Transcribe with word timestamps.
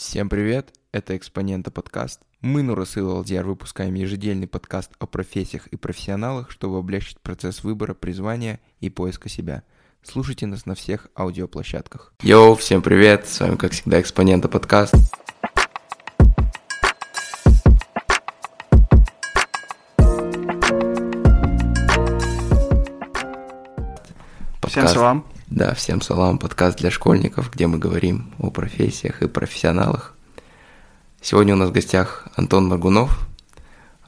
Всем 0.00 0.30
привет, 0.30 0.72
это 0.92 1.14
Экспонента 1.14 1.70
подкаст. 1.70 2.22
Мы, 2.40 2.62
Нурасыл 2.62 3.18
Алдияр, 3.18 3.44
выпускаем 3.44 3.92
ежедельный 3.92 4.46
подкаст 4.48 4.92
о 4.98 5.04
профессиях 5.04 5.66
и 5.66 5.76
профессионалах, 5.76 6.50
чтобы 6.50 6.78
облегчить 6.78 7.20
процесс 7.20 7.62
выбора, 7.62 7.92
призвания 7.92 8.60
и 8.80 8.88
поиска 8.88 9.28
себя. 9.28 9.62
Слушайте 10.02 10.46
нас 10.46 10.64
на 10.64 10.74
всех 10.74 11.08
аудиоплощадках. 11.14 12.14
Йоу, 12.22 12.54
всем 12.54 12.80
привет, 12.80 13.28
с 13.28 13.40
вами, 13.40 13.56
как 13.56 13.72
всегда, 13.72 14.00
Экспонента 14.00 14.48
подкаст. 14.48 14.94
Всем 24.66 24.88
салам. 24.88 25.26
Да, 25.50 25.74
всем 25.74 26.00
салам, 26.00 26.38
подкаст 26.38 26.78
для 26.78 26.92
школьников, 26.92 27.52
где 27.52 27.66
мы 27.66 27.76
говорим 27.76 28.32
о 28.38 28.50
профессиях 28.50 29.20
и 29.20 29.26
профессионалах. 29.26 30.14
Сегодня 31.20 31.54
у 31.54 31.56
нас 31.56 31.70
в 31.70 31.72
гостях 31.72 32.28
Антон 32.36 32.68
Маргунов, 32.68 33.28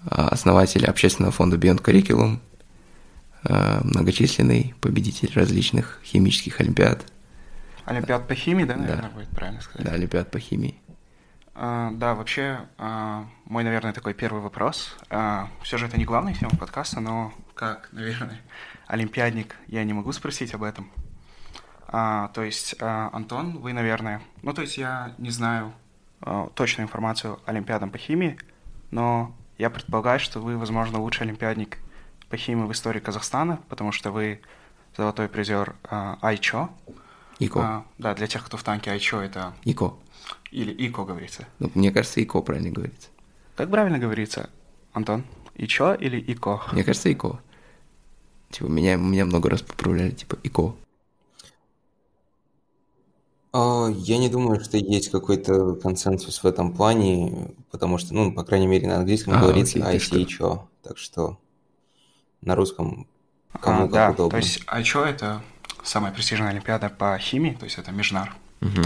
а, 0.09 0.29
основатель 0.29 0.87
общественного 0.87 1.33
фонда 1.33 1.57
Beyond 1.57 1.83
Curriculum, 1.83 2.39
а, 3.43 3.81
многочисленный 3.83 4.73
победитель 4.81 5.33
различных 5.35 5.99
химических 6.05 6.61
олимпиад. 6.61 7.05
Олимпиад 7.87 8.29
по 8.29 8.37
химии, 8.37 8.63
да, 8.63 8.77
наверное, 8.77 9.11
да. 9.11 9.17
будет 9.17 9.29
правильно 9.31 9.61
сказать? 9.61 9.85
Да, 9.85 9.95
олимпиад 9.95 10.31
по 10.31 10.39
химии. 10.39 10.79
А, 11.57 11.91
да, 11.91 12.15
вообще, 12.15 12.61
а, 12.79 13.27
мой, 13.47 13.65
наверное, 13.65 13.93
такой 13.93 14.15
первый 14.15 14.43
вопрос. 14.43 14.97
А, 15.11 15.49
все 15.65 15.77
же 15.77 15.87
это 15.87 15.99
не 15.99 16.05
главная 16.05 16.35
тема 16.35 16.53
подкаста, 16.57 17.01
но 17.01 17.35
как, 17.57 17.89
наверное, 17.91 18.41
олимпиадник, 18.87 19.57
я 19.67 19.83
не 19.83 19.93
могу 19.93 20.13
спросить 20.13 20.55
об 20.55 20.63
этом. 20.63 20.89
А, 21.95 22.29
то 22.29 22.43
есть, 22.43 22.75
а, 22.81 23.11
Антон, 23.13 23.59
вы, 23.59 23.75
наверное... 23.75 24.23
Ну, 24.41 24.55
то 24.55 24.63
есть, 24.63 24.79
я 24.79 25.15
не 25.19 25.29
знаю 25.29 25.75
а, 26.23 26.49
точную 26.55 26.87
информацию 26.87 27.39
олимпиадам 27.45 27.91
по 27.91 27.99
химии, 27.99 28.39
но 28.91 29.35
я 29.59 29.69
предполагаю, 29.69 30.19
что 30.19 30.41
вы, 30.41 30.57
возможно, 30.57 30.99
лучший 30.99 31.25
олимпиадник 31.25 31.79
по 32.31 32.39
химии 32.39 32.65
в 32.65 32.73
истории 32.73 32.99
Казахстана, 32.99 33.61
потому 33.69 33.93
что 33.93 34.11
вы 34.11 34.41
золотой 34.97 35.29
призер 35.29 35.77
а, 35.85 36.19
Айчо. 36.23 36.71
ИКО. 37.39 37.61
А, 37.61 37.85
да, 37.99 38.15
для 38.15 38.27
тех, 38.27 38.43
кто 38.43 38.57
в 38.57 38.63
танке 38.63 38.91
Айчо, 38.91 39.21
это... 39.21 39.53
ИКО. 39.65 39.95
Или 40.51 40.73
ИКО 40.73 41.05
говорится. 41.05 41.47
Ну, 41.59 41.71
мне 41.75 41.91
кажется, 41.91 42.23
ИКО 42.23 42.41
правильно 42.41 42.71
говорится. 42.71 43.11
Как 43.55 43.71
правильно 43.71 43.99
говорится, 43.99 44.49
Антон? 44.95 45.25
ИЧО 45.57 45.95
или 45.95 46.19
ИКО? 46.19 46.63
Мне 46.73 46.85
кажется, 46.85 47.13
ИКО. 47.13 47.39
Типа, 48.51 48.67
меня, 48.67 48.97
меня 48.97 49.27
много 49.27 49.51
раз 49.51 49.61
поправляли, 49.61 50.13
типа, 50.13 50.39
ИКО. 50.43 50.75
А, 53.53 53.89
Я 53.95 54.19
не 54.19 54.29
думаю, 54.29 54.61
что 54.61 54.77
есть 54.79 55.11
какой-то 55.11 55.75
консенсус 55.75 56.43
в 56.43 56.47
этом 56.47 56.73
плане, 56.73 57.51
потому 57.71 57.99
что, 57.99 58.15
ну, 58.15 58.33
по 58.33 58.45
крайней 58.45 58.67
мере, 58.67 58.89
на 58.89 58.97
английском 58.97 59.35
А, 59.35 59.41
говорится 59.41 59.79
окей? 59.85 59.99
ICHO, 60.25 60.61
так 60.83 60.99
что 60.99 61.39
на 62.41 62.55
русском 62.55 63.07
А, 63.53 63.59
кому 63.59 63.89
да, 63.89 64.07
как 64.07 64.15
удобно. 64.15 64.31
то 64.31 64.37
есть 64.39 64.63
Айчо 64.67 65.05
это 65.05 65.43
самая 65.83 66.13
престижная 66.13 66.49
олимпиада 66.51 66.89
по 66.89 67.17
химии, 67.19 67.57
то 67.59 67.65
есть 67.65 67.79
это 67.79 67.93
Межнар, 67.93 68.35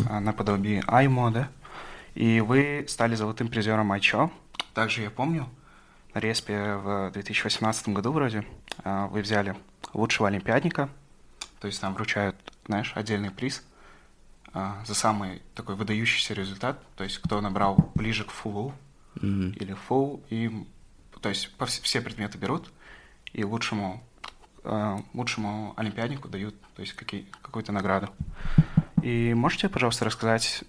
а, 0.09 0.20
наподобие 0.20 0.83
АЙМО, 0.87 1.31
да? 1.31 1.48
И 2.14 2.41
вы 2.41 2.87
стали 2.89 3.14
золотым 3.14 3.48
призером 3.48 3.92
Айчо. 3.92 4.31
Также 4.75 5.03
я 5.03 5.11
помню, 5.11 5.47
на 6.14 6.19
Респе 6.19 6.77
в 6.77 7.11
2018 7.12 7.91
году 7.91 8.11
вроде 8.11 8.44
а, 8.83 9.06
вы 9.09 9.20
взяли 9.22 9.55
лучшего 9.92 10.28
олимпиадника, 10.28 10.89
то 11.61 11.67
есть 11.69 11.81
там 11.81 11.94
вручают, 11.94 12.34
знаешь, 12.67 12.92
отдельный 12.94 13.31
приз 13.31 13.62
а, 13.62 13.75
за 14.86 14.94
самый 14.94 15.42
такой 15.54 15.74
выдающийся 15.74 16.34
результат, 16.34 16.80
то 16.96 17.04
есть 17.04 17.18
кто 17.18 17.40
набрал 17.40 17.90
ближе 17.94 18.24
к 18.24 18.30
фулу 18.30 18.72
Мгм. 19.16 19.50
или 19.52 19.76
full, 19.88 20.22
и, 20.30 20.66
то 21.20 21.28
есть 21.28 21.52
по 21.56 21.64
вс- 21.64 21.82
все 21.82 22.00
предметы 22.00 22.38
берут, 22.38 22.70
и 23.32 23.44
лучшему, 23.44 24.02
э, 24.64 24.97
лучшему 25.14 25.75
олимпиаднику 25.76 26.28
дают 26.28 26.54
то 26.75 26.82
есть 26.82 26.94
какие, 26.94 27.26
какую-то 27.42 27.72
награду. 27.72 28.08
И 29.03 29.34
можете, 29.34 29.69
пожалуйста, 29.69 30.04
рассказать 30.04 30.64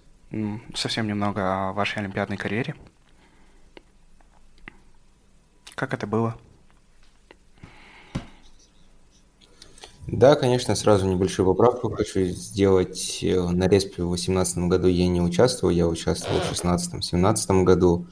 совсем 0.76 1.08
немного 1.08 1.70
о 1.70 1.74
вашей 1.74 2.00
олимпиадной 2.00 2.38
карьере? 2.38 2.76
Как 5.76 5.94
это 5.94 6.08
было? 6.08 6.38
Да, 10.08 10.36
конечно, 10.36 10.74
сразу 10.76 11.06
небольшую 11.06 11.46
поправку 11.46 11.90
хочу 11.90 12.26
сделать. 12.28 13.20
Э, 13.22 13.50
На 13.50 13.68
Респе 13.68 14.04
в 14.04 14.08
2018 14.08 14.70
году 14.70 14.88
я 14.88 15.08
не 15.08 15.22
участвовал, 15.22 15.74
я 15.74 15.88
участвовал 15.88 16.40
в 16.40 16.44
2016-2017 16.46 17.64
году, 17.64 18.06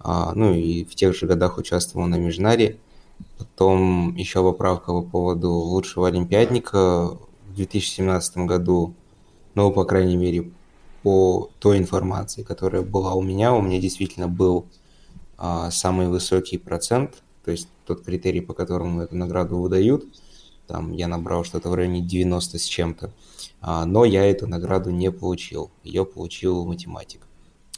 А, 0.00 0.32
ну 0.34 0.54
и 0.54 0.84
в 0.84 0.94
тех 0.94 1.14
же 1.16 1.26
годах 1.26 1.58
участвовал 1.58 2.06
на 2.06 2.16
Межнаре. 2.16 2.78
Потом 3.38 4.14
еще 4.16 4.42
поправка 4.42 4.92
по 4.92 5.02
поводу 5.02 5.50
лучшего 5.52 6.08
олимпиадника 6.08 7.18
в 7.48 7.54
2017 7.56 8.46
году, 8.46 8.94
ну, 9.54 9.72
по 9.72 9.84
крайней 9.84 10.16
мере, 10.16 10.52
по 11.02 11.50
той 11.60 11.78
информации, 11.78 12.42
которая 12.42 12.82
была 12.82 13.14
у 13.14 13.22
меня, 13.22 13.54
у 13.54 13.62
меня 13.62 13.80
действительно 13.80 14.28
был 14.28 14.66
а, 15.38 15.70
самый 15.70 16.08
высокий 16.08 16.58
процент, 16.58 17.22
то 17.44 17.50
есть 17.50 17.68
тот 17.86 18.02
критерий, 18.04 18.40
по 18.42 18.54
которому 18.54 19.02
эту 19.02 19.16
награду 19.16 19.58
выдают. 19.58 20.04
Там 20.70 20.92
я 20.92 21.08
набрал 21.08 21.42
что-то 21.42 21.68
в 21.68 21.74
районе 21.74 22.00
90 22.00 22.58
с 22.60 22.64
чем-то, 22.64 23.12
А, 23.60 23.84
но 23.84 24.04
я 24.04 24.24
эту 24.24 24.46
награду 24.46 24.90
не 24.90 25.10
получил. 25.10 25.72
Ее 25.82 26.06
получил 26.06 26.64
математик. 26.64 27.26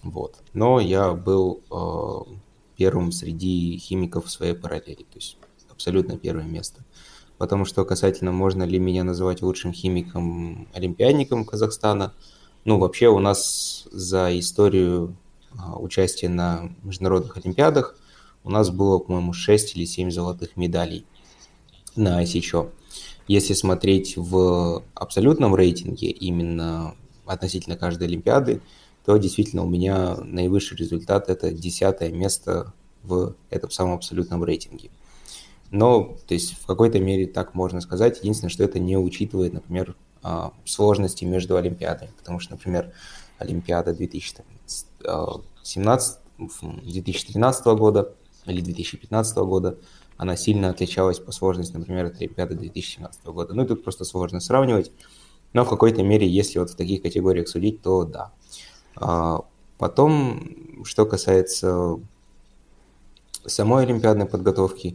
Вот. 0.02 0.36
Но 0.52 0.78
я 0.78 1.14
был 1.14 1.62
э, 1.70 2.34
первым 2.76 3.10
среди 3.10 3.78
химиков 3.78 4.26
в 4.26 4.30
своей 4.30 4.52
параллели, 4.52 5.04
то 5.04 5.16
есть 5.16 5.38
абсолютно 5.70 6.18
первое 6.18 6.44
место. 6.44 6.84
Потому 7.38 7.64
что 7.64 7.86
касательно, 7.86 8.30
можно 8.30 8.62
ли 8.64 8.78
меня 8.78 9.04
называть 9.04 9.40
лучшим 9.40 9.72
химиком-олимпиадником 9.72 11.46
Казахстана, 11.46 12.12
ну, 12.66 12.78
вообще 12.78 13.08
у 13.08 13.20
нас 13.20 13.88
за 13.90 14.38
историю 14.38 15.16
а, 15.58 15.78
участия 15.78 16.28
на 16.28 16.70
международных 16.82 17.38
олимпиадах 17.38 17.96
у 18.44 18.50
нас 18.50 18.68
было, 18.68 18.98
по-моему, 18.98 19.32
6 19.32 19.76
или 19.76 19.86
7 19.86 20.10
золотых 20.10 20.58
медалей 20.58 21.06
на 21.96 22.22
ICHO. 22.22 22.70
Если 23.32 23.54
смотреть 23.54 24.18
в 24.18 24.82
абсолютном 24.92 25.54
рейтинге, 25.54 26.10
именно 26.10 26.94
относительно 27.24 27.78
каждой 27.78 28.06
олимпиады, 28.06 28.60
то 29.06 29.16
действительно 29.16 29.62
у 29.62 29.68
меня 29.70 30.16
наивысший 30.16 30.76
результат– 30.76 31.28
это 31.30 31.50
десятое 31.50 32.12
место 32.12 32.74
в 33.02 33.34
этом 33.48 33.70
самом 33.70 33.94
абсолютном 33.94 34.44
рейтинге. 34.44 34.90
Но, 35.70 36.18
то 36.26 36.34
есть, 36.34 36.60
в 36.60 36.66
какой-то 36.66 37.00
мере 37.00 37.26
так 37.26 37.54
можно 37.54 37.80
сказать. 37.80 38.18
Единственное, 38.18 38.50
что 38.50 38.64
это 38.64 38.78
не 38.78 38.98
учитывает, 38.98 39.54
например, 39.54 39.96
а, 40.22 40.52
сложности 40.66 41.24
между 41.24 41.56
олимпиадами. 41.56 42.10
Потому 42.18 42.38
что, 42.38 42.52
например, 42.52 42.92
Олимпиада 43.38 43.94
2017, 43.94 46.18
2013 46.82 47.76
года 47.76 48.14
или 48.44 48.60
2015 48.60 49.36
года, 49.38 49.78
она 50.22 50.36
сильно 50.36 50.70
отличалась 50.70 51.18
по 51.18 51.32
сложности, 51.32 51.76
например, 51.76 52.06
от 52.06 52.16
Олимпиады 52.16 52.54
2017 52.54 53.24
года. 53.26 53.54
Ну, 53.54 53.66
тут 53.66 53.84
просто 53.84 54.04
сложно 54.04 54.40
сравнивать. 54.40 54.92
Но 55.52 55.64
в 55.64 55.68
какой-то 55.68 56.02
мере, 56.02 56.26
если 56.28 56.58
вот 56.58 56.70
в 56.70 56.76
таких 56.76 57.02
категориях 57.02 57.48
судить, 57.48 57.82
то 57.82 58.04
да. 58.04 58.32
А, 58.96 59.44
Потом, 59.82 60.84
что 60.84 61.06
касается 61.06 61.98
самой 63.44 63.82
олимпиадной 63.82 64.26
подготовки, 64.26 64.94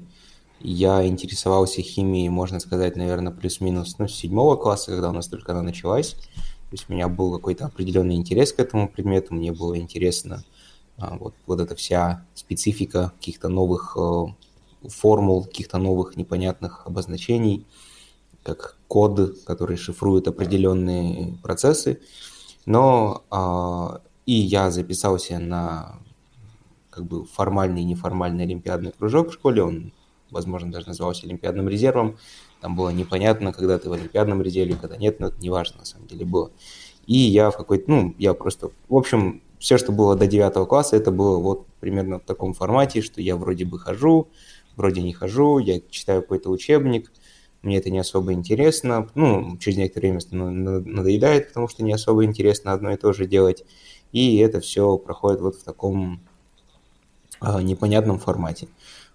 я 0.61 1.05
интересовался 1.05 1.81
химией, 1.81 2.29
можно 2.29 2.61
сказать, 2.61 2.95
наверное, 2.95 3.33
плюс-минус 3.33 3.97
ну, 3.99 4.07
с 4.07 4.15
седьмого 4.15 4.55
класса, 4.55 4.91
когда 4.91 5.09
у 5.09 5.11
нас 5.11 5.27
только 5.27 5.51
она 5.51 5.61
началась. 5.61 6.13
То 6.13 6.71
есть 6.71 6.85
у 6.87 6.93
меня 6.93 7.09
был 7.09 7.33
какой-то 7.35 7.65
определенный 7.65 8.15
интерес 8.15 8.53
к 8.53 8.61
этому 8.61 8.87
предмету, 8.87 9.33
мне 9.33 9.51
было 9.51 9.77
интересно 9.77 10.45
а, 10.97 11.17
вот, 11.17 11.33
вот 11.47 11.59
эта 11.59 11.75
вся 11.75 12.25
специфика 12.33 13.11
каких-то 13.17 13.49
новых 13.49 13.97
э, 13.99 14.25
формул, 14.87 15.45
каких-то 15.45 15.77
новых 15.77 16.15
непонятных 16.15 16.85
обозначений, 16.85 17.65
как 18.43 18.77
код, 18.87 19.43
который 19.45 19.77
шифрует 19.77 20.27
определенные 20.27 21.37
процессы. 21.43 21.99
Но 22.65 23.23
а, 23.29 24.01
и 24.25 24.33
я 24.33 24.71
записался 24.71 25.39
на 25.39 25.99
как 26.89 27.05
бы 27.05 27.25
формальный 27.25 27.81
и 27.81 27.85
неформальный 27.85 28.43
олимпиадный 28.43 28.91
кружок 28.91 29.29
в 29.29 29.33
школе, 29.33 29.63
он, 29.63 29.93
возможно, 30.31 30.71
даже 30.71 30.87
назывался 30.87 31.25
олимпиадным 31.25 31.69
резервом. 31.69 32.17
Там 32.59 32.75
было 32.75 32.89
непонятно, 32.89 33.53
когда 33.53 33.77
ты 33.77 33.89
в 33.89 33.93
олимпиадном 33.93 34.41
резерве, 34.41 34.75
когда 34.75 34.97
нет, 34.97 35.19
но 35.19 35.27
это 35.27 35.39
не 35.39 35.49
важно 35.49 35.79
на 35.79 35.85
самом 35.85 36.07
деле 36.07 36.25
было. 36.25 36.51
И 37.05 37.17
я 37.17 37.51
в 37.51 37.57
какой-то, 37.57 37.89
ну, 37.89 38.15
я 38.17 38.33
просто, 38.33 38.71
в 38.89 38.95
общем, 38.95 39.41
все, 39.59 39.77
что 39.77 39.91
было 39.91 40.15
до 40.15 40.27
9 40.27 40.67
класса, 40.67 40.95
это 40.95 41.11
было 41.11 41.37
вот 41.37 41.65
примерно 41.79 42.19
в 42.19 42.23
таком 42.23 42.53
формате, 42.53 43.01
что 43.01 43.21
я 43.21 43.35
вроде 43.35 43.65
бы 43.65 43.79
хожу, 43.79 44.27
вроде 44.77 45.01
не 45.01 45.11
хожу, 45.11 45.59
я 45.59 45.81
читаю 45.89 46.21
какой-то 46.21 46.49
учебник, 46.49 47.11
мне 47.61 47.77
это 47.77 47.89
не 47.89 47.99
особо 47.99 48.31
интересно, 48.31 49.09
ну, 49.15 49.57
через 49.57 49.77
некоторое 49.77 50.17
время 50.19 50.79
надоедает, 50.79 51.49
потому 51.49 51.67
что 51.67 51.83
не 51.83 51.91
особо 51.91 52.23
интересно 52.23 52.71
одно 52.71 52.91
и 52.91 52.97
то 52.97 53.11
же 53.11 53.25
делать, 53.25 53.65
и 54.13 54.37
это 54.37 54.61
все 54.61 54.97
проходит 54.97 55.41
вот 55.41 55.55
в 55.55 55.63
таком 55.63 56.21
а, 57.39 57.61
непонятном 57.61 58.19
формате. 58.19 58.69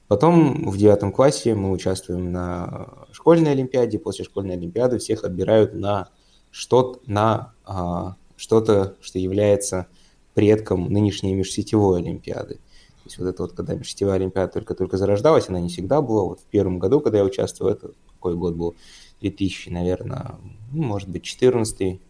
Потом 0.09 0.69
в 0.71 0.77
девятом 0.77 1.11
классе 1.13 1.55
мы 1.55 1.71
участвуем 1.71 2.33
на 2.33 3.07
школьной 3.13 3.53
олимпиаде. 3.53 3.99
После 3.99 4.27
школьной 4.27 4.57
олимпиады 4.57 4.99
всех 4.99 5.25
отбирают 5.25 5.73
на 5.73 6.11
что-то, 6.51 7.01
на, 7.07 7.55
а, 7.65 8.17
что-то, 8.37 8.97
что 9.01 9.19
является 9.19 9.87
предком 10.35 10.93
нынешней 10.93 11.35
межсетевой 11.35 12.01
олимпиады. 12.01 12.61
То 13.03 13.07
есть 13.09 13.19
вот 13.19 13.27
это 13.27 13.43
вот, 13.43 13.53
когда 13.53 13.75
межсетевая 13.75 14.17
олимпиада 14.17 14.53
только-только 14.53 14.97
зарождалась, 14.97 15.49
она 15.49 15.61
не 15.61 15.69
всегда 15.69 16.01
была. 16.01 16.25
Вот 16.25 16.41
в 16.41 16.45
первом 16.45 16.79
году, 16.79 17.01
когда 17.01 17.19
я 17.19 17.25
участвовал, 17.25 17.73
это 17.73 17.91
какой 18.15 18.35
год 18.35 18.55
был? 18.55 18.77
2000, 19.21 19.71
наверное, 19.71 20.37
ну, 20.73 20.83
может 20.83 21.09
быть, 21.09 21.23
14 21.23 22.01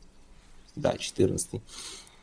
да, 0.77 0.97
14 0.97 1.61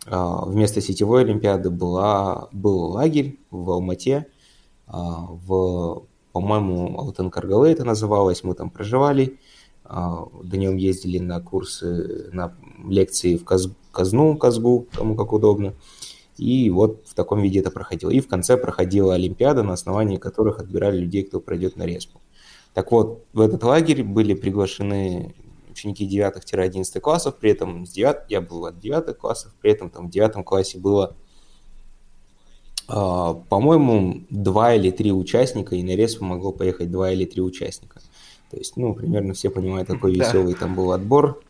а, 0.08 0.46
Вместо 0.46 0.82
сетевой 0.82 1.24
олимпиады 1.24 1.70
была, 1.70 2.50
был 2.52 2.92
лагерь 2.92 3.38
в 3.52 3.70
Алмате, 3.70 4.28
а, 4.88 5.28
в, 5.30 6.04
по-моему, 6.32 6.98
Алтын-Каргале 7.00 7.72
это 7.72 7.84
называлось, 7.84 8.44
мы 8.44 8.56
там 8.56 8.70
проживали, 8.70 9.40
а, 9.86 10.28
днем 10.44 10.78
ездили 10.78 11.20
на 11.20 11.40
курсы, 11.42 12.30
на 12.32 12.56
лекции 12.88 13.36
в 13.38 13.46
Каз, 13.46 13.70
Казну, 13.92 14.38
Казгу, 14.38 14.88
кому 14.94 15.16
как 15.16 15.34
удобно. 15.34 15.74
И 16.40 16.70
вот 16.70 17.06
в 17.06 17.14
таком 17.14 17.42
виде 17.42 17.60
это 17.60 17.70
проходило. 17.70 18.10
И 18.10 18.22
в 18.22 18.28
конце 18.28 18.58
проходила 18.58 19.14
Олимпиада, 19.14 19.62
на 19.64 19.74
основании 19.74 20.18
которых 20.18 20.60
отбирали 20.60 20.98
людей, 20.98 21.24
кто 21.24 21.40
пройдет 21.40 21.76
на 21.76 21.84
респу. 21.84 22.22
Так 22.74 22.92
вот, 22.92 23.26
в 23.34 23.42
этот 23.42 23.64
лагерь 23.64 24.04
были 24.04 24.34
приглашены 24.34 25.36
ученики 25.70 26.08
9-11 26.08 27.00
классов, 27.00 27.36
при 27.36 27.52
этом 27.52 27.86
с 27.86 27.92
9, 27.92 28.30
я 28.30 28.42
был 28.42 28.66
от 28.66 28.80
9 28.80 29.18
классов, 29.18 29.54
при 29.62 29.72
этом 29.72 29.90
там 29.90 30.08
в 30.08 30.12
9 30.12 30.46
классе 30.46 30.78
было, 30.78 31.16
э, 32.88 32.94
по-моему, 32.94 34.24
два 34.30 34.76
или 34.76 34.92
три 34.92 35.12
участника, 35.12 35.76
и 35.76 35.84
на 35.84 35.96
респу 35.96 36.26
могло 36.26 36.52
поехать 36.52 36.92
два 36.92 37.12
или 37.12 37.26
три 37.26 37.42
участника. 37.42 38.02
То 38.50 38.58
есть, 38.58 38.78
ну, 38.78 38.94
примерно 38.94 39.34
все 39.34 39.50
понимают, 39.50 39.88
какой 39.88 40.16
да. 40.16 40.26
веселый 40.26 40.56
там 40.56 40.76
был 40.76 40.92
отбор. 40.92 41.42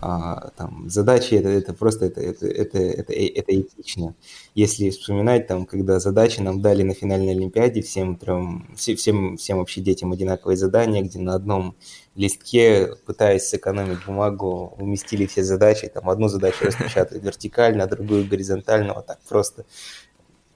А, 0.00 0.50
там, 0.56 0.88
задачи 0.90 1.34
это, 1.34 1.48
это 1.48 1.72
просто 1.72 2.06
это, 2.06 2.20
это, 2.20 2.46
это, 2.46 2.78
это, 2.78 3.12
это 3.12 3.60
этично. 3.60 4.14
Если 4.54 4.90
вспоминать, 4.90 5.46
там, 5.46 5.66
когда 5.66 6.00
задачи 6.00 6.40
нам 6.40 6.60
дали 6.60 6.82
на 6.82 6.94
финальной 6.94 7.32
Олимпиаде, 7.32 7.80
всем 7.80 8.16
трем, 8.16 8.68
всем, 8.76 9.36
всем 9.36 9.58
вообще 9.58 9.80
детям 9.80 10.12
одинаковые 10.12 10.56
задания, 10.56 11.02
где 11.02 11.18
на 11.20 11.34
одном 11.34 11.76
листке, 12.16 12.94
пытаясь 13.06 13.48
сэкономить 13.48 14.04
бумагу, 14.04 14.74
уместили 14.78 15.26
все 15.26 15.42
задачи, 15.42 15.88
там 15.88 16.10
одну 16.10 16.28
задачу 16.28 16.64
распечатать 16.64 17.22
вертикально, 17.22 17.84
а 17.84 17.88
другую 17.88 18.26
горизонтально, 18.26 18.94
вот 18.94 19.06
так 19.06 19.20
просто 19.28 19.64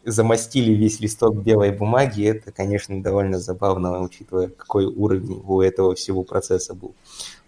замостили 0.04 0.72
весь 0.72 1.00
листок 1.00 1.36
белой 1.36 1.70
бумаги, 1.70 2.24
это, 2.24 2.50
конечно, 2.52 3.02
довольно 3.02 3.38
забавно, 3.38 4.00
учитывая, 4.00 4.48
какой 4.48 4.86
уровень 4.86 5.42
у 5.44 5.60
этого 5.60 5.94
всего 5.94 6.22
процесса 6.22 6.74
был. 6.74 6.94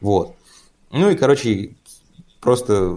Вот. 0.00 0.34
Ну 0.92 1.08
и, 1.08 1.14
короче, 1.14 1.76
просто 2.40 2.96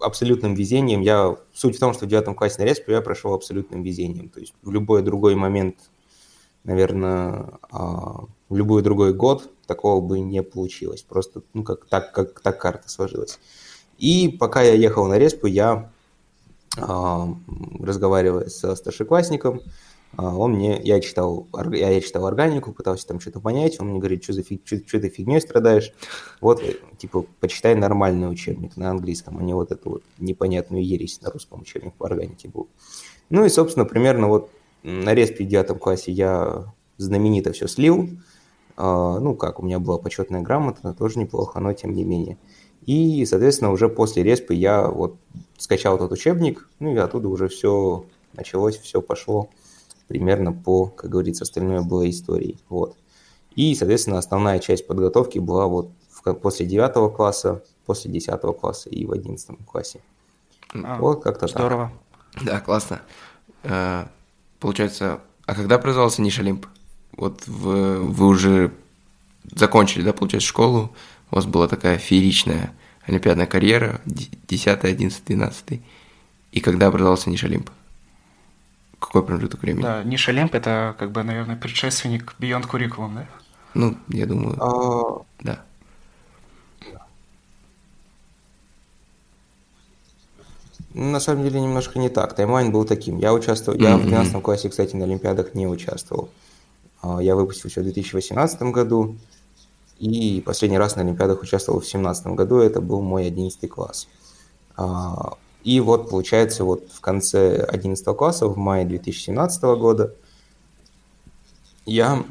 абсолютным 0.00 0.54
везением 0.54 1.00
я... 1.00 1.36
Суть 1.54 1.76
в 1.76 1.80
том, 1.80 1.92
что 1.94 2.06
в 2.06 2.08
девятом 2.08 2.34
классе 2.34 2.56
на 2.58 2.64
респе 2.64 2.92
я 2.92 3.00
прошел 3.00 3.34
абсолютным 3.34 3.82
везением. 3.82 4.28
То 4.28 4.40
есть 4.40 4.54
в 4.62 4.70
любой 4.70 5.02
другой 5.02 5.34
момент, 5.34 5.76
наверное, 6.64 7.58
а, 7.70 8.24
в 8.48 8.56
любой 8.56 8.82
другой 8.82 9.14
год 9.14 9.50
такого 9.66 10.00
бы 10.00 10.20
не 10.20 10.42
получилось. 10.42 11.02
Просто, 11.02 11.42
ну, 11.54 11.62
как 11.62 11.86
так, 11.86 12.12
как 12.12 12.40
так 12.40 12.60
карта 12.60 12.88
сложилась. 12.88 13.38
И 13.98 14.28
пока 14.28 14.62
я 14.62 14.72
ехал 14.72 15.06
на 15.06 15.18
респу, 15.18 15.46
я 15.46 15.90
разговаривая 16.76 18.48
со 18.48 18.76
старшеклассником, 18.76 19.56
а, 19.58 19.62
он 20.16 20.52
мне, 20.52 20.80
я 20.82 21.00
читал, 21.00 21.46
я, 21.72 21.90
я 21.90 22.00
читал 22.00 22.26
органику, 22.26 22.72
пытался 22.72 23.06
там 23.06 23.20
что-то 23.20 23.40
понять, 23.40 23.80
он 23.80 23.88
мне 23.88 23.98
говорит, 23.98 24.24
что, 24.24 24.32
за 24.32 24.42
фиг, 24.42 24.62
что, 24.64 24.76
что 24.78 25.00
ты 25.00 25.08
фигней 25.08 25.40
страдаешь, 25.40 25.92
вот, 26.40 26.62
типа, 26.98 27.24
почитай 27.40 27.74
нормальный 27.74 28.30
учебник 28.30 28.76
на 28.76 28.90
английском, 28.90 29.38
а 29.38 29.42
не 29.42 29.54
вот 29.54 29.70
эту 29.70 29.90
вот 29.90 30.02
непонятную 30.18 30.84
ересь 30.84 31.20
на 31.22 31.30
русском 31.30 31.60
учебник 31.60 31.94
по 31.94 32.06
органике 32.06 32.48
был. 32.48 32.68
Ну 33.30 33.44
и, 33.44 33.48
собственно, 33.48 33.86
примерно 33.86 34.28
вот 34.28 34.50
на 34.82 35.14
респе 35.14 35.44
в 35.44 35.48
девятом 35.48 35.78
классе 35.78 36.10
я 36.10 36.72
знаменито 36.96 37.52
все 37.52 37.68
слил, 37.68 38.08
а, 38.76 39.20
ну 39.20 39.34
как, 39.34 39.60
у 39.60 39.62
меня 39.62 39.78
была 39.78 39.98
почетная 39.98 40.40
грамота, 40.40 40.92
тоже 40.92 41.18
неплохо, 41.18 41.60
но 41.60 41.72
тем 41.72 41.94
не 41.94 42.04
менее. 42.04 42.36
И, 42.84 43.24
соответственно, 43.26 43.70
уже 43.70 43.88
после 43.88 44.22
респы 44.22 44.54
я 44.54 44.88
вот 44.88 45.16
скачал 45.58 45.96
этот 45.96 46.12
учебник, 46.12 46.68
ну 46.78 46.94
и 46.94 46.98
оттуда 46.98 47.28
уже 47.28 47.48
все 47.48 48.06
началось, 48.32 48.78
все 48.78 49.02
пошло 49.02 49.50
примерно 50.10 50.52
по, 50.52 50.86
как 50.86 51.08
говорится, 51.08 51.44
остальное 51.44 51.82
было 51.82 52.10
историей. 52.10 52.58
Вот. 52.68 52.96
И, 53.54 53.76
соответственно, 53.76 54.18
основная 54.18 54.58
часть 54.58 54.88
подготовки 54.88 55.38
была 55.38 55.68
вот 55.68 55.92
в, 56.10 56.34
после 56.34 56.66
9 56.66 57.14
класса, 57.14 57.62
после 57.86 58.10
10 58.10 58.40
класса 58.60 58.90
и 58.90 59.06
в 59.06 59.12
11 59.12 59.64
классе. 59.64 60.00
А, 60.74 60.98
вот 60.98 61.22
как-то 61.22 61.46
Здорово. 61.46 61.92
Так. 62.32 62.42
Да, 62.44 62.60
классно. 62.60 63.02
А, 63.62 64.08
получается, 64.58 65.20
а 65.46 65.54
когда 65.54 65.78
произвелся 65.78 66.22
Ниш 66.22 66.40
Олимп? 66.40 66.66
Вот 67.16 67.46
вы, 67.46 68.00
вы 68.00 68.26
уже 68.26 68.72
закончили, 69.54 70.02
да, 70.02 70.12
получается, 70.12 70.48
школу, 70.48 70.90
у 71.30 71.36
вас 71.36 71.46
была 71.46 71.68
такая 71.68 71.98
фееричная 71.98 72.74
олимпиадная 73.06 73.46
карьера, 73.46 74.00
10, 74.06 74.84
11, 74.84 75.24
12. 75.24 75.80
И 76.50 76.60
когда 76.60 76.88
образовался 76.88 77.30
Ниш 77.30 77.44
Олимп? 77.44 77.70
Какой 79.00 79.24
промежуток 79.24 79.62
времени? 79.62 79.82
Да, 79.82 80.04
Ниш 80.04 80.28
Олимп– 80.28 80.54
это, 80.54 80.94
как 80.98 81.10
бы, 81.10 81.22
наверное, 81.22 81.56
предшественник 81.56 82.34
Beyond 82.38 82.68
Curriculum, 82.68 83.14
да? 83.14 83.26
Ну, 83.74 83.96
я 84.08 84.26
думаю, 84.26 84.56
а... 84.60 85.22
да. 85.40 85.64
На 90.92 91.20
самом 91.20 91.44
деле 91.44 91.60
немножко 91.60 91.98
не 91.98 92.08
так. 92.08 92.34
Таймлайн 92.34 92.72
был 92.72 92.84
таким. 92.84 93.16
Я 93.18 93.32
участвовал, 93.32 93.78
mm-hmm. 93.78 93.82
я 93.82 93.96
в 93.96 94.02
12 94.02 94.42
классе, 94.42 94.68
кстати, 94.68 94.96
на 94.96 95.04
Олимпиадах 95.04 95.54
не 95.54 95.66
участвовал. 95.66 96.30
А, 97.00 97.20
я 97.20 97.36
выпустился 97.36 97.80
в 97.80 97.84
2018 97.84 98.62
году. 98.62 99.16
И 99.98 100.42
последний 100.44 100.78
раз 100.78 100.96
на 100.96 101.02
Олимпиадах 101.02 101.42
участвовал 101.42 101.78
в 101.80 101.82
2017 101.82 102.26
году, 102.28 102.58
это 102.58 102.80
был 102.80 103.02
мой 103.02 103.26
11 103.26 103.70
класс. 103.70 104.08
А, 105.60 105.64
и 105.64 105.80
вот, 105.80 106.10
получается, 106.10 106.64
вот 106.64 106.88
в 106.90 107.00
конце 107.00 107.62
11 107.64 108.04
класса, 108.16 108.46
в 108.46 108.56
мае 108.56 108.84
2017 108.84 109.62
года, 109.62 110.14
я, 111.86 112.24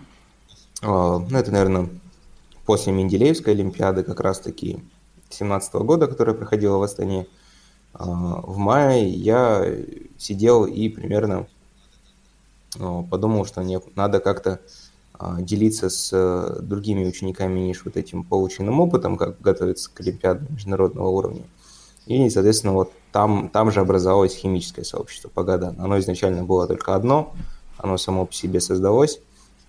а, 0.81 1.19
ну 1.19 1.37
это, 1.37 1.51
наверное, 1.51 1.89
после 2.65 2.93
Менделеевской 2.93 3.53
Олимпиады, 3.53 4.03
как 4.03 4.19
раз-таки 4.19 4.73
2017 5.29 5.73
года, 5.75 6.07
которая 6.07 6.35
проходила 6.35 6.77
в 6.77 6.83
Астане, 6.83 7.27
а, 7.93 8.05
в 8.05 8.57
мае 8.57 9.09
я 9.09 9.65
сидел 10.17 10.65
и 10.65 10.89
примерно 10.89 11.47
подумал, 13.09 13.45
что 13.45 13.61
мне 13.61 13.81
надо 13.95 14.19
как-то 14.19 14.59
а, 15.13 15.41
делиться 15.41 15.89
с 15.89 16.11
э, 16.13 16.61
другими 16.61 17.05
учениками 17.05 17.59
ниш 17.59 17.83
вот 17.83 17.97
этим 17.97 18.23
полученным 18.23 18.79
опытом, 18.79 19.17
как 19.17 19.41
готовиться 19.41 19.89
к 19.91 19.99
Олимпиаде 19.99 20.45
международного 20.49 21.07
уровня. 21.07 21.41
И, 22.05 22.29
соответственно, 22.29 22.73
вот 22.73 22.93
там, 23.11 23.49
там 23.49 23.71
же 23.71 23.79
образовалось 23.79 24.35
химическое 24.35 24.83
сообщество 24.83 25.29
Пагадан. 25.29 25.75
Оно 25.79 25.97
изначально 25.99 26.43
было 26.43 26.67
только 26.67 26.95
одно, 26.95 27.33
оно 27.77 27.97
само 27.97 28.25
по 28.25 28.33
себе 28.33 28.59
создалось. 28.59 29.19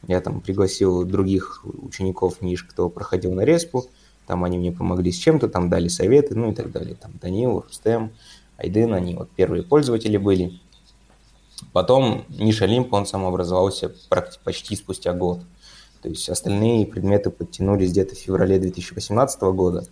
Я 0.06 0.20
там 0.20 0.40
пригласил 0.40 1.04
других 1.04 1.64
учеников 1.64 2.40
НИШ, 2.40 2.64
кто 2.64 2.88
проходил 2.88 3.32
на 3.32 3.42
респу, 3.42 3.86
там 4.26 4.44
они 4.44 4.58
мне 4.58 4.72
помогли 4.72 5.12
с 5.12 5.16
чем-то, 5.16 5.48
там 5.48 5.68
дали 5.68 5.88
советы, 5.88 6.34
ну 6.34 6.52
и 6.52 6.54
так 6.54 6.70
далее. 6.70 6.94
Там 6.94 7.12
Данил, 7.20 7.60
Рустем, 7.60 8.12
Айдын, 8.56 8.94
они 8.94 9.14
вот 9.14 9.30
первые 9.30 9.62
пользователи 9.62 10.16
были. 10.16 10.60
Потом 11.72 12.24
Ниша 12.28 12.64
Олимп, 12.64 12.92
он 12.92 13.06
сам 13.06 13.24
образовался 13.24 13.92
почти 14.44 14.76
спустя 14.76 15.12
год. 15.12 15.40
То 16.02 16.08
есть 16.08 16.28
остальные 16.28 16.86
предметы 16.86 17.30
подтянулись 17.30 17.90
где-то 17.90 18.14
в 18.14 18.18
феврале 18.18 18.58
2018 18.58 19.40
года 19.42 19.84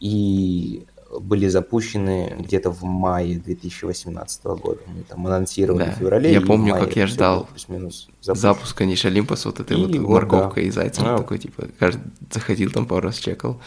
и 0.00 0.86
были 1.20 1.48
запущены 1.48 2.36
где-то 2.38 2.70
в 2.70 2.82
мае 2.82 3.38
2018 3.38 4.44
года. 4.44 4.80
Мы 4.86 5.02
там 5.02 5.26
анонсировали 5.26 5.84
да. 5.84 5.92
в 5.92 5.98
феврале. 5.98 6.32
Я 6.32 6.40
помню, 6.40 6.72
мае, 6.72 6.84
как 6.84 6.96
я 6.96 7.06
ждал 7.06 7.46
плюс-минус 7.50 8.08
запуска 8.22 8.84
Ниша 8.84 9.08
Олимпа 9.08 9.36
с 9.36 9.44
вот 9.44 9.60
этой 9.60 9.78
и 9.78 9.98
вот 9.98 10.08
морковкой 10.08 10.64
да. 10.64 10.68
и 10.68 10.70
зайцем. 10.70 11.04
А. 11.06 11.18
Такой, 11.18 11.38
типа, 11.38 11.68
каждый 11.78 12.02
заходил 12.30 12.70
там 12.70 12.86
пару 12.86 13.02
раз, 13.02 13.18
чекал. 13.18 13.60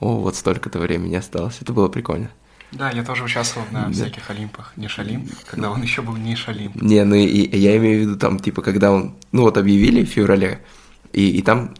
О, 0.00 0.16
вот 0.16 0.36
столько-то 0.36 0.78
времени 0.78 1.14
осталось. 1.16 1.58
Это 1.60 1.72
было 1.72 1.88
прикольно. 1.88 2.30
Да, 2.72 2.90
я 2.90 3.04
тоже 3.04 3.24
участвовал 3.24 3.66
на 3.70 3.86
да. 3.86 3.92
всяких 3.92 4.28
Олимпах. 4.30 4.72
Не 4.76 4.88
Шалим, 4.88 5.28
когда 5.48 5.70
он 5.70 5.82
еще 5.82 6.02
был 6.02 6.16
не 6.16 6.34
Шалим. 6.34 6.72
Не, 6.74 7.04
ну 7.04 7.14
и 7.14 7.56
я 7.56 7.76
имею 7.76 7.98
в 7.98 8.02
виду 8.02 8.18
там, 8.18 8.38
типа, 8.38 8.62
когда 8.62 8.92
он, 8.92 9.14
ну 9.32 9.42
вот 9.42 9.56
объявили 9.56 10.04
в 10.04 10.08
феврале, 10.08 10.60
и, 11.12 11.30
и 11.38 11.42
там 11.42 11.74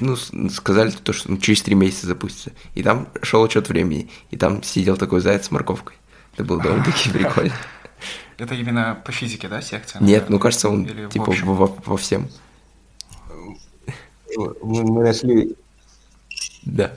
ну, 0.00 0.16
сказали 0.50 0.90
то, 0.90 1.12
что 1.12 1.30
ну, 1.30 1.38
через 1.38 1.62
три 1.62 1.74
месяца 1.74 2.06
запустится. 2.06 2.52
И 2.74 2.82
там 2.82 3.08
шел 3.22 3.42
учет 3.42 3.68
времени. 3.68 4.10
И 4.30 4.36
там 4.36 4.62
сидел 4.62 4.96
такой 4.96 5.20
заяц 5.20 5.46
с 5.46 5.50
морковкой. 5.50 5.96
Это 6.34 6.44
было 6.44 6.62
довольно-таки 6.62 7.10
прикольно. 7.12 7.54
Это 8.38 8.54
именно 8.54 9.00
по 9.04 9.12
физике, 9.12 9.48
да, 9.48 9.62
секция? 9.62 10.02
Нет, 10.02 10.28
ну 10.28 10.38
кажется, 10.38 10.68
он 10.68 10.84
Или 10.84 11.08
типа 11.08 11.32
во, 11.44 11.66
во 11.84 11.96
всем. 11.96 12.28
Мы, 14.36 14.54
мы 14.62 15.02
нашли... 15.02 15.56
Да. 16.62 16.96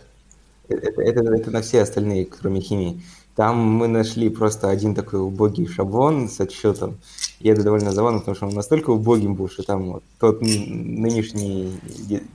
Это, 0.67 1.01
это, 1.01 1.23
это 1.33 1.51
на 1.51 1.61
все 1.61 1.81
остальные, 1.81 2.25
кроме 2.25 2.59
химии. 2.61 3.01
Там 3.35 3.57
мы 3.57 3.87
нашли 3.87 4.29
просто 4.29 4.69
один 4.69 4.95
такой 4.95 5.21
убогий 5.21 5.67
шаблон 5.67 6.27
с 6.27 6.39
отсчетом. 6.41 6.97
И 7.39 7.47
это 7.47 7.63
довольно 7.63 7.91
забавно, 7.91 8.19
потому 8.19 8.35
что 8.35 8.47
он 8.47 8.53
настолько 8.53 8.89
убогим 8.89 9.35
был, 9.35 9.49
что 9.49 9.63
там 9.63 9.93
вот 9.93 10.03
тот 10.19 10.41
нынешний 10.41 11.79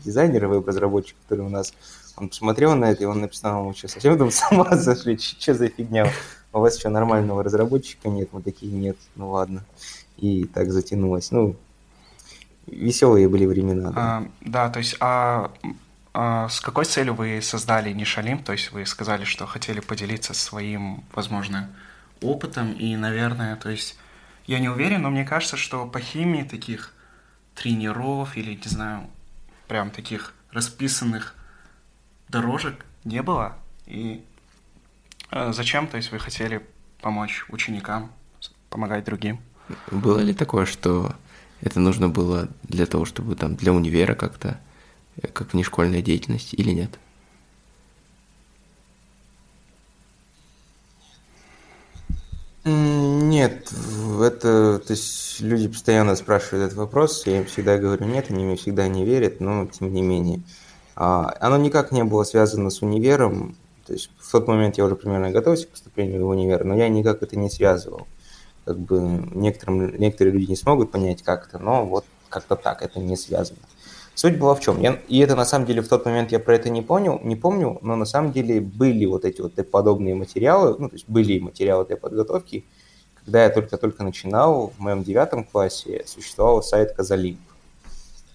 дизайнер, 0.05 0.47
веб-разработчик, 0.47 1.17
который 1.23 1.45
у 1.45 1.51
нас, 1.51 1.75
он 2.17 2.31
посмотрел 2.31 2.75
на 2.75 2.91
это, 2.91 3.03
и 3.03 3.07
он 3.07 3.21
написал, 3.21 3.65
мы 3.65 3.75
что, 3.75 3.89
совсем 3.89 4.17
там 4.17 4.31
с 4.31 4.43
ума 4.51 4.65
что 4.81 5.55
за 5.55 5.69
фигня? 5.69 6.11
У 6.53 6.61
вас 6.61 6.79
еще 6.79 6.89
нормального 6.89 7.43
разработчика 7.43 8.09
нет, 8.09 8.31
мы 8.33 8.41
такие, 8.41 8.73
нет, 8.73 8.97
ну 9.17 9.31
ладно. 9.31 9.65
И 10.17 10.45
так 10.45 10.71
затянулось. 10.71 11.33
Ну, 11.33 11.57
веселые 12.67 13.29
были 13.29 13.45
времена. 13.45 13.91
Да, 13.91 14.01
а, 14.01 14.27
да 14.41 14.71
то 14.71 14.79
есть, 14.79 14.97
а 15.01 15.51
с 16.15 16.61
какой 16.61 16.85
целью 16.85 17.15
вы 17.15 17.43
создали 17.43 17.93
Нишалим? 17.93 18.43
То 18.43 18.53
есть 18.53 18.71
вы 18.71 18.87
сказали, 18.87 19.25
что 19.25 19.47
хотели 19.47 19.81
поделиться 19.81 20.33
своим, 20.33 21.05
возможно, 21.13 21.71
опытом 22.21 22.73
и, 22.73 22.97
наверное, 22.97 23.57
то 23.57 23.69
есть 23.69 23.99
я 24.47 24.59
не 24.59 24.69
уверен, 24.69 25.03
но 25.03 25.11
мне 25.11 25.25
кажется, 25.25 25.57
что 25.57 25.87
по 25.87 26.01
химии 26.01 26.43
таких 26.43 26.93
тренеров 27.55 28.37
или, 28.37 28.55
не 28.55 28.69
знаю, 28.69 29.09
прям 29.69 29.91
таких 29.91 30.35
расписанных 30.51 31.35
дорожек 32.29 32.85
не 33.05 33.23
было. 33.23 33.57
И 33.87 34.25
э, 35.31 35.53
зачем, 35.53 35.87
то 35.87 35.97
есть 35.97 36.13
вы 36.13 36.19
хотели 36.19 36.65
помочь 37.01 37.45
ученикам, 37.49 38.13
помогать 38.71 39.05
другим? 39.05 39.41
Было 39.91 40.21
ли 40.21 40.35
такое, 40.35 40.67
что 40.67 41.15
это 41.61 41.81
нужно 41.81 42.09
было 42.09 42.49
для 42.63 42.87
того, 42.87 43.05
чтобы 43.05 43.37
там 43.37 43.57
для 43.57 43.73
универа 43.73 44.15
как-то 44.15 44.61
как 45.33 45.53
внешкольная 45.53 46.03
деятельность 46.03 46.55
или 46.55 46.71
нет? 46.71 46.99
Нет, 52.65 53.71
это, 54.23 54.79
то 54.79 54.93
есть 54.93 55.41
люди 55.41 55.69
постоянно 55.69 56.17
спрашивают 56.17 56.67
этот 56.67 56.79
вопрос, 56.79 57.27
я 57.27 57.39
им 57.39 57.45
всегда 57.45 57.77
говорю 57.77 58.07
нет, 58.07 58.31
они 58.31 58.45
мне 58.45 58.57
всегда 58.57 58.89
не 58.89 59.05
верят, 59.05 59.41
но 59.41 59.67
тем 59.67 59.93
не 59.93 60.01
менее. 60.01 60.41
А, 60.97 61.35
оно 61.41 61.59
никак 61.59 61.93
не 61.93 62.05
было 62.05 62.25
связано 62.25 62.71
с 62.71 62.81
универом, 62.81 63.57
то 63.87 63.93
есть 63.93 64.11
в 64.19 64.31
тот 64.33 64.49
момент 64.49 64.79
я 64.79 64.87
уже 64.87 64.97
примерно 64.97 65.31
готовился 65.31 65.67
к 65.67 65.71
поступлению 65.71 66.25
в 66.25 66.31
универ, 66.31 66.65
но 66.65 66.75
я 66.75 66.89
никак 66.89 67.23
это 67.23 67.37
не 67.37 67.51
связывал. 67.51 68.07
Как 68.65 68.79
бы 68.79 68.99
некоторым, 69.35 69.95
некоторые 69.99 70.33
люди 70.33 70.51
не 70.51 70.57
смогут 70.57 70.91
понять 70.91 71.23
как 71.23 71.49
это, 71.49 71.59
но 71.59 71.85
вот 71.85 72.07
как-то 72.31 72.57
так 72.57 72.81
это 72.81 72.99
не 72.99 73.17
связано. 73.17 73.59
Суть 74.15 74.39
была 74.39 74.55
в 74.55 74.61
чем? 74.61 74.81
Я, 74.81 75.01
и 75.09 75.19
это 75.19 75.35
на 75.35 75.45
самом 75.45 75.67
деле 75.67 75.83
в 75.83 75.89
тот 75.89 76.05
момент 76.05 76.31
я 76.31 76.39
про 76.39 76.55
это 76.55 76.71
не 76.71 76.83
понял, 76.83 77.21
не 77.23 77.35
помню, 77.35 77.79
но 77.83 77.97
на 77.97 78.05
самом 78.05 78.33
деле 78.33 78.61
были 78.61 79.05
вот 79.07 79.25
эти 79.25 79.41
вот 79.41 79.55
подобные 79.71 80.15
материалы, 80.15 80.77
ну, 80.79 80.89
то 80.89 80.95
есть 80.95 81.09
были 81.09 81.41
материалы 81.41 81.85
для 81.85 81.97
подготовки. 81.97 82.65
Когда 83.25 83.45
я 83.45 83.51
только-только 83.51 84.05
начинал, 84.05 84.73
в 84.77 84.81
моем 84.81 85.03
девятом 85.03 85.45
классе 85.45 86.05
существовал 86.07 86.63
сайт 86.63 86.93
Казалимп. 86.93 87.41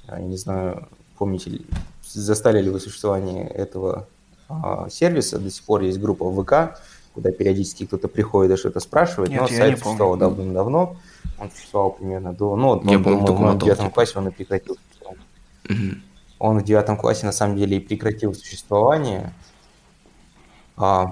Я 0.07 0.19
не 0.19 0.35
знаю, 0.35 0.87
помните 1.17 1.51
ли, 1.51 1.65
застали 2.11 2.61
ли 2.61 2.69
вы 2.69 2.79
существование 2.79 3.47
этого 3.47 4.07
а, 4.49 4.89
сервиса, 4.89 5.39
до 5.39 5.49
сих 5.49 5.63
пор 5.63 5.81
есть 5.81 5.99
группа 5.99 6.29
ВК, 6.29 6.79
куда 7.13 7.31
периодически 7.31 7.85
кто-то 7.85 8.07
приходит 8.07 8.53
и 8.53 8.57
что-то 8.57 8.79
спрашивает, 8.79 9.29
Нет, 9.29 9.41
но 9.41 9.47
сайт 9.47 9.79
существовал 9.79 10.17
давно-давно, 10.17 10.97
он 11.37 11.51
существовал 11.51 11.91
примерно 11.91 12.33
до, 12.33 12.55
ну, 12.55 12.81
я 12.83 12.97
он, 12.97 13.03
помню, 13.03 13.25
думаю, 13.25 13.55
в 13.55 13.63
девятом 13.63 13.91
классе 13.91 14.13
он 14.17 14.27
и 14.27 14.31
прекратил 15.69 16.01
он 16.39 16.59
в 16.59 16.63
девятом 16.63 16.97
классе 16.97 17.25
на 17.25 17.33
самом 17.33 17.57
деле 17.57 17.77
и 17.77 17.79
прекратил 17.79 18.33
существование. 18.33 19.33
А, 20.77 21.11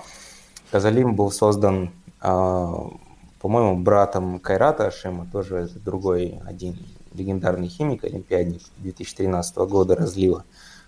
Казалим 0.72 1.16
был 1.16 1.32
создан, 1.32 1.92
а, 2.22 2.90
по-моему, 3.40 3.78
братом 3.78 4.40
Кайрата 4.40 4.88
Ашима, 4.88 5.28
тоже 5.32 5.70
другой 5.76 6.40
один 6.46 6.78
легендарный 7.14 7.68
химик, 7.68 8.06
олимпиадник 8.06 8.62
2013 8.78 9.58
года 9.58 9.96
разлива. 9.96 10.46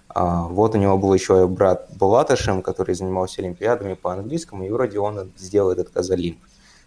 А, 0.07 0.47
вот 0.47 0.73
у 0.73 0.77
него 0.77 0.97
был 0.97 1.13
еще 1.13 1.45
брат 1.47 1.89
Булат 1.97 2.31
Ашим, 2.31 2.61
который 2.61 2.95
занимался 2.95 3.41
олимпиадами 3.41 3.93
по 3.93 4.13
английскому, 4.13 4.63
и 4.63 4.69
вроде 4.69 4.99
он 4.99 5.31
сделал 5.37 5.71
этот 5.71 5.89
Казалим. 5.89 6.39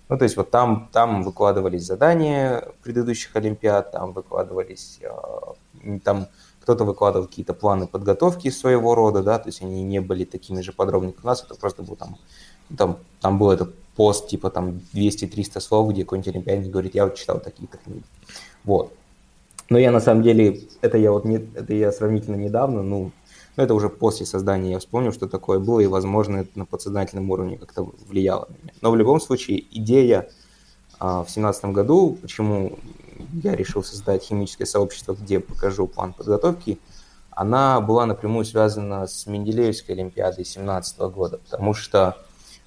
Ну, 0.08 0.18
то 0.18 0.24
есть 0.24 0.36
вот 0.36 0.50
там, 0.50 0.88
там 0.92 1.22
выкладывались 1.22 1.84
задания 1.84 2.68
предыдущих 2.82 3.36
олимпиад, 3.36 3.92
там 3.92 4.12
выкладывались, 4.12 5.00
там 6.02 6.28
кто-то 6.62 6.84
выкладывал 6.84 7.26
какие-то 7.26 7.54
планы 7.54 7.86
подготовки 7.86 8.48
своего 8.50 8.94
рода, 8.94 9.22
да, 9.22 9.38
то 9.38 9.48
есть 9.48 9.62
они 9.62 9.82
не 9.82 10.00
были 10.00 10.24
такими 10.24 10.60
же 10.60 10.72
подробными, 10.72 11.12
как 11.12 11.24
у 11.24 11.28
нас, 11.28 11.44
это 11.44 11.54
просто 11.54 11.82
был 11.82 11.96
там, 11.96 12.16
там, 12.76 12.98
там 13.20 13.38
был 13.38 13.50
этот 13.50 13.74
пост, 13.96 14.28
типа 14.28 14.50
там 14.50 14.80
200-300 14.94 15.60
слов, 15.60 15.90
где 15.90 16.02
какой-нибудь 16.02 16.34
олимпиадник 16.34 16.70
говорит, 16.70 16.94
я 16.94 17.04
вот 17.04 17.16
читал 17.16 17.40
такие-то 17.40 17.78
книги. 17.78 18.04
Вот. 18.64 18.92
Но 19.68 19.78
я 19.78 19.90
на 19.90 20.00
самом 20.00 20.22
деле, 20.22 20.60
это 20.80 20.98
я 20.98 21.12
вот 21.12 21.24
не, 21.24 21.36
это 21.36 21.74
я 21.74 21.92
сравнительно 21.92 22.36
недавно, 22.36 22.82
ну, 22.82 23.10
но 23.56 23.64
это 23.64 23.74
уже 23.74 23.88
после 23.88 24.24
создания 24.24 24.72
я 24.72 24.78
вспомнил, 24.78 25.12
что 25.12 25.28
такое 25.28 25.58
было, 25.58 25.80
и, 25.80 25.86
возможно, 25.86 26.38
это 26.38 26.58
на 26.58 26.64
подсознательном 26.64 27.30
уровне 27.30 27.58
как-то 27.58 27.90
влияло 28.08 28.46
на 28.48 28.62
меня. 28.62 28.72
Но 28.80 28.90
в 28.90 28.96
любом 28.96 29.20
случае, 29.20 29.64
идея 29.70 30.28
а, 30.98 31.24
в 31.24 31.30
семнадцатом 31.30 31.72
году, 31.72 32.18
почему 32.22 32.78
я 33.42 33.54
решил 33.54 33.82
создать 33.82 34.24
химическое 34.24 34.66
сообщество, 34.66 35.14
где 35.14 35.40
покажу 35.40 35.86
план 35.86 36.12
подготовки, 36.12 36.78
она 37.30 37.80
была 37.80 38.06
напрямую 38.06 38.44
связана 38.44 39.06
с 39.06 39.26
Менделеевской 39.26 39.94
Олимпиадой 39.94 40.44
2017 40.44 40.98
года, 41.00 41.38
потому 41.38 41.72
что, 41.72 42.18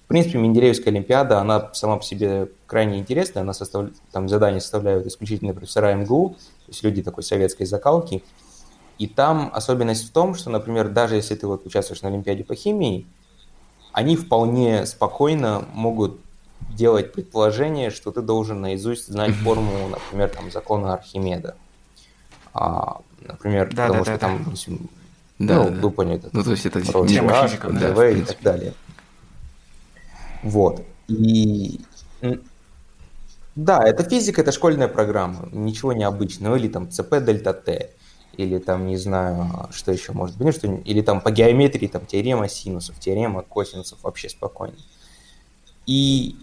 в 0.06 0.08
принципе, 0.08 0.40
Менделеевская 0.40 0.92
Олимпиада, 0.94 1.40
она 1.40 1.72
сама 1.74 1.98
по 1.98 2.04
себе 2.04 2.50
крайне 2.66 2.98
интересная, 3.00 3.44
она 3.44 3.54
состав... 3.54 3.90
там 4.12 4.28
задания 4.28 4.60
составляют 4.60 5.06
исключительно 5.06 5.54
профессора 5.54 5.94
МГУ, 5.94 6.30
то 6.66 6.72
есть 6.72 6.84
люди 6.84 7.04
такой 7.04 7.24
советской 7.24 7.66
закалки, 7.66 8.24
и 8.98 9.08
там 9.08 9.52
особенность 9.54 10.10
в 10.10 10.12
том, 10.12 10.36
что, 10.36 10.50
например, 10.50 10.90
даже 10.90 11.16
если 11.16 11.36
ты 11.36 11.46
вот 11.48 11.66
участвуешь 11.66 12.02
на 12.02 12.10
Олимпиаде 12.10 12.44
по 12.44 12.56
химии, 12.56 13.06
они 13.92 14.16
вполне 14.16 14.86
спокойно 14.86 15.66
могут 15.74 16.20
делать 16.70 17.14
предположение, 17.14 17.90
что 17.90 18.12
ты 18.12 18.22
должен 18.22 18.62
наизусть 18.62 19.08
знать 19.08 19.34
формулу, 19.36 19.90
например, 19.90 20.30
там, 20.30 20.52
закона 20.52 20.94
Архимеда. 20.94 21.56
А, 22.54 23.02
например, 23.22 23.74
да, 23.74 23.88
потому 23.88 24.06
да, 24.06 24.12
что 24.12 24.12
да, 24.12 24.18
там, 24.18 24.44
да. 24.44 24.76
да, 25.40 25.64
ну, 25.64 25.70
да. 25.70 25.82
вы 25.82 25.92
поняли, 25.92 26.22
ну, 26.32 26.44
то 26.44 26.52
есть 26.52 26.66
это 26.66 26.82
тема 26.82 27.48
физика, 27.48 27.70
да, 27.70 27.92
ДВ 27.92 28.18
и 28.18 28.22
так 28.22 28.42
далее. 28.42 28.74
Вот. 30.44 30.86
И 31.08 31.82
да, 33.56 33.82
это 33.84 34.04
физика, 34.04 34.42
это 34.42 34.52
школьная 34.52 34.88
программа, 34.88 35.48
ничего 35.52 35.94
необычного, 35.94 36.56
или 36.56 36.68
там 36.68 36.92
ЦП 36.92 37.20
дельта 37.22 37.54
Т, 37.54 37.92
или 38.38 38.58
там, 38.60 38.86
не 38.86 38.98
знаю, 38.98 39.70
что 39.72 39.92
еще 39.94 40.12
может 40.12 40.38
быть, 40.38 40.46
ну, 40.46 40.52
что, 40.52 40.68
или 40.68 41.02
там 41.02 41.22
по 41.22 41.32
геометрии, 41.32 41.88
там 41.88 42.06
теорема 42.06 42.50
синусов, 42.50 43.00
теорема 43.00 43.44
косинусов, 43.44 44.00
вообще 44.04 44.30
спокойно. 44.30 44.76
И 45.86 46.36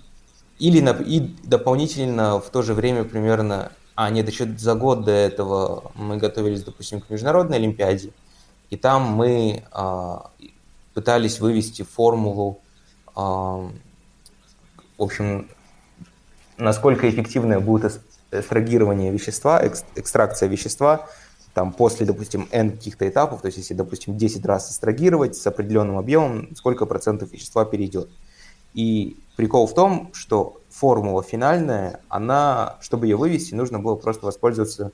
или 0.63 0.79
и 1.03 1.21
дополнительно 1.43 2.39
в 2.39 2.49
то 2.51 2.63
же 2.63 2.73
время 2.73 3.03
примерно... 3.03 3.73
А, 3.97 4.11
нет, 4.11 4.29
еще 4.29 4.47
за 4.47 4.77
год 4.77 5.05
до 5.05 5.11
этого 5.11 5.91
мы 5.97 6.19
готовились, 6.19 6.63
допустим, 6.63 7.01
к 7.01 7.11
Международной 7.11 7.57
Олимпиаде, 7.57 8.13
и 8.71 8.77
там 8.77 9.03
мы 9.03 9.65
а, 9.73 10.31
пытались 10.95 11.41
вывести 11.41 11.83
формулу, 11.83 12.61
а, 13.17 13.69
в 14.99 15.03
общем, 15.03 15.51
насколько 16.59 17.11
эффективное 17.11 17.59
будет 17.59 18.01
эстрагирование 18.31 19.11
вещества, 19.11 19.61
экстракция 19.97 20.49
вещества, 20.49 21.09
там 21.55 21.73
после, 21.73 22.07
допустим, 22.07 22.49
n 22.53 22.71
каких-то 22.71 23.09
этапов, 23.09 23.43
то 23.43 23.47
есть 23.47 23.59
если, 23.59 23.75
допустим, 23.75 24.17
10 24.17 24.47
раз 24.47 24.71
эстрагировать 24.71 25.35
с 25.35 25.45
определенным 25.45 25.99
объемом, 25.99 26.55
сколько 26.55 26.87
процентов 26.87 27.33
вещества 27.33 27.65
перейдет. 27.65 28.09
И 28.75 29.17
прикол 29.37 29.67
в 29.67 29.75
том, 29.75 30.11
что 30.13 30.61
формула 30.71 31.23
финальная, 31.23 32.01
она, 32.09 32.77
чтобы 32.81 33.07
ее 33.07 33.17
вывести, 33.17 33.55
нужно 33.55 33.79
было 33.79 33.95
просто 33.95 34.27
воспользоваться 34.27 34.93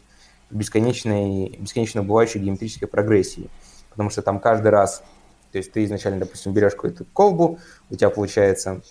бесконечной, 0.51 1.57
бесконечно 1.59 2.03
бывающей 2.03 2.41
геометрической 2.41 2.89
прогрессией. 2.89 3.51
Потому 3.91 4.11
что 4.11 4.23
там 4.23 4.41
каждый 4.41 4.69
раз, 4.69 5.03
то 5.53 5.59
есть 5.59 5.73
ты 5.73 5.85
изначально, 5.85 6.21
допустим, 6.21 6.53
берешь 6.53 6.73
какую-то 6.73 7.05
колбу, 7.13 7.59
у 7.91 7.97
тебя 7.97 8.11
получается 8.11 8.83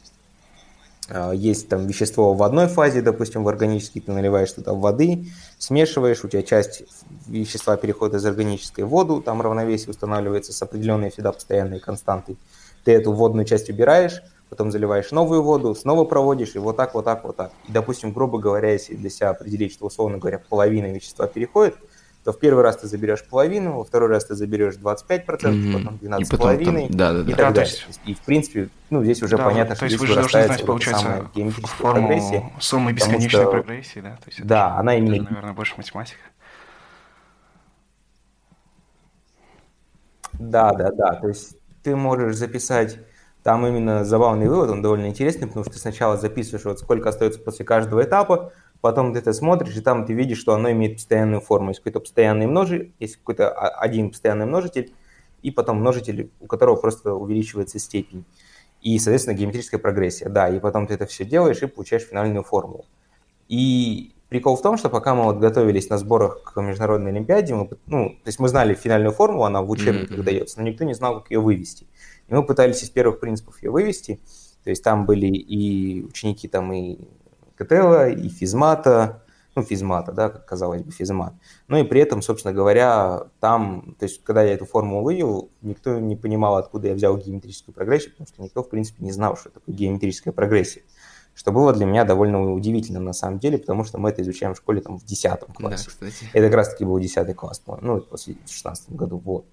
а, 1.10 1.32
есть 1.32 1.70
там 1.70 1.88
вещество 1.88 2.34
в 2.34 2.44
одной 2.44 2.68
фазе, 2.68 3.02
допустим, 3.02 3.44
в 3.44 3.48
органический, 3.48 4.02
ты 4.02 4.12
наливаешь 4.12 4.52
туда 4.52 4.74
воды, 4.74 5.28
смешиваешь, 5.58 6.24
у 6.24 6.28
тебя 6.28 6.44
часть 6.44 6.84
вещества 7.28 7.78
переходит 7.78 8.16
из 8.16 8.26
органической 8.26 8.82
в 8.82 8.90
воду, 8.90 9.22
там 9.22 9.42
равновесие 9.42 9.90
устанавливается 9.90 10.52
с 10.54 10.62
определенной 10.62 11.10
всегда 11.10 11.32
постоянной 11.32 11.80
константой. 11.80 12.38
Ты 12.84 12.92
эту 12.92 13.12
водную 13.14 13.46
часть 13.46 13.70
убираешь, 13.70 14.22
потом 14.50 14.72
заливаешь 14.72 15.12
новую 15.12 15.44
воду, 15.44 15.76
снова 15.76 16.06
проводишь, 16.06 16.56
и 16.56 16.60
вот 16.60 16.78
так, 16.78 16.94
вот 16.94 17.06
так, 17.06 17.24
вот 17.24 17.36
так. 17.36 17.52
И, 17.68 17.72
допустим, 17.72 18.12
грубо 18.12 18.40
говоря, 18.40 18.72
если 18.72 18.96
для 18.96 19.10
себя 19.10 19.30
определить, 19.30 19.74
что, 19.74 19.86
условно 19.86 20.18
говоря, 20.18 20.40
половина 20.40 20.92
вещества 20.92 21.28
переходит, 21.28 21.76
то 22.28 22.34
в 22.34 22.40
первый 22.40 22.62
раз 22.62 22.76
ты 22.76 22.88
заберешь 22.88 23.24
половину, 23.24 23.78
во 23.78 23.86
второй 23.86 24.10
раз 24.10 24.26
ты 24.26 24.36
заберешь 24.36 24.76
25%, 24.76 25.26
mm-hmm. 25.26 25.74
потом 25.74 25.96
12,5% 26.02 26.88
да, 26.90 27.14
да, 27.14 27.24
да. 27.24 27.32
и 27.32 27.34
так 27.34 27.38
да, 27.38 27.52
далее. 27.52 27.74
Есть... 27.88 28.00
И, 28.06 28.14
в 28.14 28.20
принципе, 28.20 28.68
ну, 28.90 29.02
здесь 29.02 29.24
уже 29.24 29.38
да, 29.38 29.46
понятно, 29.46 29.76
что 29.76 29.88
здесь 29.88 29.98
вырастает 29.98 30.48
знать, 30.48 30.66
получается, 30.66 31.04
самая 31.04 31.32
геометрическая 31.34 31.92
прогрессия. 31.92 32.52
Суммы 32.60 32.92
бесконечной 32.92 33.30
что... 33.30 33.50
прогрессии, 33.50 34.00
да? 34.00 34.18
То 34.18 34.24
есть 34.28 34.46
да, 34.46 34.68
это, 34.68 34.80
она 34.80 34.98
именно... 34.98 35.16
Это, 35.16 35.24
наверное, 35.24 35.54
больше 35.54 35.76
математика. 35.78 36.20
Да, 40.34 40.74
да, 40.74 40.92
да. 40.92 41.16
То 41.16 41.30
есть 41.30 41.56
ты 41.82 41.96
можешь 41.96 42.36
записать 42.36 43.00
там 43.48 43.66
именно 43.66 44.04
забавный 44.04 44.50
вывод, 44.50 44.70
он 44.72 44.82
довольно 44.82 45.08
интересный, 45.08 45.48
потому 45.48 45.64
что 45.64 45.76
ты 45.76 45.80
сначала 45.80 46.18
записываешь, 46.18 46.66
вот 46.66 46.80
сколько 46.80 47.08
остается 47.08 47.40
после 47.40 47.64
каждого 47.64 48.04
этапа, 48.04 48.52
потом 48.82 49.14
ты 49.14 49.20
это 49.20 49.32
смотришь, 49.32 49.78
и 49.78 49.80
там 49.80 50.06
ты 50.06 50.12
видишь, 50.12 50.38
что 50.38 50.54
оно 50.54 50.70
имеет 50.72 50.96
постоянную 50.96 51.40
форму. 51.40 51.70
Есть 51.70 51.80
какой-то 51.80 52.02
постоянный 52.02 52.46
множитель, 52.46 52.92
есть 53.00 53.16
какой-то 53.16 53.50
один 53.50 54.10
постоянный 54.10 54.48
множитель, 54.48 54.92
и 55.44 55.52
потом 55.52 55.78
множитель, 55.78 56.30
у 56.42 56.46
которого 56.46 56.76
просто 56.76 57.14
увеличивается 57.14 57.80
степень. 57.80 58.26
И, 58.82 59.00
соответственно, 59.00 59.38
геометрическая 59.38 59.80
прогрессия. 59.80 60.28
Да, 60.28 60.50
и 60.50 60.60
потом 60.60 60.86
ты 60.86 60.96
это 60.96 61.06
все 61.06 61.24
делаешь 61.24 61.62
и 61.62 61.68
получаешь 61.68 62.04
финальную 62.04 62.44
формулу. 62.44 62.84
И 63.48 64.12
прикол 64.28 64.58
в 64.58 64.62
том, 64.62 64.76
что 64.78 64.90
пока 64.90 65.16
мы 65.16 65.24
вот 65.24 65.38
готовились 65.38 65.90
на 65.90 65.98
сборах 65.98 66.44
к 66.44 66.62
международной 66.62 67.12
олимпиаде, 67.12 67.56
мы, 67.56 67.70
ну, 67.86 68.10
то 68.10 68.28
есть 68.28 68.40
мы 68.40 68.50
знали 68.50 68.74
финальную 68.74 69.14
формулу, 69.14 69.46
она 69.46 69.62
в 69.62 69.70
учебниках 69.70 70.18
mm-hmm. 70.18 70.24
дается, 70.24 70.60
но 70.60 70.68
никто 70.68 70.84
не 70.84 70.94
знал, 70.94 71.22
как 71.22 71.32
ее 71.32 71.40
вывести. 71.40 71.88
И 72.28 72.34
мы 72.34 72.46
пытались 72.46 72.84
из 72.84 72.90
первых 72.90 73.20
принципов 73.20 73.62
ее 73.62 73.72
вывести. 73.72 74.20
То 74.64 74.70
есть 74.70 74.84
там 74.84 75.06
были 75.06 75.28
и 75.28 76.04
ученики 76.04 76.48
там 76.48 76.74
и 76.74 76.98
КТЛ, 77.56 78.18
и 78.18 78.30
физмата, 78.30 79.24
ну, 79.58 79.64
физмата, 79.64 80.12
да, 80.12 80.30
как 80.30 80.46
казалось 80.46 80.84
бы, 80.84 80.92
физмат. 80.92 81.34
Ну 81.68 81.78
и 81.78 81.84
при 81.84 82.00
этом, 82.00 82.22
собственно 82.22 82.54
говоря, 82.54 83.24
там, 83.40 83.96
то 83.98 84.04
есть, 84.04 84.24
когда 84.24 84.44
я 84.44 84.54
эту 84.54 84.66
формулу 84.66 85.04
вывел, 85.04 85.50
никто 85.64 86.00
не 86.00 86.16
понимал, 86.16 86.58
откуда 86.58 86.90
я 86.90 86.94
взял 86.94 87.18
геометрическую 87.18 87.74
прогрессию, 87.74 88.12
потому 88.12 88.28
что 88.28 88.44
никто, 88.44 88.62
в 88.62 88.70
принципе, 88.70 89.04
не 89.04 89.12
знал, 89.12 89.36
что 89.36 89.50
такое 89.50 89.74
геометрическая 89.74 90.32
прогрессия. 90.32 90.84
Что 91.34 91.52
было 91.52 91.74
для 91.74 91.88
меня 91.88 92.04
довольно 92.04 92.54
удивительно 92.54 93.00
на 93.00 93.14
самом 93.14 93.40
деле, 93.40 93.58
потому 93.58 93.84
что 93.84 93.98
мы 93.98 94.10
это 94.10 94.22
изучаем 94.22 94.54
в 94.54 94.58
школе 94.58 94.82
там 94.82 95.00
в 95.00 95.06
10 95.06 95.40
классе. 95.56 95.86
Да, 95.86 96.08
кстати. 96.10 96.30
Это 96.34 96.46
как 96.48 96.56
раз-таки 96.56 96.86
был 96.86 97.00
10 97.00 97.36
класс, 97.36 97.64
ну, 97.82 98.00
после 98.02 98.36
16 98.48 98.92
году, 98.92 99.18
вот. 99.24 99.46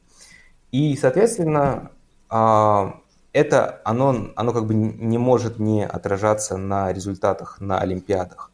И, 0.71 0.97
соответственно, 0.97 1.91
это 3.33 3.81
оно, 3.85 4.33
оно 4.35 4.53
как 4.53 4.67
бы 4.67 4.75
не 4.75 5.19
может 5.19 5.59
не 5.59 5.87
отражаться 5.87 6.57
на 6.57 6.93
результатах 6.93 7.61
на 7.61 7.79
Олимпиадах. 7.79 8.51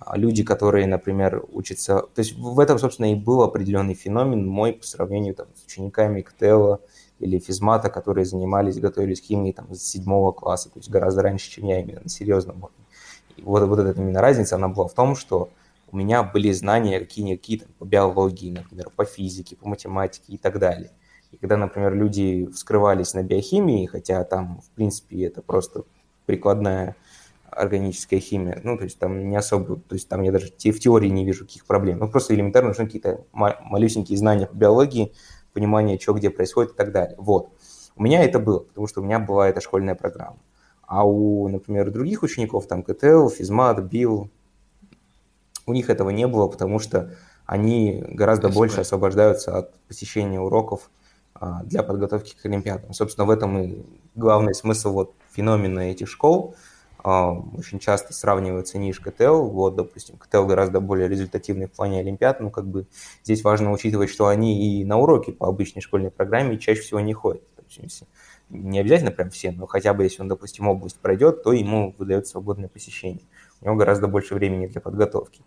А 0.00 0.16
люди, 0.16 0.42
которые, 0.42 0.86
например, 0.86 1.44
учатся... 1.52 2.00
То 2.14 2.20
есть 2.20 2.34
в 2.38 2.58
этом, 2.60 2.78
собственно, 2.78 3.12
и 3.12 3.14
был 3.14 3.42
определенный 3.42 3.94
феномен 3.94 4.46
мой 4.46 4.72
по 4.72 4.86
сравнению 4.86 5.34
там, 5.34 5.48
с 5.54 5.66
учениками 5.66 6.22
КТЛа 6.22 6.80
или 7.18 7.38
физмата, 7.38 7.90
которые 7.90 8.24
занимались, 8.24 8.78
готовились 8.78 9.20
к 9.20 9.24
химии 9.24 9.52
там, 9.52 9.74
с 9.74 9.82
седьмого 9.82 10.32
класса, 10.32 10.70
то 10.70 10.78
есть 10.78 10.88
гораздо 10.88 11.22
раньше, 11.22 11.50
чем 11.50 11.66
я 11.66 11.80
именно 11.80 12.00
на 12.02 12.08
серьезном 12.08 12.58
уровне. 12.58 12.84
И 13.36 13.42
вот, 13.42 13.68
вот 13.68 13.78
эта 13.78 14.00
именно 14.00 14.20
разница, 14.20 14.54
она 14.54 14.68
была 14.68 14.88
в 14.88 14.94
том, 14.94 15.14
что 15.16 15.50
у 15.90 15.96
меня 15.96 16.22
были 16.22 16.52
знания 16.52 17.00
какие-никакие 17.00 17.62
по 17.78 17.84
биологии, 17.84 18.52
например, 18.52 18.90
по 18.94 19.04
физике, 19.04 19.56
по 19.56 19.68
математике 19.68 20.32
и 20.32 20.38
так 20.38 20.58
далее. 20.58 20.90
И 21.32 21.36
когда, 21.36 21.56
например, 21.56 21.94
люди 21.94 22.48
вскрывались 22.52 23.14
на 23.14 23.22
биохимии, 23.22 23.86
хотя 23.86 24.24
там, 24.24 24.60
в 24.60 24.70
принципе, 24.70 25.24
это 25.24 25.42
просто 25.42 25.84
прикладная 26.26 26.96
органическая 27.50 28.20
химия, 28.20 28.60
ну, 28.62 28.76
то 28.76 28.84
есть 28.84 28.98
там 28.98 29.28
не 29.28 29.36
особо, 29.36 29.76
то 29.76 29.94
есть 29.94 30.08
там 30.08 30.22
я 30.22 30.32
даже 30.32 30.48
в 30.48 30.56
теории 30.56 31.08
не 31.08 31.24
вижу 31.24 31.46
каких 31.46 31.64
проблем, 31.66 31.98
ну, 31.98 32.08
просто 32.08 32.34
элементарно 32.34 32.68
нужны 32.68 32.86
какие-то 32.86 33.24
малюсенькие 33.32 34.18
знания 34.18 34.46
по 34.46 34.54
биологии, 34.54 35.12
понимание, 35.52 35.98
что 35.98 36.12
где 36.12 36.30
происходит 36.30 36.72
и 36.72 36.76
так 36.76 36.92
далее. 36.92 37.16
Вот. 37.18 37.50
У 37.96 38.02
меня 38.02 38.22
это 38.22 38.38
было, 38.38 38.60
потому 38.60 38.86
что 38.86 39.00
у 39.00 39.04
меня 39.04 39.18
была 39.18 39.48
эта 39.48 39.60
школьная 39.60 39.94
программа. 39.94 40.38
А 40.82 41.04
у, 41.04 41.48
например, 41.48 41.90
других 41.90 42.22
учеников, 42.22 42.66
там, 42.66 42.82
КТЛ, 42.82 43.28
физмат, 43.28 43.82
БИЛ, 43.82 44.30
у 45.66 45.72
них 45.72 45.90
этого 45.90 46.10
не 46.10 46.26
было, 46.26 46.46
потому 46.48 46.78
что 46.78 47.14
они 47.44 48.04
гораздо 48.06 48.48
Спасибо. 48.48 48.58
больше 48.60 48.80
освобождаются 48.82 49.56
от 49.56 49.74
посещения 49.80 50.40
уроков 50.40 50.90
для 51.64 51.82
подготовки 51.82 52.36
к 52.40 52.44
Олимпиадам. 52.46 52.92
Собственно, 52.92 53.26
в 53.26 53.30
этом 53.30 53.58
и 53.58 53.82
главный 54.14 54.54
смысл 54.54 54.92
вот 54.92 55.14
феномена 55.30 55.90
этих 55.90 56.08
школ. 56.08 56.54
А, 57.04 57.32
очень 57.32 57.78
часто 57.78 58.12
сравнивается 58.12 58.78
НИШ 58.78 59.00
КТЛ. 59.00 59.44
Вот, 59.44 59.76
допустим, 59.76 60.16
КТЛ 60.16 60.46
гораздо 60.46 60.80
более 60.80 61.08
результативный 61.08 61.66
в 61.66 61.72
плане 61.72 62.00
Олимпиад, 62.00 62.40
но 62.40 62.50
как 62.50 62.66
бы 62.66 62.86
здесь 63.22 63.44
важно 63.44 63.72
учитывать, 63.72 64.10
что 64.10 64.26
они 64.26 64.80
и 64.80 64.84
на 64.84 64.98
уроки 64.98 65.30
по 65.30 65.48
обычной 65.48 65.80
школьной 65.80 66.10
программе 66.10 66.58
чаще 66.58 66.80
всего 66.80 67.00
не 67.00 67.14
ходят. 67.14 67.42
Есть, 67.70 68.04
не 68.48 68.78
обязательно 68.78 69.10
прям 69.10 69.30
все, 69.30 69.52
но 69.52 69.66
хотя 69.66 69.92
бы 69.92 70.02
если 70.02 70.22
он, 70.22 70.28
допустим, 70.28 70.68
область 70.68 70.98
пройдет, 70.98 71.42
то 71.42 71.52
ему 71.52 71.94
выдает 71.98 72.26
свободное 72.26 72.68
посещение. 72.68 73.22
У 73.60 73.66
него 73.66 73.76
гораздо 73.76 74.08
больше 74.08 74.34
времени 74.34 74.66
для 74.66 74.80
подготовки. 74.80 75.42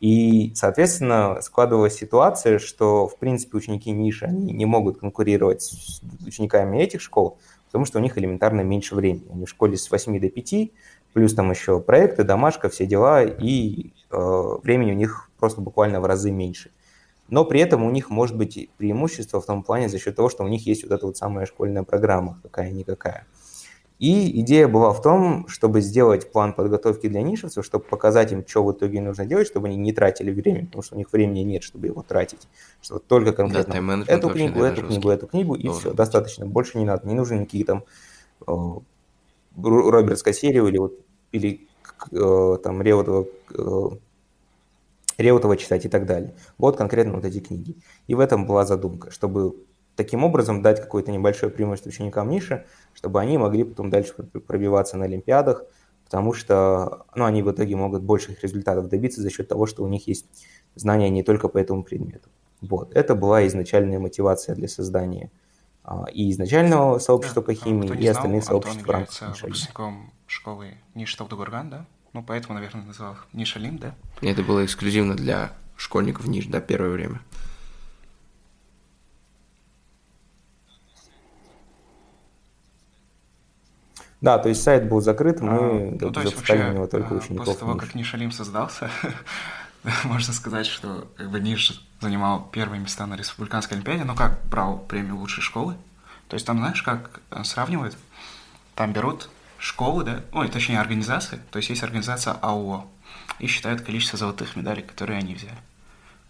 И, 0.00 0.52
соответственно, 0.54 1.40
складывалась 1.42 1.96
ситуация, 1.96 2.58
что, 2.58 3.08
в 3.08 3.18
принципе, 3.18 3.56
ученики 3.56 3.90
ниши, 3.90 4.26
они 4.26 4.52
не 4.52 4.64
могут 4.64 4.98
конкурировать 4.98 5.62
с 5.62 6.00
учениками 6.24 6.78
этих 6.78 7.00
школ, 7.00 7.38
потому 7.66 7.84
что 7.84 7.98
у 7.98 8.02
них 8.02 8.16
элементарно 8.16 8.60
меньше 8.60 8.94
времени. 8.94 9.26
Они 9.32 9.44
в 9.44 9.50
школе 9.50 9.76
с 9.76 9.90
8 9.90 10.20
до 10.20 10.28
5, 10.28 10.70
плюс 11.12 11.34
там 11.34 11.50
еще 11.50 11.80
проекты, 11.80 12.22
домашка, 12.22 12.68
все 12.68 12.86
дела, 12.86 13.24
и 13.24 13.92
э, 14.10 14.56
времени 14.62 14.92
у 14.92 14.94
них 14.94 15.30
просто 15.38 15.60
буквально 15.60 16.00
в 16.00 16.06
разы 16.06 16.30
меньше. 16.30 16.70
Но 17.28 17.44
при 17.44 17.60
этом 17.60 17.84
у 17.84 17.90
них 17.90 18.08
может 18.08 18.36
быть 18.36 18.70
преимущество 18.78 19.40
в 19.40 19.46
том 19.46 19.62
плане 19.62 19.88
за 19.88 19.98
счет 19.98 20.16
того, 20.16 20.28
что 20.30 20.44
у 20.44 20.48
них 20.48 20.66
есть 20.66 20.84
вот 20.84 20.92
эта 20.92 21.06
вот 21.06 21.16
самая 21.16 21.44
школьная 21.44 21.82
программа, 21.82 22.40
какая-никакая. 22.42 23.26
И 23.98 24.40
идея 24.42 24.68
была 24.68 24.92
в 24.92 25.02
том, 25.02 25.48
чтобы 25.48 25.80
сделать 25.80 26.30
план 26.30 26.52
подготовки 26.52 27.08
для 27.08 27.20
нишевцев, 27.22 27.64
чтобы 27.64 27.84
показать 27.84 28.30
им, 28.30 28.46
что 28.46 28.62
в 28.62 28.72
итоге 28.72 29.00
нужно 29.00 29.26
делать, 29.26 29.48
чтобы 29.48 29.66
они 29.66 29.76
не 29.76 29.92
тратили 29.92 30.30
время, 30.30 30.66
потому 30.66 30.82
что 30.82 30.94
у 30.94 30.98
них 30.98 31.12
времени 31.12 31.40
нет, 31.40 31.64
чтобы 31.64 31.88
его 31.88 32.02
тратить. 32.02 32.46
Что 32.80 33.00
только 33.00 33.32
конкретно 33.32 34.04
да, 34.04 34.12
эту 34.12 34.30
книгу, 34.30 34.60
эту 34.60 34.76
жесткий. 34.76 34.86
книгу, 34.86 35.10
эту 35.10 35.26
книгу, 35.26 35.54
и 35.56 35.64
Должен. 35.64 35.80
все, 35.80 35.92
достаточно. 35.92 36.46
Больше 36.46 36.78
не 36.78 36.84
надо. 36.84 37.08
Не 37.08 37.14
нужны 37.14 37.34
никакие 37.34 37.64
там 37.64 37.82
э, 38.46 38.52
Робертская 39.56 40.32
серия 40.32 40.66
или 40.68 40.78
вот 40.78 40.94
или 41.32 41.66
э, 42.12 42.56
там 42.62 42.80
Реутова, 42.80 43.26
э, 43.52 43.88
Реутова 45.18 45.56
читать 45.56 45.86
и 45.86 45.88
так 45.88 46.06
далее. 46.06 46.34
Вот 46.56 46.76
конкретно 46.76 47.14
вот 47.14 47.24
эти 47.24 47.40
книги. 47.40 47.74
И 48.06 48.14
в 48.14 48.20
этом 48.20 48.46
была 48.46 48.64
задумка, 48.64 49.10
чтобы 49.10 49.56
таким 49.98 50.22
образом 50.22 50.62
дать 50.62 50.80
какое-то 50.80 51.10
небольшое 51.10 51.50
преимущество 51.50 51.90
ученикам 51.90 52.30
ниши, 52.30 52.64
чтобы 52.94 53.20
они 53.20 53.36
могли 53.36 53.64
потом 53.64 53.90
дальше 53.90 54.14
пробиваться 54.14 54.96
на 54.96 55.06
Олимпиадах, 55.06 55.64
потому 56.04 56.32
что 56.32 57.04
ну, 57.16 57.24
они 57.24 57.42
в 57.42 57.50
итоге 57.50 57.74
могут 57.74 58.04
больших 58.04 58.40
результатов 58.44 58.88
добиться 58.88 59.20
за 59.20 59.28
счет 59.28 59.48
того, 59.48 59.66
что 59.66 59.82
у 59.82 59.88
них 59.88 60.06
есть 60.06 60.26
знания 60.76 61.10
не 61.10 61.24
только 61.24 61.48
по 61.48 61.58
этому 61.58 61.82
предмету. 61.82 62.28
Вот. 62.60 62.94
Это 62.94 63.16
была 63.16 63.44
изначальная 63.48 63.98
мотивация 63.98 64.54
для 64.54 64.68
создания 64.68 65.32
а, 65.82 66.06
и 66.12 66.30
изначального 66.30 67.00
сообщества 67.00 67.42
да. 67.42 67.46
по 67.46 67.54
химии, 67.54 68.00
и 68.00 68.06
остальных 68.06 68.44
знал, 68.44 68.62
сообществ 68.62 68.86
в 68.86 68.90
рамках 68.90 69.42
выпускником 69.42 70.12
школы 70.28 70.74
Ниша 70.94 71.18
Тавдугурган, 71.18 71.70
да? 71.70 71.86
Ну, 72.12 72.22
поэтому, 72.22 72.54
наверное, 72.54 72.84
назвал 72.84 73.14
их 73.14 73.26
Нишалим, 73.32 73.78
да? 73.78 73.96
Это 74.22 74.44
было 74.44 74.64
эксклюзивно 74.64 75.16
для 75.16 75.50
школьников 75.76 76.28
Ниш, 76.28 76.46
да, 76.46 76.60
первое 76.60 76.90
время. 76.90 77.20
Да, 84.20 84.38
то 84.38 84.48
есть 84.48 84.62
сайт 84.62 84.88
был 84.88 85.00
закрыт, 85.00 85.40
мы 85.40 85.50
а, 85.50 85.96
ну, 86.00 86.12
запускали 86.12 86.62
на 86.62 86.72
него 86.72 86.86
только 86.88 87.14
а, 87.14 87.18
учеников. 87.18 87.46
После 87.46 87.60
того, 87.60 87.76
как 87.76 87.94
Нишалим 87.94 88.32
создался, 88.32 88.90
можно 90.04 90.32
сказать, 90.32 90.66
что 90.66 91.08
как 91.16 91.30
бы 91.30 91.38
Ниш 91.38 91.80
занимал 92.00 92.48
первые 92.50 92.80
места 92.80 93.06
на 93.06 93.14
республиканской 93.14 93.76
олимпиаде, 93.76 94.04
но 94.04 94.14
как 94.14 94.40
брал 94.48 94.78
премию 94.78 95.16
лучшей 95.16 95.42
школы. 95.42 95.76
То 96.28 96.34
есть 96.34 96.46
там, 96.46 96.58
знаешь, 96.58 96.82
как 96.82 97.20
э, 97.30 97.44
сравнивают? 97.44 97.96
Там 98.74 98.92
берут 98.92 99.30
школы, 99.58 100.04
да, 100.04 100.20
ой, 100.32 100.48
точнее 100.48 100.80
организации, 100.80 101.40
то 101.50 101.58
есть 101.58 101.70
есть 101.70 101.82
организация 101.82 102.34
АО, 102.34 102.86
и 103.38 103.46
считают 103.46 103.82
количество 103.82 104.18
золотых 104.18 104.56
медалей, 104.56 104.82
которые 104.82 105.18
они 105.18 105.34
взяли. 105.34 105.58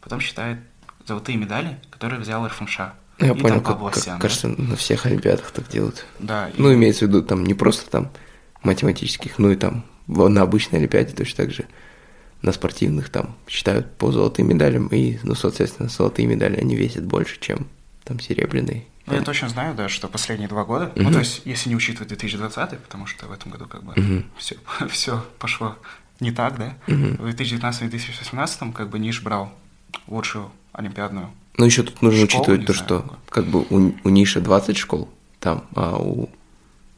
Потом 0.01 0.21
считают 0.21 0.61
золотые 1.07 1.37
медали, 1.37 1.79
которые 1.91 2.21
взял 2.21 2.47
РФМШ. 2.47 2.81
Я 3.19 3.33
и 3.33 3.39
понял, 3.39 3.61
как, 3.61 3.79
как, 3.81 4.05
да? 4.05 4.19
кажется, 4.19 4.49
на 4.49 4.77
всех 4.77 5.07
олимпиадах 5.07 5.51
так 5.51 5.69
делают. 5.69 6.05
Да. 6.19 6.51
Ну, 6.57 6.71
и... 6.71 6.75
имеется 6.75 7.05
в 7.05 7.09
виду 7.09 7.23
там 7.23 7.45
не 7.45 7.55
просто 7.55 7.91
там 7.91 8.11
математических, 8.63 9.39
ну 9.39 9.51
и 9.51 9.57
там 9.57 9.85
на 10.07 10.43
обычной 10.43 10.79
олимпиаде 10.79 11.15
точно 11.15 11.45
так 11.45 11.53
же 11.53 11.67
на 12.43 12.53
спортивных 12.53 13.09
там 13.09 13.37
считают 13.49 13.97
по 13.97 14.13
золотым 14.13 14.49
медалям, 14.49 14.87
и, 14.89 15.19
ну, 15.23 15.35
соответственно, 15.35 15.89
золотые 15.89 16.27
медали, 16.27 16.57
они 16.57 16.77
весят 16.77 17.05
больше, 17.05 17.39
чем 17.41 17.67
там 18.05 18.21
серебряные, 18.21 18.85
Ну, 19.07 19.15
я 19.15 19.23
точно 19.23 19.49
знаю, 19.49 19.75
да, 19.75 19.89
что 19.89 20.09
последние 20.09 20.49
два 20.49 20.65
года, 20.65 20.93
ну, 20.95 21.11
то 21.11 21.19
есть, 21.19 21.43
если 21.45 21.69
не 21.69 21.77
учитывать 21.77 22.09
2020, 22.09 22.79
потому 22.79 23.07
что 23.07 23.27
в 23.27 23.33
этом 23.33 23.51
году 23.51 23.67
как 23.67 23.83
бы 23.83 24.25
все, 24.39 24.57
все 24.89 25.25
пошло 25.39 25.77
не 26.21 26.31
так, 26.31 26.59
да, 26.59 26.77
в 26.87 27.27
2019-2018 27.27 28.73
как 28.73 28.89
бы 28.89 28.99
Ниш 28.99 29.23
брал 29.23 29.53
лучшую 30.07 30.51
олимпиадную 30.73 31.31
Ну, 31.59 31.65
еще 31.65 31.83
тут 31.83 32.01
нужно 32.03 32.27
Школу, 32.27 32.43
учитывать 32.43 32.67
то, 32.67 32.73
знаю, 32.73 32.87
что 32.87 33.01
какую. 33.01 33.21
как 33.29 33.47
бы 33.47 33.61
у, 33.69 33.95
у 34.05 34.09
Ниша 34.09 34.41
20 34.41 34.77
школ 34.77 35.09
там, 35.41 35.65
а 35.75 35.97
у 35.97 36.31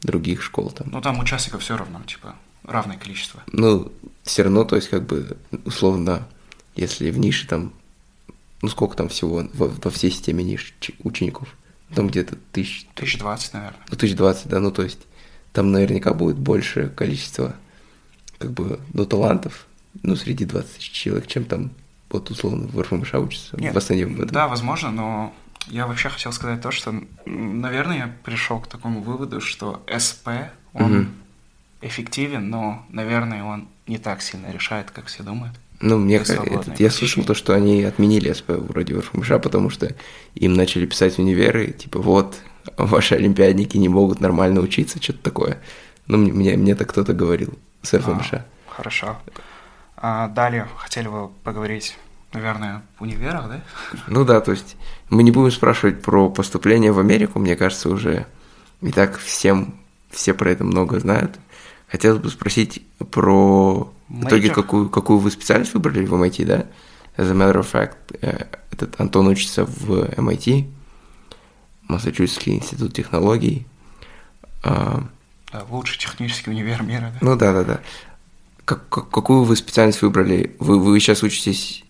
других 0.03 0.43
школ 0.43 0.69
там. 0.69 0.89
Ну, 0.91 1.01
там 1.01 1.19
участников 1.19 1.61
все 1.63 1.75
равно, 1.75 2.01
типа, 2.05 2.35
равное 2.63 2.97
количество. 2.97 3.41
Ну, 3.51 3.91
все 4.23 4.43
равно, 4.43 4.63
то 4.63 4.75
есть, 4.75 4.89
как 4.89 5.05
бы, 5.05 5.37
условно, 5.65 6.27
если 6.75 7.09
в 7.09 7.17
нише 7.17 7.47
там, 7.47 7.73
ну, 8.61 8.69
сколько 8.69 8.95
там 8.95 9.09
всего 9.09 9.47
во, 9.53 9.67
во 9.67 9.91
всей 9.91 10.11
системе 10.11 10.43
ниш 10.43 10.73
учеников? 11.03 11.55
Там 11.95 12.07
где-то 12.07 12.37
тысяч, 12.53 12.87
1020, 12.95 13.53
наверное. 13.53 13.79
ну, 13.89 13.97
тысяч 13.97 14.15
двадцать, 14.15 14.47
да, 14.47 14.59
ну, 14.59 14.71
то 14.71 14.83
есть, 14.83 14.99
там 15.51 15.71
наверняка 15.71 16.13
будет 16.13 16.37
большее 16.37 16.87
количество, 16.87 17.55
как 18.37 18.51
бы, 18.51 18.79
ну, 18.93 19.05
талантов, 19.05 19.65
ну, 20.03 20.15
среди 20.15 20.45
20 20.45 20.77
тысяч 20.77 20.91
человек, 20.91 21.27
чем 21.27 21.43
там, 21.43 21.71
вот, 22.11 22.29
условно, 22.29 22.67
в 22.67 22.79
РФМШ 22.81 23.13
учатся, 23.15 23.57
Нет, 23.59 23.73
в 23.73 23.77
основном 23.77 24.15
в 24.15 24.21
этом. 24.21 24.31
Да, 24.33 24.47
возможно, 24.47 24.91
но 24.91 25.33
я 25.67 25.87
вообще 25.87 26.09
хотел 26.09 26.31
сказать 26.33 26.61
то, 26.61 26.71
что, 26.71 26.93
наверное, 27.25 27.97
я 27.97 28.15
пришел 28.23 28.59
к 28.59 28.67
такому 28.67 29.01
выводу, 29.01 29.41
что 29.41 29.83
СП, 29.87 30.27
он 30.73 30.91
Мгм. 30.93 31.13
эффективен, 31.81 32.49
но, 32.49 32.85
наверное, 32.89 33.43
он 33.43 33.67
не 33.87 33.97
так 33.97 34.21
сильно 34.21 34.51
решает, 34.51 34.91
как 34.91 35.05
все 35.07 35.23
думают. 35.23 35.55
Ну, 35.79 35.97
мне 35.97 36.17
этот- 36.17 36.79
я 36.79 36.91
слышал 36.91 37.23
то, 37.23 37.33
что 37.33 37.53
они 37.53 37.83
отменили 37.83 38.31
СП 38.31 38.51
вроде 38.51 38.95
РФМШ, 38.99 39.29
потому 39.41 39.69
что 39.71 39.93
им 40.35 40.53
начали 40.53 40.85
писать 40.85 41.17
универы, 41.17 41.71
типа, 41.71 41.99
вот, 41.99 42.37
ваши 42.77 43.15
олимпиадники 43.15 43.77
не 43.77 43.89
могут 43.89 44.21
нормально 44.21 44.61
учиться, 44.61 45.01
что-то 45.01 45.19
такое. 45.23 45.57
Ну, 46.07 46.17
мне, 46.17 46.31
мне, 46.33 46.57
мне 46.57 46.75
так 46.75 46.89
кто-то 46.89 47.13
говорил 47.13 47.57
с 47.81 47.93
РФМШ. 47.95 48.33
А, 48.33 48.45
хорошо. 48.67 49.17
А, 50.03 50.27
далее 50.27 50.67
хотели 50.77 51.07
бы 51.07 51.29
поговорить, 51.43 51.95
наверное, 52.33 52.81
в 52.97 53.03
универах, 53.03 53.47
да? 53.47 53.61
Ну 54.07 54.25
да, 54.25 54.41
то 54.41 54.51
есть 54.51 54.75
мы 55.09 55.21
не 55.21 55.29
будем 55.29 55.51
спрашивать 55.51 56.01
про 56.01 56.27
поступление 56.27 56.91
в 56.91 56.97
Америку, 56.97 57.37
мне 57.37 57.55
кажется, 57.55 57.87
уже 57.89 58.25
и 58.81 58.91
так 58.91 59.19
всем, 59.19 59.75
все 60.09 60.33
про 60.33 60.49
это 60.49 60.63
много 60.63 60.99
знают. 60.99 61.39
Хотелось 61.87 62.19
бы 62.19 62.31
спросить 62.31 62.83
про 63.11 63.93
в 64.09 64.25
итоге 64.25 64.49
Major? 64.49 64.53
какую, 64.53 64.89
какую 64.89 65.19
вы 65.19 65.29
специальность 65.29 65.75
выбрали 65.75 66.03
в 66.03 66.13
MIT, 66.13 66.45
да? 66.45 66.65
As 67.17 67.29
a 67.29 67.33
matter 67.33 67.59
of 67.59 67.71
fact, 67.71 68.17
э, 68.21 68.47
этот 68.71 68.99
Антон 68.99 69.27
учится 69.27 69.65
в 69.65 70.09
MIT, 70.17 70.67
Массачусетский 71.87 72.55
институт 72.55 72.93
технологий. 72.93 73.67
А, 74.63 75.03
лучший 75.69 75.99
технический 75.99 76.49
универ 76.49 76.81
мира, 76.81 77.11
да? 77.13 77.17
Ну 77.21 77.35
да, 77.35 77.53
да, 77.53 77.63
да. 77.63 77.81
Как, 78.71 78.87
как- 78.87 79.09
какую 79.09 79.43
вы 79.43 79.57
специальность 79.57 80.01
выбрали? 80.01 80.55
Вы, 80.59 80.79
вы 80.79 80.97
сейчас 81.01 81.23
учитесь... 81.23 81.83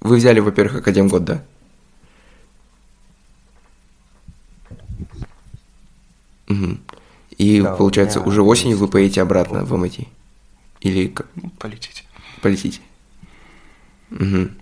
Вы 0.00 0.18
взяли, 0.18 0.38
во-первых, 0.38 0.76
академгод, 0.76 1.24
да? 1.24 1.42
Мгм. 6.46 6.80
И 7.38 7.60
Да, 7.60 7.74
получается, 7.74 8.20
меня 8.20 8.28
уже 8.28 8.42
осенью 8.42 8.78
вы 8.78 8.86
поедете 8.86 9.20
обратно 9.20 9.64
в 9.64 9.74
MIT? 9.74 10.06
Или 10.82 11.08
как? 11.08 11.26
Ну, 11.34 11.50
полетите. 11.58 12.04
полетите? 12.40 12.80
Мгм. 14.10 14.56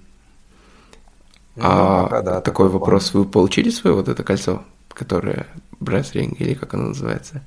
Ну, 1.57 1.63
а 1.63 2.05
пока 2.05 2.23
да, 2.23 2.41
такой 2.41 2.71
план. 2.71 2.81
вопрос, 2.81 3.13
вы 3.13 3.27
получили 3.27 3.69
свое 3.69 3.95
вот 3.95 4.09
это 4.09 4.23
кольцо, 4.25 4.65
которое 4.89 5.47
Ring, 5.79 6.35
или 6.39 6.55
как 6.55 6.73
оно 6.73 6.89
называется? 6.89 7.45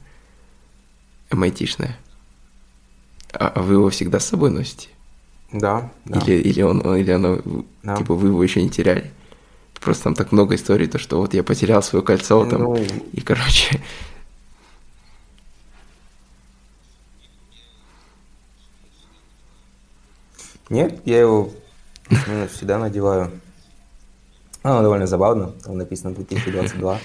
MIT-шное. 1.31 1.95
А, 3.33 3.47
а 3.55 3.61
вы 3.61 3.73
его 3.75 3.89
всегда 3.89 4.19
с 4.19 4.25
собой 4.25 4.51
носите? 4.51 4.89
Да, 5.51 5.91
да. 6.05 6.19
Или, 6.19 6.41
или, 6.41 6.61
он, 6.61 6.81
или 6.95 7.11
оно, 7.11 7.39
Да. 7.83 7.97
типа, 7.97 8.15
вы 8.15 8.29
его 8.29 8.43
еще 8.43 8.61
не 8.61 8.69
теряли? 8.69 9.11
Просто 9.79 10.05
там 10.05 10.15
так 10.15 10.31
много 10.31 10.55
историй, 10.55 10.87
то 10.87 10.97
что 10.97 11.19
вот 11.19 11.33
я 11.33 11.43
потерял 11.43 11.83
свое 11.83 12.03
кольцо 12.03 12.45
там, 12.45 12.63
Ну, 12.63 12.75
и, 13.11 13.21
короче, 13.21 13.81
Нет, 20.69 21.01
я 21.05 21.19
его 21.19 21.51
ну, 22.09 22.47
всегда 22.47 22.79
надеваю. 22.79 23.31
Оно 24.63 24.81
довольно 24.81 25.07
забавно, 25.07 25.51
там 25.61 25.77
написано 25.77 26.15
2022, 26.15 26.97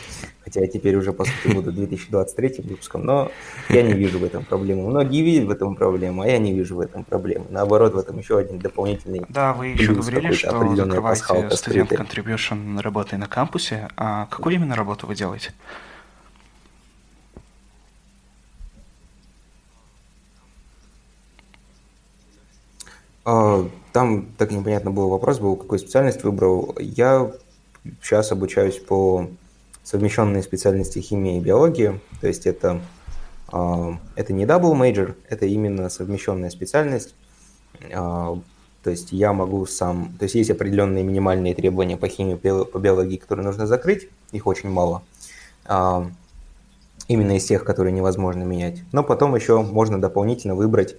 хотя 0.44 0.60
я 0.60 0.68
теперь 0.68 0.94
уже, 0.94 1.12
по 1.12 1.24
сути, 1.24 1.52
буду 1.52 1.72
2023 1.72 2.62
выпуском, 2.62 3.04
но 3.04 3.32
я 3.68 3.82
не 3.82 3.94
вижу 3.94 4.20
в 4.20 4.24
этом 4.24 4.44
проблемы. 4.44 4.88
Многие 4.88 5.22
видят 5.22 5.48
в 5.48 5.50
этом 5.50 5.74
проблему, 5.74 6.22
а 6.22 6.28
я 6.28 6.38
не 6.38 6.52
вижу 6.52 6.76
в 6.76 6.80
этом 6.80 7.02
проблемы. 7.02 7.46
Наоборот, 7.50 7.94
в 7.94 7.98
этом 7.98 8.16
еще 8.16 8.38
один 8.38 8.60
дополнительный 8.60 9.22
Да, 9.28 9.54
вы 9.54 9.68
еще 9.68 9.92
говорили, 9.92 10.32
что 10.32 10.76
закрываете 10.76 11.50
студент 11.56 11.90
contribution 11.90 12.80
работой 12.80 13.18
на 13.18 13.26
кампусе. 13.26 13.88
А 13.96 14.26
какую 14.26 14.54
именно 14.54 14.76
работу 14.76 15.08
вы 15.08 15.16
делаете? 15.16 15.52
А, 23.24 23.68
Там 23.92 24.26
так 24.38 24.52
непонятно 24.52 24.92
был 24.92 25.08
вопрос, 25.08 25.40
был, 25.40 25.56
какую 25.56 25.80
специальность 25.80 26.22
выбрал. 26.22 26.76
Я 26.78 27.32
сейчас 28.02 28.32
обучаюсь 28.32 28.78
по 28.78 29.28
совмещенной 29.84 30.42
специальности 30.42 30.98
химия 30.98 31.38
и 31.38 31.40
биология, 31.40 32.00
то 32.20 32.26
есть 32.26 32.46
это, 32.46 32.80
а, 33.48 33.98
это 34.16 34.32
не 34.32 34.44
double 34.44 34.74
major, 34.74 35.14
это 35.28 35.46
именно 35.46 35.88
совмещенная 35.88 36.50
специальность. 36.50 37.14
А, 37.92 38.38
То 38.84 38.90
есть 38.90 39.12
я 39.12 39.32
могу 39.32 39.66
сам, 39.66 40.14
то 40.18 40.24
есть 40.24 40.34
есть 40.34 40.50
определенные 40.50 41.04
минимальные 41.04 41.54
требования 41.54 41.96
по 41.96 42.08
химии, 42.08 42.34
по 42.34 42.78
биологии, 42.78 43.16
которые 43.16 43.44
нужно 43.44 43.66
закрыть, 43.66 44.08
их 44.32 44.46
очень 44.46 44.70
мало. 44.70 45.02
А, 45.64 46.10
Именно 47.08 47.38
из 47.38 47.44
тех, 47.46 47.64
которые 47.64 47.92
невозможно 47.92 48.42
менять. 48.42 48.82
Но 48.92 49.02
потом 49.02 49.34
еще 49.34 49.62
можно 49.62 49.98
дополнительно 49.98 50.54
выбрать 50.54 50.94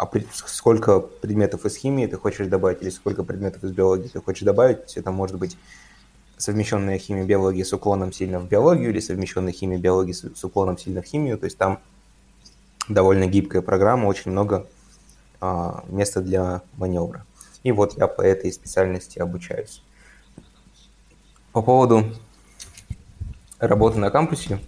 а, 0.00 0.06
при- 0.06 0.26
сколько 0.32 1.00
предметов 1.00 1.66
из 1.66 1.76
химии 1.76 2.06
ты 2.06 2.16
хочешь 2.16 2.46
добавить 2.46 2.80
или 2.80 2.88
сколько 2.88 3.22
предметов 3.22 3.62
из 3.64 3.72
биологии 3.72 4.08
ты 4.08 4.18
хочешь 4.22 4.44
добавить. 4.44 4.96
Это 4.96 5.10
может 5.10 5.36
быть 5.36 5.58
совмещенная 6.38 6.96
химия 6.96 7.26
биологии 7.26 7.62
с 7.62 7.74
уклоном 7.74 8.10
сильно 8.10 8.40
в 8.40 8.48
биологию 8.48 8.88
или 8.88 9.00
совмещенная 9.00 9.52
химия 9.52 9.76
биологии 9.76 10.12
с, 10.12 10.24
с 10.34 10.42
уклоном 10.42 10.78
сильно 10.78 11.02
в 11.02 11.04
химию. 11.04 11.36
То 11.36 11.44
есть 11.44 11.58
там 11.58 11.80
довольно 12.88 13.26
гибкая 13.26 13.60
программа, 13.60 14.06
очень 14.06 14.30
много 14.30 14.66
а, 15.38 15.84
места 15.88 16.22
для 16.22 16.62
маневра. 16.78 17.26
И 17.62 17.70
вот 17.70 17.98
я 17.98 18.06
по 18.06 18.22
этой 18.22 18.50
специальности 18.54 19.18
обучаюсь. 19.18 19.82
По 21.52 21.60
поводу 21.60 22.06
работы 23.58 23.98
на 23.98 24.10
кампусе, 24.10 24.60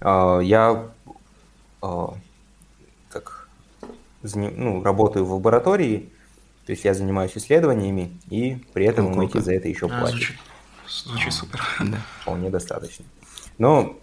а, 0.00 0.40
я 0.40 0.88
а, 1.80 2.14
ну, 4.22 4.82
работаю 4.82 5.24
в 5.24 5.32
лаборатории, 5.32 6.10
то 6.66 6.72
есть 6.72 6.84
я 6.84 6.94
занимаюсь 6.94 7.32
исследованиями, 7.36 8.12
и 8.28 8.56
при 8.72 8.86
этом 8.86 9.10
Ну, 9.12 9.22
MIT 9.22 9.40
за 9.40 9.54
это 9.54 9.68
еще 9.68 9.88
платит. 9.88 10.10
звучит, 10.10 10.36
звучит 10.88 11.32
супер. 11.32 11.60
да. 11.80 11.98
Вполне 12.22 12.50
достаточно. 12.50 13.04
Но, 13.58 13.96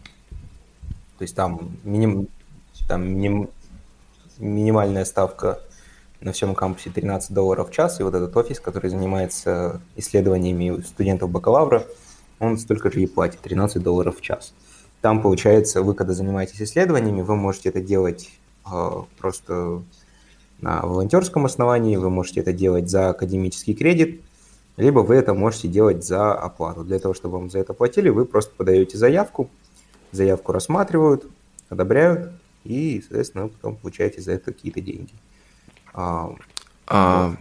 то 1.17 1.21
есть 1.23 1.35
там, 1.35 1.71
миним, 1.83 2.27
там 2.87 3.03
миним- 3.03 3.49
минимальная 4.37 5.05
ставка 5.05 5.59
на 6.19 6.31
всем 6.31 6.55
кампусе 6.55 6.89
13 6.89 7.31
долларов 7.33 7.69
в 7.69 7.73
час, 7.73 7.99
и 7.99 8.03
вот 8.03 8.15
этот 8.15 8.35
офис, 8.35 8.59
который 8.59 8.89
занимается 8.89 9.81
исследованиями 9.95 10.81
студентов 10.81 11.29
бакалавра, 11.29 11.85
он 12.39 12.57
столько 12.57 12.91
же 12.91 13.01
и 13.01 13.07
платит, 13.07 13.39
13 13.41 13.81
долларов 13.81 14.17
в 14.17 14.21
час. 14.21 14.53
Там, 15.01 15.21
получается, 15.21 15.83
вы, 15.83 15.93
когда 15.93 16.13
занимаетесь 16.13 16.61
исследованиями, 16.61 17.21
вы 17.21 17.35
можете 17.35 17.69
это 17.69 17.81
делать 17.81 18.29
э, 18.71 18.91
просто 19.19 19.83
на 20.61 20.81
волонтерском 20.81 21.45
основании, 21.45 21.97
вы 21.97 22.09
можете 22.09 22.39
это 22.39 22.53
делать 22.53 22.89
за 22.89 23.09
академический 23.09 23.73
кредит, 23.73 24.21
либо 24.75 24.99
вы 24.99 25.15
это 25.15 25.33
можете 25.33 25.67
делать 25.67 26.05
за 26.05 26.33
оплату. 26.33 26.83
Для 26.83 26.99
того, 26.99 27.13
чтобы 27.13 27.39
вам 27.39 27.49
за 27.49 27.59
это 27.59 27.73
платили, 27.73 28.09
вы 28.09 28.25
просто 28.25 28.53
подаете 28.55 28.97
заявку, 28.97 29.49
заявку 30.11 30.51
рассматривают, 30.51 31.25
одобряют, 31.69 32.31
и, 32.63 33.01
соответственно, 33.01 33.45
вы 33.45 33.49
потом 33.49 33.75
получаете 33.75 34.21
за 34.21 34.33
это 34.33 34.51
какие-то 34.51 34.81
деньги. 34.81 35.13
А, 35.93 36.35
А, 36.87 37.35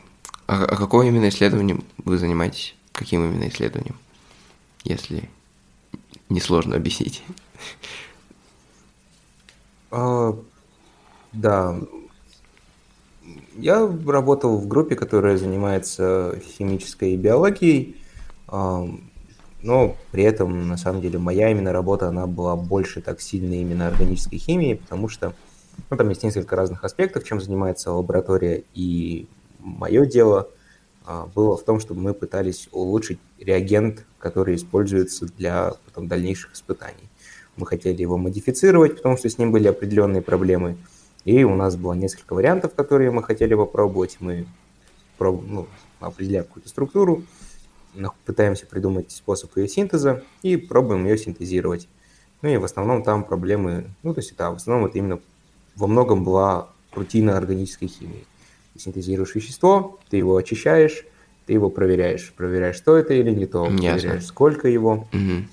а, 0.47 0.65
а 0.65 0.77
какое 0.77 1.09
именно 1.09 1.29
исследованием 1.29 1.85
вы 1.99 2.19
занимаетесь? 2.19 2.75
Каким 2.93 3.25
именно 3.25 3.49
исследованием? 3.49 3.97
Если 4.85 5.29
несложно 6.29 6.77
объяснить. 6.77 7.23
а, 9.91 10.35
да, 11.33 11.79
я 13.59 13.91
работал 14.07 14.57
в 14.59 14.67
группе, 14.69 14.95
которая 14.95 15.37
занимается 15.37 16.39
химической 16.57 17.17
биологией. 17.17 17.97
А, 18.49 18.87
но 19.63 19.97
при 20.13 20.23
этом, 20.23 20.69
на 20.69 20.77
самом 20.77 21.01
деле, 21.01 21.19
моя 21.19 21.51
именно 21.51 21.73
работа, 21.73 22.09
она 22.09 22.27
была 22.27 22.57
больше 22.57 23.01
так 23.01 23.21
сильно 23.21 23.55
именно 23.55 23.89
органической 23.89 24.39
химией, 24.39 24.77
потому 24.77 25.09
что 25.09 25.35
ну, 25.91 25.97
там 25.97 26.09
есть 26.09 26.23
несколько 26.23 26.57
разных 26.57 26.85
аспектов, 26.85 27.25
чем 27.25 27.41
занимается 27.41 27.93
лаборатория, 27.93 28.65
и 28.75 29.27
мое 29.59 30.07
дело 30.07 30.49
а, 31.05 31.27
было 31.35 31.57
в 31.57 31.65
том, 31.65 31.81
чтобы 31.81 32.01
мы 32.01 32.15
пытались 32.15 32.69
улучшить 32.73 33.19
реагент, 33.39 34.05
который 34.19 34.57
используется 34.57 35.27
для 35.27 35.75
потом, 35.85 36.09
дальнейших 36.09 36.55
испытаний. 36.55 37.09
Мы 37.57 37.67
хотели 37.67 38.01
его 38.01 38.19
модифицировать, 38.19 38.97
потому 38.97 39.17
что 39.17 39.29
с 39.29 39.39
ним 39.39 39.53
были 39.53 39.69
определенные 39.69 40.23
проблемы, 40.23 40.77
и 41.27 41.43
у 41.43 41.57
нас 41.57 41.77
было 41.77 41.93
несколько 41.93 42.35
вариантов, 42.35 42.75
которые 42.75 43.11
мы 43.11 43.23
хотели 43.23 43.55
попробовать. 43.55 44.17
Мы 44.21 44.47
проб... 45.19 45.43
ну, 45.45 45.67
определяем 45.99 46.45
какую-то 46.45 46.69
структуру, 46.69 47.25
пытаемся 48.25 48.65
придумать 48.65 49.11
способ 49.11 49.55
ее 49.57 49.69
синтеза 49.69 50.23
и 50.43 50.57
пробуем 50.57 51.05
ее 51.05 51.19
синтезировать. 51.19 51.89
Ну 52.43 52.49
и 52.49 52.57
в 52.59 52.65
основном 52.65 53.03
там 53.03 53.25
проблемы, 53.25 53.91
ну 54.05 54.15
то 54.15 54.21
есть 54.21 54.31
это 54.31 54.53
в 54.53 54.55
основном 54.55 54.87
это 54.87 54.99
именно 54.99 55.19
во 55.75 55.89
многом 55.89 56.23
была 56.23 56.69
рутина 56.93 57.37
органической 57.37 57.89
химии. 57.89 58.25
Ты 58.75 58.79
синтезируешь 58.79 59.35
вещество, 59.35 59.99
ты 60.09 60.19
его 60.19 60.37
очищаешь, 60.37 61.05
ты 61.47 61.55
его 61.55 61.71
проверяешь. 61.71 62.33
Проверяешь, 62.37 62.77
что 62.77 62.97
это 62.97 63.15
или 63.15 63.31
не 63.31 63.47
то. 63.47 63.65
Ясно. 63.65 63.79
Проверяешь, 63.81 64.27
сколько 64.27 64.69
его, 64.69 65.09
угу. 65.13 65.49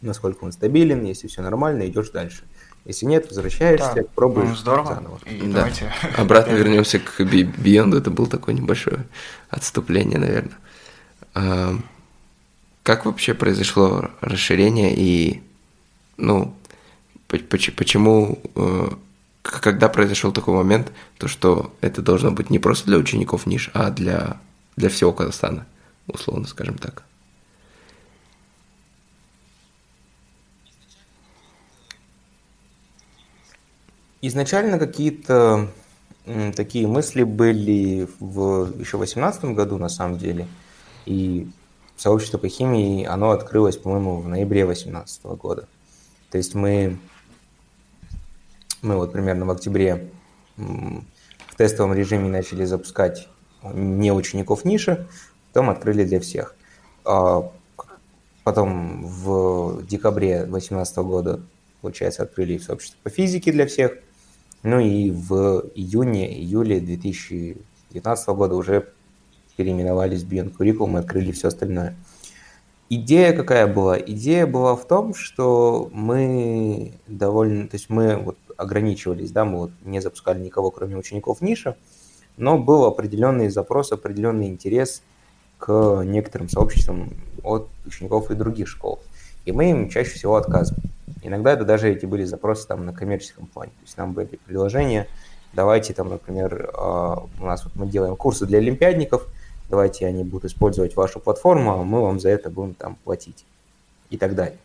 насколько 0.00 0.44
он 0.44 0.52
стабилен. 0.52 1.04
Если 1.04 1.26
все 1.26 1.42
нормально, 1.42 1.88
идешь 1.88 2.10
дальше. 2.10 2.44
Если 2.88 3.04
нет, 3.04 3.28
возвращаешься, 3.28 3.92
да. 3.96 4.02
пробуешь 4.14 4.48
ну, 4.48 4.56
здорово. 4.56 4.94
заново. 4.94 5.20
И 5.26 5.42
да. 5.42 5.58
давайте... 5.58 5.92
Обратно 6.16 6.52
вернемся 6.52 6.98
к 6.98 7.20
Beyond. 7.20 7.94
Это 7.94 8.10
было 8.10 8.26
такое 8.26 8.54
небольшое 8.54 9.04
отступление, 9.50 10.18
наверное. 10.18 10.56
А, 11.34 11.78
как 12.82 13.04
вообще 13.04 13.34
произошло 13.34 14.10
расширение 14.22 14.94
и, 14.96 15.42
ну, 16.16 16.54
почему, 17.26 18.38
э, 18.54 18.88
когда 19.42 19.90
произошел 19.90 20.32
такой 20.32 20.54
момент, 20.54 20.90
то 21.18 21.28
что 21.28 21.74
это 21.82 22.00
должно 22.00 22.30
быть 22.30 22.48
не 22.48 22.58
просто 22.58 22.86
для 22.86 22.96
учеников 22.96 23.44
ниш, 23.44 23.70
а 23.74 23.90
для, 23.90 24.40
для 24.76 24.88
всего 24.88 25.12
Казахстана, 25.12 25.66
условно 26.06 26.46
скажем 26.46 26.78
так? 26.78 27.02
Изначально 34.20 34.78
какие-то 34.78 35.68
такие 36.56 36.86
мысли 36.86 37.22
были 37.22 38.08
в 38.18 38.78
еще 38.78 38.96
в 38.96 39.00
2018 39.00 39.44
году, 39.46 39.78
на 39.78 39.88
самом 39.88 40.18
деле. 40.18 40.46
И 41.06 41.48
сообщество 41.96 42.38
по 42.38 42.48
химии, 42.48 43.04
оно 43.04 43.30
открылось, 43.30 43.76
по-моему, 43.76 44.20
в 44.20 44.28
ноябре 44.28 44.64
2018 44.64 45.24
года. 45.24 45.68
То 46.30 46.38
есть 46.38 46.54
мы, 46.54 46.98
мы 48.82 48.96
вот 48.96 49.12
примерно 49.12 49.46
в 49.46 49.50
октябре 49.50 50.10
в 50.56 51.56
тестовом 51.56 51.94
режиме 51.94 52.28
начали 52.28 52.64
запускать 52.64 53.28
не 53.62 54.12
учеников 54.12 54.64
ниши, 54.64 55.06
потом 55.52 55.70
открыли 55.70 56.04
для 56.04 56.20
всех. 56.20 56.54
А 57.04 57.50
потом 58.44 59.06
в 59.06 59.86
декабре 59.86 60.44
2018 60.44 60.96
года, 60.98 61.40
получается, 61.80 62.24
открыли 62.24 62.58
сообщество 62.58 62.98
по 63.02 63.10
физике 63.10 63.52
для 63.52 63.66
всех. 63.66 63.98
Ну 64.62 64.80
и 64.80 65.10
в 65.10 65.70
июне-июле 65.74 66.80
2019 66.80 68.28
года 68.28 68.56
уже 68.56 68.88
переименовались 69.56 70.24
Beyond 70.24 70.56
Curriculum 70.56 70.96
и 70.96 71.00
открыли 71.00 71.32
все 71.32 71.48
остальное. 71.48 71.96
Идея 72.90 73.34
какая 73.34 73.66
была? 73.66 73.98
Идея 73.98 74.46
была 74.46 74.74
в 74.74 74.86
том, 74.86 75.14
что 75.14 75.90
мы 75.92 76.94
довольно, 77.06 77.68
то 77.68 77.76
есть 77.76 77.90
мы 77.90 78.16
вот 78.16 78.38
ограничивались, 78.56 79.30
да, 79.30 79.44
мы 79.44 79.58
вот 79.58 79.70
не 79.84 80.00
запускали 80.00 80.40
никого, 80.40 80.70
кроме 80.70 80.96
учеников 80.96 81.40
ниша, 81.40 81.76
но 82.36 82.58
был 82.58 82.84
определенный 82.84 83.50
запрос, 83.50 83.92
определенный 83.92 84.48
интерес 84.48 85.02
к 85.58 86.02
некоторым 86.04 86.48
сообществам 86.48 87.10
от 87.42 87.68
учеников 87.84 88.30
и 88.30 88.34
других 88.34 88.68
школ. 88.68 89.00
И 89.44 89.52
мы 89.52 89.70
им 89.70 89.88
чаще 89.88 90.10
всего 90.10 90.36
отказывали. 90.36 90.82
Иногда 91.22 91.52
это 91.52 91.64
даже 91.64 91.90
эти 91.90 92.06
были 92.06 92.24
запросы 92.24 92.66
там 92.66 92.86
на 92.86 92.92
коммерческом 92.92 93.46
плане. 93.46 93.70
То 93.70 93.84
есть 93.84 93.96
нам 93.96 94.12
были 94.12 94.26
предложения, 94.26 95.08
давайте 95.52 95.94
там, 95.94 96.08
например, 96.08 96.70
а, 96.74 97.24
у 97.40 97.44
нас 97.44 97.64
вот 97.64 97.74
мы 97.76 97.86
делаем 97.86 98.16
курсы 98.16 98.46
для 98.46 98.58
олимпиадников– 98.58 99.26
давайте 99.68 100.06
они 100.06 100.24
будут 100.24 100.50
использовать 100.50 100.96
вашу 100.96 101.20
платформу, 101.20 101.72
а 101.72 101.84
мы 101.84 102.00
вам 102.00 102.20
за 102.20 102.30
это 102.30 102.50
будем 102.50 102.74
там 102.74 102.96
платить 103.04 103.44
и 104.10 104.16
так 104.16 104.34
далее. 104.34 104.58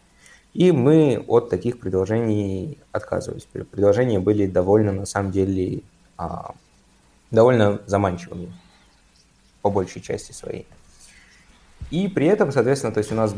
И 0.53 0.71
мы 0.71 1.23
от 1.27 1.49
таких 1.49 1.79
предложений 1.79 2.77
отказывались. 2.91 3.43
Предложения 3.43 4.19
были 4.19 4.45
довольно, 4.45 4.91
на 4.91 5.05
самом 5.05 5.31
деле, 5.31 5.81
а, 6.17 6.53
довольно 7.31 7.81
заманчивыми 7.87 8.53
по 9.61 9.69
большей 9.71 10.01
части 10.01 10.31
своей. 10.31 10.67
И 11.89 12.07
при 12.07 12.27
этом, 12.27 12.51
соответственно, 12.51 12.93
то 12.93 12.99
есть 12.99 13.11
у 13.11 13.15
нас 13.15 13.33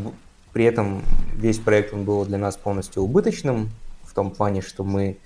при 0.56 0.63
этом 0.63 1.04
весь 1.36 1.60
проект 1.60 1.94
он 1.94 2.06
был 2.06 2.24
для 2.24 2.38
нас 2.38 2.56
полностью 2.56 3.04
убыточным, 3.04 3.72
в 4.04 4.13
том 4.13 4.32
плане, 4.32 4.62
что 4.62 4.86
мы 4.86 5.18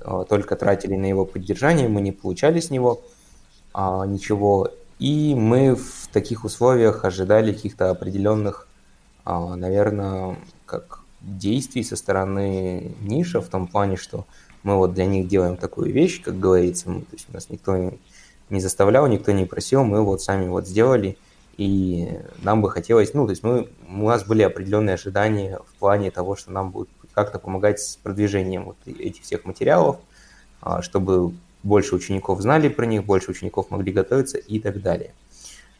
а, 0.00 0.24
только 0.24 0.56
тратили 0.56 0.96
на 0.96 1.04
его 1.04 1.24
поддержание, 1.24 1.86
мы 1.86 2.00
не 2.00 2.10
получали 2.10 2.58
с 2.58 2.70
него 2.70 3.00
а, 3.72 4.04
ничего, 4.04 4.72
и 4.98 5.36
мы 5.36 5.76
в 5.76 6.08
таких 6.12 6.44
условиях 6.44 7.04
ожидали 7.04 7.52
каких-то 7.52 7.88
определенных, 7.90 8.66
а, 9.24 9.54
наверное, 9.54 10.36
как 10.66 11.02
действий 11.20 11.84
со 11.84 11.94
стороны 11.94 12.96
ниша 13.00 13.40
в 13.40 13.48
том 13.48 13.68
плане, 13.68 13.96
что 13.96 14.26
мы 14.64 14.76
вот 14.76 14.92
для 14.92 15.06
них 15.06 15.28
делаем 15.28 15.56
такую 15.56 15.92
вещь, 15.92 16.20
как 16.20 16.40
говорится, 16.40 16.90
мы, 16.90 17.02
то 17.02 17.12
есть 17.12 17.32
нас 17.32 17.48
никто 17.48 17.92
не 18.50 18.58
заставлял, 18.60 19.06
никто 19.06 19.30
не 19.30 19.44
просил, 19.44 19.84
мы 19.84 20.02
вот 20.02 20.20
сами 20.20 20.48
вот 20.48 20.66
сделали, 20.66 21.16
и 21.56 22.20
нам 22.42 22.62
бы 22.62 22.70
хотелось, 22.70 23.14
ну, 23.14 23.26
то 23.26 23.30
есть 23.30 23.42
мы, 23.42 23.68
у 23.88 24.08
нас 24.08 24.24
были 24.24 24.42
определенные 24.42 24.94
ожидания 24.94 25.60
в 25.66 25.74
плане 25.78 26.10
того, 26.10 26.36
что 26.36 26.50
нам 26.50 26.70
будет 26.70 26.88
как-то 27.12 27.38
помогать 27.38 27.80
с 27.80 27.96
продвижением 27.96 28.64
вот 28.64 28.76
этих 28.86 29.22
всех 29.22 29.44
материалов, 29.44 29.98
а, 30.60 30.82
чтобы 30.82 31.32
больше 31.62 31.94
учеников 31.94 32.40
знали 32.40 32.68
про 32.68 32.86
них, 32.86 33.04
больше 33.04 33.30
учеников 33.30 33.70
могли 33.70 33.92
готовиться 33.92 34.38
и 34.38 34.58
так 34.58 34.82
далее. 34.82 35.14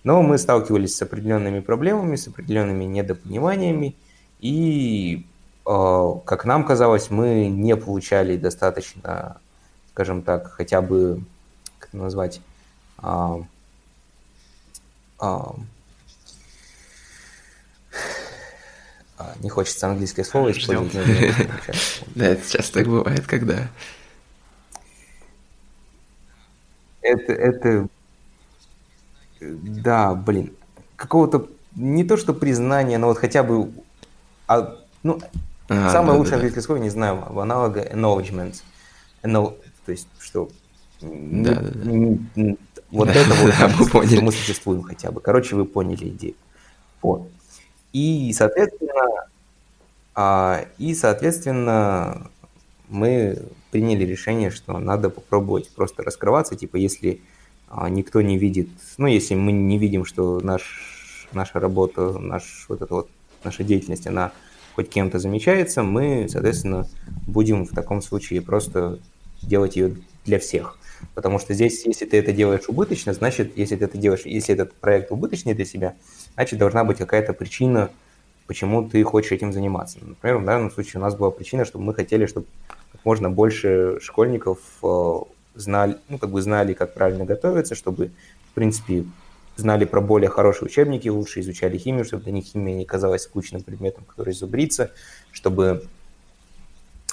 Но 0.04 0.22
мы 0.22 0.38
сталкивались 0.38 0.96
с 0.96 1.02
определенными 1.02 1.60
проблемами, 1.60 2.16
с 2.16 2.28
определенными 2.28 2.84
недопониманиями, 2.84 3.96
и, 4.40 5.26
э, 5.66 6.12
как 6.24 6.44
нам 6.44 6.64
казалось, 6.64 7.10
мы 7.10 7.48
не 7.48 7.74
получали 7.76 8.36
достаточно, 8.36 9.38
скажем 9.92 10.22
так, 10.22 10.52
хотя 10.52 10.82
бы, 10.82 11.22
как 11.78 11.88
это 11.88 11.96
назвать, 11.96 12.40
э, 15.20 15.38
не 19.40 19.48
хочется 19.48 19.88
английское 19.88 20.24
слово 20.24 20.52
использовать. 20.52 20.92
Да, 22.14 22.26
это 22.26 22.50
часто 22.50 22.74
так 22.80 22.86
бывает, 22.86 23.26
когда 23.26 23.68
это, 27.04 27.32
это, 27.32 27.88
да, 29.40 30.14
блин, 30.14 30.54
какого-то, 30.96 31.48
не 31.76 32.04
то 32.04 32.16
что 32.16 32.32
признания, 32.32 32.98
но 32.98 33.08
вот 33.08 33.18
хотя 33.18 33.42
бы, 33.42 33.70
а, 34.48 34.76
ну, 35.02 35.20
а, 35.68 35.90
самое 35.90 36.12
да, 36.12 36.18
лучшее 36.18 36.30
да, 36.32 36.36
английское 36.36 36.62
слово, 36.62 36.78
не 36.78 36.90
знаю, 36.90 37.38
аналога 37.38 37.82
acknowledgement, 37.82 38.62
Acknow, 39.22 39.56
то 39.84 39.92
есть, 39.92 40.08
что 40.18 40.50
да, 41.00 41.60
да, 41.60 42.16
да. 42.34 42.56
Вот 42.90 43.08
да, 43.08 43.14
это 43.14 43.34
вот, 43.34 43.54
да, 43.58 43.68
мы 43.78 43.88
поняли. 43.88 44.20
мы 44.20 44.32
существуем 44.32 44.82
хотя 44.82 45.10
бы. 45.10 45.20
Короче, 45.20 45.56
вы 45.56 45.64
поняли 45.64 46.08
идею. 46.08 46.34
Вот. 47.02 47.28
И, 47.92 48.32
соответственно, 48.36 49.26
а, 50.14 50.66
и, 50.78 50.94
соответственно, 50.94 52.30
мы 52.88 53.42
приняли 53.70 54.04
решение, 54.04 54.50
что 54.50 54.78
надо 54.78 55.10
попробовать 55.10 55.70
просто 55.70 56.02
раскрываться, 56.02 56.54
типа 56.54 56.76
если 56.76 57.20
а, 57.68 57.88
никто 57.88 58.20
не 58.20 58.38
видит, 58.38 58.68
ну 58.98 59.06
если 59.06 59.34
мы 59.34 59.50
не 59.50 59.78
видим, 59.78 60.04
что 60.04 60.40
наш, 60.40 61.28
наша 61.32 61.58
работа, 61.58 62.18
наш, 62.18 62.66
вот 62.68 62.82
эта 62.82 62.94
вот 62.94 63.08
наша 63.42 63.64
деятельность, 63.64 64.06
она 64.06 64.32
хоть 64.74 64.90
кем-то 64.90 65.18
замечается, 65.18 65.82
мы, 65.82 66.26
соответственно, 66.28 66.86
будем 67.26 67.64
в 67.64 67.70
таком 67.70 68.02
случае 68.02 68.42
просто 68.42 68.98
делать 69.42 69.76
ее 69.76 69.96
для 70.24 70.38
всех. 70.38 70.78
Потому 71.14 71.38
что 71.38 71.54
здесь, 71.54 71.84
если 71.86 72.06
ты 72.06 72.18
это 72.18 72.32
делаешь 72.32 72.68
убыточно, 72.68 73.12
значит, 73.12 73.56
если 73.56 73.76
ты 73.76 73.84
это 73.84 73.98
делаешь, 73.98 74.22
если 74.24 74.54
этот 74.54 74.72
проект 74.74 75.10
убыточный 75.12 75.54
для 75.54 75.64
себя, 75.64 75.94
значит, 76.34 76.58
должна 76.58 76.84
быть 76.84 76.98
какая-то 76.98 77.32
причина, 77.32 77.90
почему 78.46 78.88
ты 78.88 79.02
хочешь 79.04 79.32
этим 79.32 79.52
заниматься. 79.52 79.98
Например, 80.00 80.38
в 80.38 80.44
данном 80.44 80.70
случае 80.70 81.00
у 81.00 81.02
нас 81.02 81.14
была 81.14 81.30
причина, 81.30 81.64
что 81.64 81.78
мы 81.78 81.94
хотели, 81.94 82.26
чтобы 82.26 82.46
можно 83.04 83.30
больше 83.30 83.98
школьников 84.00 84.58
э, 84.82 85.18
знали, 85.54 85.96
ну, 86.08 86.18
как 86.18 86.30
бы 86.30 86.40
знали, 86.42 86.72
как 86.72 86.94
правильно 86.94 87.24
готовиться, 87.24 87.74
чтобы, 87.74 88.10
в 88.50 88.54
принципе, 88.54 89.04
знали 89.56 89.84
про 89.84 90.00
более 90.00 90.30
хорошие 90.30 90.66
учебники, 90.66 91.08
лучше 91.08 91.40
изучали 91.40 91.78
химию, 91.78 92.04
чтобы 92.04 92.24
для 92.24 92.32
них 92.32 92.44
химия 92.44 92.74
не 92.76 92.84
казалась 92.84 93.22
скучным 93.22 93.62
предметом, 93.62 94.04
который 94.04 94.34
зубрится, 94.34 94.90
чтобы 95.32 95.84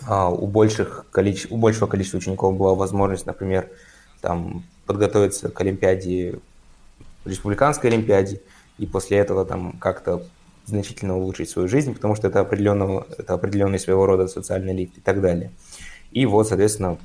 у, 0.10 0.48
больших 0.48 1.06
количеств, 1.12 1.52
у 1.52 1.58
большего 1.58 1.88
количества 1.88 2.18
учеников 2.18 2.58
была 2.58 2.76
возможность, 2.76 3.26
например, 3.26 3.70
там, 4.22 4.64
подготовиться 4.86 5.50
к 5.50 5.62
Олимпиаде, 5.62 6.40
республиканской 7.26 7.90
Олимпиаде, 7.90 8.42
и 8.78 8.86
после 8.86 9.18
этого 9.18 9.46
там 9.46 9.74
как-то 9.74 10.24
значительно 10.66 11.18
улучшить 11.18 11.50
свою 11.50 11.68
жизнь, 11.68 11.94
потому 11.94 12.16
что 12.16 12.28
это, 12.28 12.40
определенного, 12.40 13.06
это 13.18 13.34
определенный 13.34 13.80
своего 13.80 14.06
рода 14.06 14.28
социальный 14.28 14.76
лифт 14.76 14.98
и 14.98 15.02
так 15.02 15.22
далее. 15.22 15.52
И 16.12 16.26
вот, 16.26 16.48
соответственно, 16.48 16.98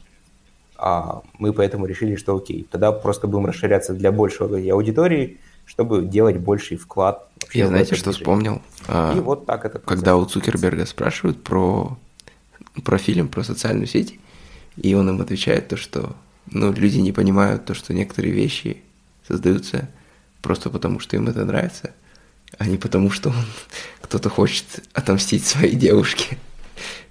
а, 0.77 1.23
мы 1.39 1.53
поэтому 1.53 1.87
решили, 1.87 2.17
что 2.17 2.37
окей, 2.37 2.67
тогда 2.71 2.93
просто 2.93 3.27
будем 3.27 3.47
расширяться 3.47 3.95
для 3.95 4.13
большего 4.13 4.57
аудитории, 4.57 5.39
чтобы 5.65 6.05
делать 6.05 6.37
больший 6.39 6.77
вклад. 6.77 7.29
Я 7.53 7.69
знаете, 7.69 7.95
что 7.95 8.13
вспомнил? 8.13 8.63
А, 8.89 9.15
и 9.15 9.19
а, 9.19 9.23
вот 9.23 9.47
так 9.47 9.65
это. 9.65 9.79
Когда 9.79 10.17
у 10.17 10.25
Цукерберга 10.25 10.87
спрашивают 10.87 11.43
про, 11.43 11.97
про 12.85 12.99
фильм, 12.99 13.29
про 13.29 13.43
социальную 13.43 13.87
сеть, 13.87 14.19
и 14.77 14.95
он 14.95 15.09
им 15.09 15.21
отвечает 15.21 15.69
то, 15.69 15.77
что 15.77 16.17
ну, 16.47 16.73
люди 16.73 16.99
не 16.99 17.13
понимают 17.13 17.65
то, 17.65 17.75
что 17.75 17.95
некоторые 17.95 18.33
вещи 18.33 18.83
создаются 19.27 19.89
просто 20.43 20.71
потому, 20.71 21.01
что 21.01 21.17
им 21.17 21.29
это 21.29 21.45
нравится, 21.45 21.93
а 22.59 22.67
не 22.67 22.77
потому, 22.77 23.11
что 23.11 23.31
он, 23.31 23.45
кто-то 24.03 24.31
хочет 24.31 24.85
отомстить 24.93 25.45
своей 25.45 25.75
девушке. 25.75 26.39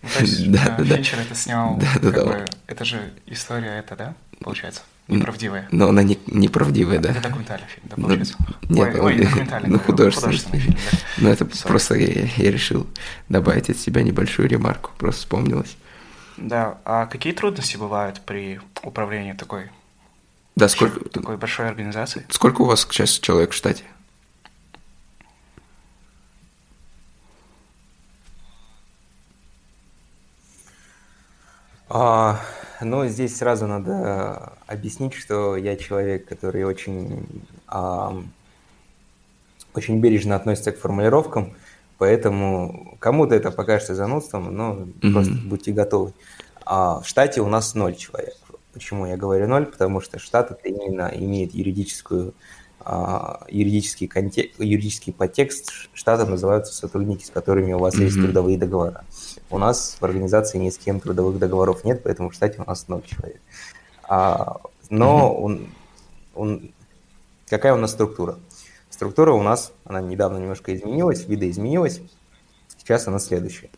Ну, 0.01 0.09
то 0.13 0.21
есть, 0.21 0.51
да, 0.51 0.77
да, 0.77 0.95
Финчер 0.95 1.19
это 1.19 1.35
снял, 1.35 1.77
да, 1.77 1.99
да, 2.01 2.11
да. 2.11 2.25
Бы, 2.25 2.45
это 2.67 2.85
же 2.85 3.13
история 3.25 3.79
это, 3.79 3.95
да, 3.95 4.15
получается? 4.39 4.81
Неправдивая. 5.07 5.67
Но 5.71 5.89
она 5.89 6.01
не, 6.01 6.17
неправдивая, 6.25 6.99
да. 6.99 7.11
Это 7.11 7.21
документальный 7.21 7.67
фильм, 7.67 7.87
да, 7.89 7.95
ну, 7.97 8.03
получается? 8.03 8.35
Ну, 8.39 8.75
нет, 8.75 8.95
ой, 8.95 8.99
ой, 9.01 9.17
документальный, 9.25 9.69
ну, 9.69 9.79
художественный, 9.79 10.37
художественный 10.37 10.59
фильм. 10.59 10.77
Да. 10.91 10.97
Ну, 11.17 11.29
это 11.29 11.43
Sorry. 11.45 11.67
просто 11.67 11.95
я, 11.95 12.27
я 12.37 12.51
решил 12.51 12.87
добавить 13.29 13.69
от 13.69 13.77
себя 13.77 14.01
небольшую 14.01 14.49
ремарку, 14.49 14.91
просто 14.97 15.21
вспомнилось. 15.21 15.77
Да, 16.37 16.79
а 16.85 17.05
какие 17.05 17.33
трудности 17.33 17.77
бывают 17.77 18.21
при 18.21 18.59
управлении 18.81 19.33
такой, 19.33 19.69
да, 20.55 20.67
сколько... 20.69 21.07
такой 21.09 21.37
большой 21.37 21.67
организацией? 21.67 22.25
Сколько 22.29 22.61
у 22.61 22.65
вас 22.65 22.81
сейчас 22.89 23.11
человек 23.19 23.51
в 23.51 23.53
штате? 23.53 23.83
А, 31.87 32.41
ну, 32.81 33.07
здесь 33.07 33.37
сразу 33.37 33.67
надо 33.67 34.53
объяснить, 34.67 35.13
что 35.13 35.55
я 35.55 35.75
человек, 35.77 36.27
который 36.27 36.63
очень, 36.63 37.25
а, 37.67 38.21
очень 39.73 39.99
бережно 39.99 40.35
относится 40.35 40.71
к 40.71 40.79
формулировкам, 40.79 41.53
поэтому 41.97 42.97
кому-то 42.99 43.35
это 43.35 43.51
покажется 43.51 43.95
занудством, 43.95 44.55
но 44.55 44.73
mm-hmm. 44.73 45.13
просто 45.13 45.33
будьте 45.45 45.71
готовы. 45.71 46.13
А 46.65 46.99
в 46.99 47.07
штате 47.07 47.41
у 47.41 47.47
нас 47.47 47.75
ноль 47.75 47.95
человек. 47.95 48.35
Почему 48.73 49.05
я 49.05 49.15
говорю 49.15 49.47
ноль? 49.47 49.65
Потому 49.65 50.01
что 50.01 50.19
штат 50.19 50.51
это 50.51 50.67
именно 50.67 51.11
имеет 51.13 51.53
юридическую 51.53 52.33
юридический, 53.49 54.07
контекст, 54.07 54.59
юридический 54.59 55.11
подтекст 55.11 55.71
штата 55.93 56.25
называются 56.25 56.73
сотрудники, 56.73 57.23
с 57.23 57.29
которыми 57.29 57.73
у 57.73 57.79
вас 57.79 57.95
mm-hmm. 57.95 58.03
есть 58.03 58.15
трудовые 58.15 58.57
договора. 58.57 59.03
У 59.49 59.57
нас 59.57 59.97
в 59.99 60.05
организации 60.05 60.57
ни 60.59 60.69
с 60.69 60.77
кем 60.77 60.99
трудовых 60.99 61.39
договоров 61.39 61.83
нет, 61.83 62.03
поэтому 62.03 62.29
в 62.29 62.33
штате 62.33 62.61
у 62.61 62.69
нас 62.69 62.87
ноль 62.87 63.01
человек. 63.03 63.41
А, 64.07 64.61
но 64.89 65.29
mm-hmm. 65.29 65.43
он, 65.43 65.67
он, 66.35 66.71
какая 67.49 67.73
у 67.73 67.77
нас 67.77 67.91
структура? 67.91 68.37
Структура 68.89 69.33
у 69.33 69.41
нас, 69.41 69.73
она 69.83 69.99
недавно 69.99 70.37
немножко 70.37 70.75
изменилась, 70.75 71.25
видоизменилась. 71.27 72.01
Сейчас 72.77 73.07
она 73.07 73.19
следующая. 73.19 73.69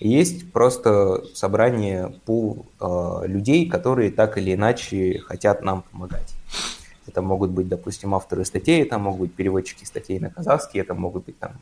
Есть 0.00 0.52
просто 0.52 1.22
собрание 1.34 2.14
пул 2.24 2.66
э, 2.80 3.26
людей, 3.26 3.68
которые 3.68 4.10
так 4.10 4.36
или 4.38 4.54
иначе 4.54 5.20
хотят 5.20 5.62
нам 5.62 5.82
помогать. 5.82 6.34
Это 7.06 7.22
могут 7.22 7.50
быть, 7.50 7.68
допустим, 7.68 8.14
авторы 8.14 8.44
статей, 8.44 8.82
это 8.82 8.98
могут 8.98 9.20
быть 9.20 9.34
переводчики 9.34 9.84
статей 9.84 10.18
на 10.18 10.30
казахский, 10.30 10.80
это 10.80 10.94
могут 10.94 11.26
быть 11.26 11.38
там 11.38 11.52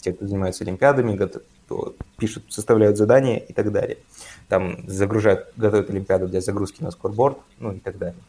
те, 0.00 0.12
кто 0.12 0.26
занимаются 0.26 0.64
олимпиадами, 0.64 1.16
кто 1.16 1.94
пишут, 2.16 2.44
составляют 2.48 2.96
задания 2.96 3.38
и 3.38 3.52
так 3.52 3.70
далее. 3.70 3.98
Там 4.48 4.88
загружают, 4.88 5.52
готовят 5.56 5.90
олимпиаду 5.90 6.26
для 6.26 6.40
загрузки 6.40 6.82
на 6.82 6.90
скорборд, 6.90 7.38
ну 7.58 7.72
и 7.72 7.78
так 7.78 7.98
далее. 7.98 8.20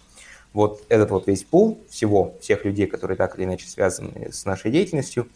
Вот 0.54 0.84
этот 0.89 1.12
вот 1.12 1.28
весь 1.28 1.43
пул 1.43 1.82
всего, 1.89 2.36
всех 2.41 2.65
людей, 2.65 2.88
которые 2.88 3.15
так 3.15 3.38
или 3.38 3.45
иначе 3.45 3.67
связаны 3.67 4.32
с 4.32 4.45
нашей 4.45 4.69
деятельностью, 4.69 5.28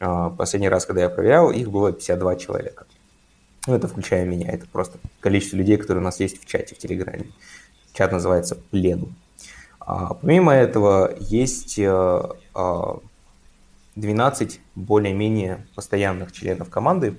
а, 0.00 0.30
последний 0.30 0.68
раз, 0.68 0.84
когда 0.84 1.02
я 1.02 1.08
проверял, 1.08 1.50
их 1.52 1.70
было 1.70 1.92
52 1.92 2.36
человека. 2.36 2.86
Ну, 3.68 3.76
это 3.76 3.86
включая 3.86 4.24
меня, 4.24 4.50
это 4.50 4.66
просто 4.66 4.98
количество 5.20 5.56
людей, 5.56 5.76
которые 5.76 6.02
у 6.02 6.04
нас 6.04 6.18
есть 6.18 6.42
в 6.42 6.46
чате 6.46 6.74
в 6.74 6.78
Телеграме. 6.78 7.26
Чат 7.92 8.10
называется 8.10 8.56
«Пленум». 8.56 9.14
А, 9.84 10.14
помимо 10.14 10.52
этого, 10.52 11.12
есть 11.18 11.76
12 11.76 12.40
э, 12.54 12.54
а, 12.54 13.00
более-менее 14.76 15.66
постоянных 15.74 16.32
членов 16.32 16.70
команды, 16.70 17.16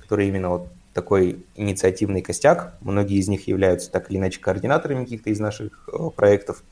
которые 0.00 0.28
именно 0.28 0.50
вот 0.50 0.68
такой 0.94 1.44
инициативный 1.56 2.22
костяк. 2.22 2.78
Многие 2.80 3.18
из 3.18 3.28
них 3.28 3.46
являются 3.48 3.90
так 3.90 4.10
или 4.10 4.16
иначе 4.16 4.40
координаторами 4.40 5.04
каких-то 5.04 5.28
из 5.28 5.40
наших 5.40 5.90
э, 5.92 6.10
проектов, 6.16 6.62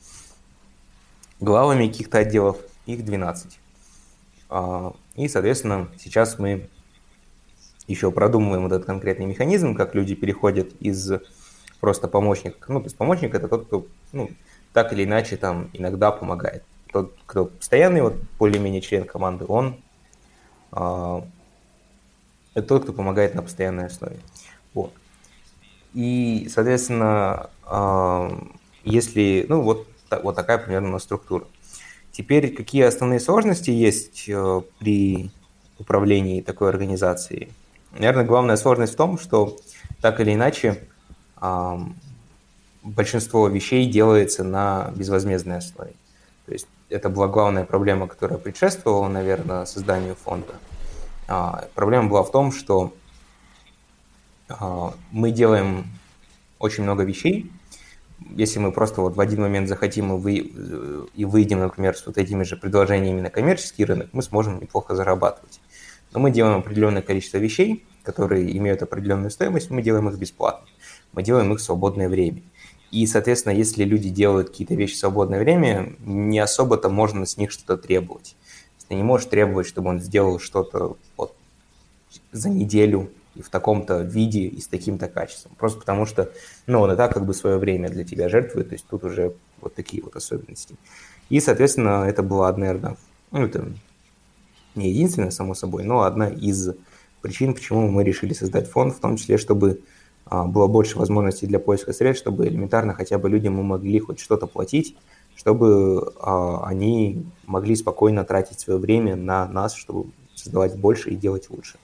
главами 1.39 1.87
каких-то 1.87 2.19
отделов. 2.19 2.57
Их 2.87 3.05
12. 3.05 3.59
А, 4.49 4.95
и, 5.15 5.27
соответственно, 5.27 5.89
сейчас 5.99 6.39
мы 6.39 6.69
еще 7.87 8.11
продумываем 8.11 8.63
вот 8.63 8.71
этот 8.71 8.85
конкретный 8.85 9.27
механизм, 9.27 9.75
как 9.75 9.93
люди 9.93 10.15
переходят 10.15 10.73
из 10.79 11.11
просто 11.79 12.07
помощника, 12.07 12.71
ну, 12.71 12.79
то 12.79 12.85
есть 12.85 12.97
помощник 12.97 13.35
это 13.35 13.47
тот, 13.47 13.67
кто 13.67 13.85
ну, 14.11 14.31
так 14.75 14.91
или 14.91 15.05
иначе 15.05 15.37
там 15.37 15.69
иногда 15.71 16.11
помогает. 16.11 16.61
Тот, 16.91 17.15
кто 17.25 17.45
постоянный, 17.45 18.01
вот 18.01 18.15
более-менее 18.37 18.81
член 18.81 19.05
команды, 19.05 19.45
он 19.47 19.77
э, 20.73 21.21
это 22.53 22.67
тот, 22.67 22.83
кто 22.83 22.91
помогает 22.91 23.35
на 23.35 23.41
постоянной 23.41 23.85
основе. 23.85 24.17
Вот. 24.73 24.91
И, 25.93 26.49
соответственно, 26.53 27.49
э, 27.65 28.29
если, 28.83 29.45
ну, 29.47 29.61
вот, 29.61 29.87
вот 30.21 30.35
такая 30.35 30.57
примерно 30.57 30.99
структура. 30.99 31.45
Теперь, 32.11 32.53
какие 32.53 32.83
основные 32.83 33.21
сложности 33.21 33.71
есть 33.71 34.25
э, 34.27 34.61
при 34.79 35.31
управлении 35.79 36.41
такой 36.41 36.67
организацией? 36.67 37.49
Наверное, 37.93 38.25
главная 38.25 38.57
сложность 38.57 38.95
в 38.95 38.97
том, 38.97 39.17
что 39.19 39.55
так 40.01 40.19
или 40.19 40.33
иначе 40.33 40.83
э, 41.41 41.77
большинство 42.85 43.47
вещей 43.47 43.89
делается 43.89 44.43
на 44.43 44.93
безвозмездной 44.95 45.57
основе. 45.57 45.93
То 46.45 46.53
есть 46.53 46.67
это 46.89 47.09
была 47.09 47.27
главная 47.27 47.65
проблема, 47.65 48.07
которая 48.07 48.37
предшествовала, 48.37 49.07
наверное, 49.07 49.65
созданию 49.65 50.15
фонда. 50.15 50.53
А, 51.27 51.67
проблема 51.73 52.09
была 52.09 52.23
в 52.23 52.31
том, 52.31 52.51
что 52.51 52.93
а, 54.47 54.93
мы 55.11 55.31
делаем 55.31 55.87
очень 56.59 56.83
много 56.83 57.03
вещей. 57.03 57.51
Если 58.29 58.59
мы 58.59 58.71
просто 58.71 59.01
вот 59.01 59.15
в 59.15 59.19
один 59.19 59.41
момент 59.41 59.67
захотим 59.67 60.13
и, 60.13 60.19
вы, 60.19 60.35
и 61.15 61.25
выйдем, 61.25 61.59
например, 61.59 61.97
с 61.97 62.05
вот 62.05 62.17
этими 62.17 62.43
же 62.43 62.55
предложениями 62.55 63.21
на 63.21 63.29
коммерческий 63.29 63.83
рынок, 63.83 64.09
мы 64.13 64.21
сможем 64.21 64.59
неплохо 64.61 64.95
зарабатывать. 64.95 65.59
Но 66.13 66.19
мы 66.19 66.31
делаем 66.31 66.59
определенное 66.59 67.01
количество 67.01 67.39
вещей, 67.39 67.83
которые 68.03 68.55
имеют 68.57 68.83
определенную 68.83 69.31
стоимость, 69.31 69.69
мы 69.71 69.81
делаем 69.81 70.07
их 70.07 70.17
бесплатно. 70.17 70.67
Мы 71.11 71.23
делаем 71.23 71.51
их 71.51 71.59
в 71.59 71.63
свободное 71.63 72.07
время. 72.07 72.41
И, 72.95 73.05
соответственно, 73.07 73.51
если 73.51 73.83
люди 73.83 74.07
делают 74.07 74.51
какие-то 74.51 74.73
вещи 74.73 74.93
в 74.93 74.99
свободное 74.99 75.39
время, 75.39 75.97
не 75.99 76.39
особо-то 76.39 76.87
можно 76.87 77.25
с 77.25 77.35
них 77.35 77.51
что-то 77.51 77.75
требовать. 77.75 78.37
Ты 78.87 78.95
не 78.95 79.03
можешь 79.03 79.27
требовать, 79.27 79.67
чтобы 79.67 79.89
он 79.89 79.99
сделал 79.99 80.39
что-то 80.39 80.95
вот 81.17 81.35
за 82.31 82.49
неделю 82.49 83.11
и 83.35 83.41
в 83.41 83.49
таком-то 83.49 83.99
виде 83.99 84.43
и 84.47 84.61
с 84.61 84.67
таким-то 84.67 85.09
качеством. 85.09 85.51
Просто 85.57 85.81
потому 85.81 86.05
что, 86.05 86.31
ну, 86.67 86.79
он 86.79 86.93
и 86.93 86.95
так 86.95 87.13
как 87.13 87.25
бы 87.25 87.33
свое 87.33 87.57
время 87.57 87.89
для 87.89 88.05
тебя 88.05 88.29
жертвует, 88.29 88.69
то 88.69 88.75
есть 88.75 88.85
тут 88.89 89.03
уже 89.03 89.35
вот 89.59 89.75
такие 89.75 90.01
вот 90.01 90.15
особенности. 90.15 90.77
И, 91.27 91.41
соответственно, 91.41 92.05
это 92.07 92.23
была, 92.23 92.55
наверное, 92.55 92.95
ну, 93.31 93.43
это 93.43 93.73
не 94.73 94.89
единственная, 94.89 95.31
само 95.31 95.53
собой, 95.53 95.83
но 95.83 96.03
одна 96.03 96.29
из 96.29 96.69
причин, 97.21 97.55
почему 97.55 97.89
мы 97.89 98.05
решили 98.05 98.31
создать 98.31 98.69
фонд, 98.69 98.95
в 98.95 99.01
том 99.01 99.17
числе, 99.17 99.37
чтобы 99.37 99.81
было 100.29 100.67
больше 100.67 100.97
возможностей 100.97 101.45
для 101.45 101.59
поиска 101.59 101.93
средств, 101.93 102.23
чтобы 102.23 102.47
элементарно 102.47 102.93
хотя 102.93 103.17
бы 103.17 103.29
людям 103.29 103.55
мы 103.55 103.63
могли 103.63 103.99
хоть 103.99 104.19
что-то 104.19 104.47
платить, 104.47 104.95
чтобы 105.35 106.13
а, 106.19 106.65
они 106.65 107.25
могли 107.45 107.75
спокойно 107.75 108.23
тратить 108.23 108.59
свое 108.59 108.79
время 108.79 109.15
на 109.15 109.47
нас, 109.47 109.75
чтобы 109.75 110.09
создавать 110.33 110.77
больше 110.77 111.11
и 111.11 111.15
делать 111.15 111.49
лучше. 111.49 111.77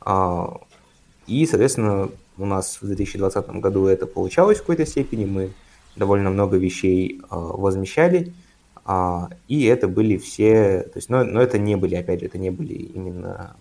А, 0.00 0.60
и, 1.26 1.46
соответственно, 1.46 2.10
у 2.38 2.46
нас 2.46 2.78
в 2.80 2.86
2020 2.86 3.48
году 3.60 3.86
это 3.86 4.06
получалось 4.06 4.58
в 4.58 4.60
какой-то 4.60 4.86
степени, 4.86 5.24
мы 5.24 5.52
довольно 5.96 6.30
много 6.30 6.58
вещей 6.58 7.20
возмещали, 7.30 8.34
А, 8.84 9.30
и 9.48 9.64
это 9.64 9.88
были 9.88 10.16
все, 10.16 10.82
то 10.82 10.98
есть, 10.98 11.08
но, 11.10 11.24
но 11.24 11.40
это 11.42 11.58
не 11.58 11.74
были, 11.74 11.96
опять 11.96 12.20
же, 12.20 12.26
это 12.26 12.38
не 12.38 12.50
были 12.50 12.74
именно 12.74 13.56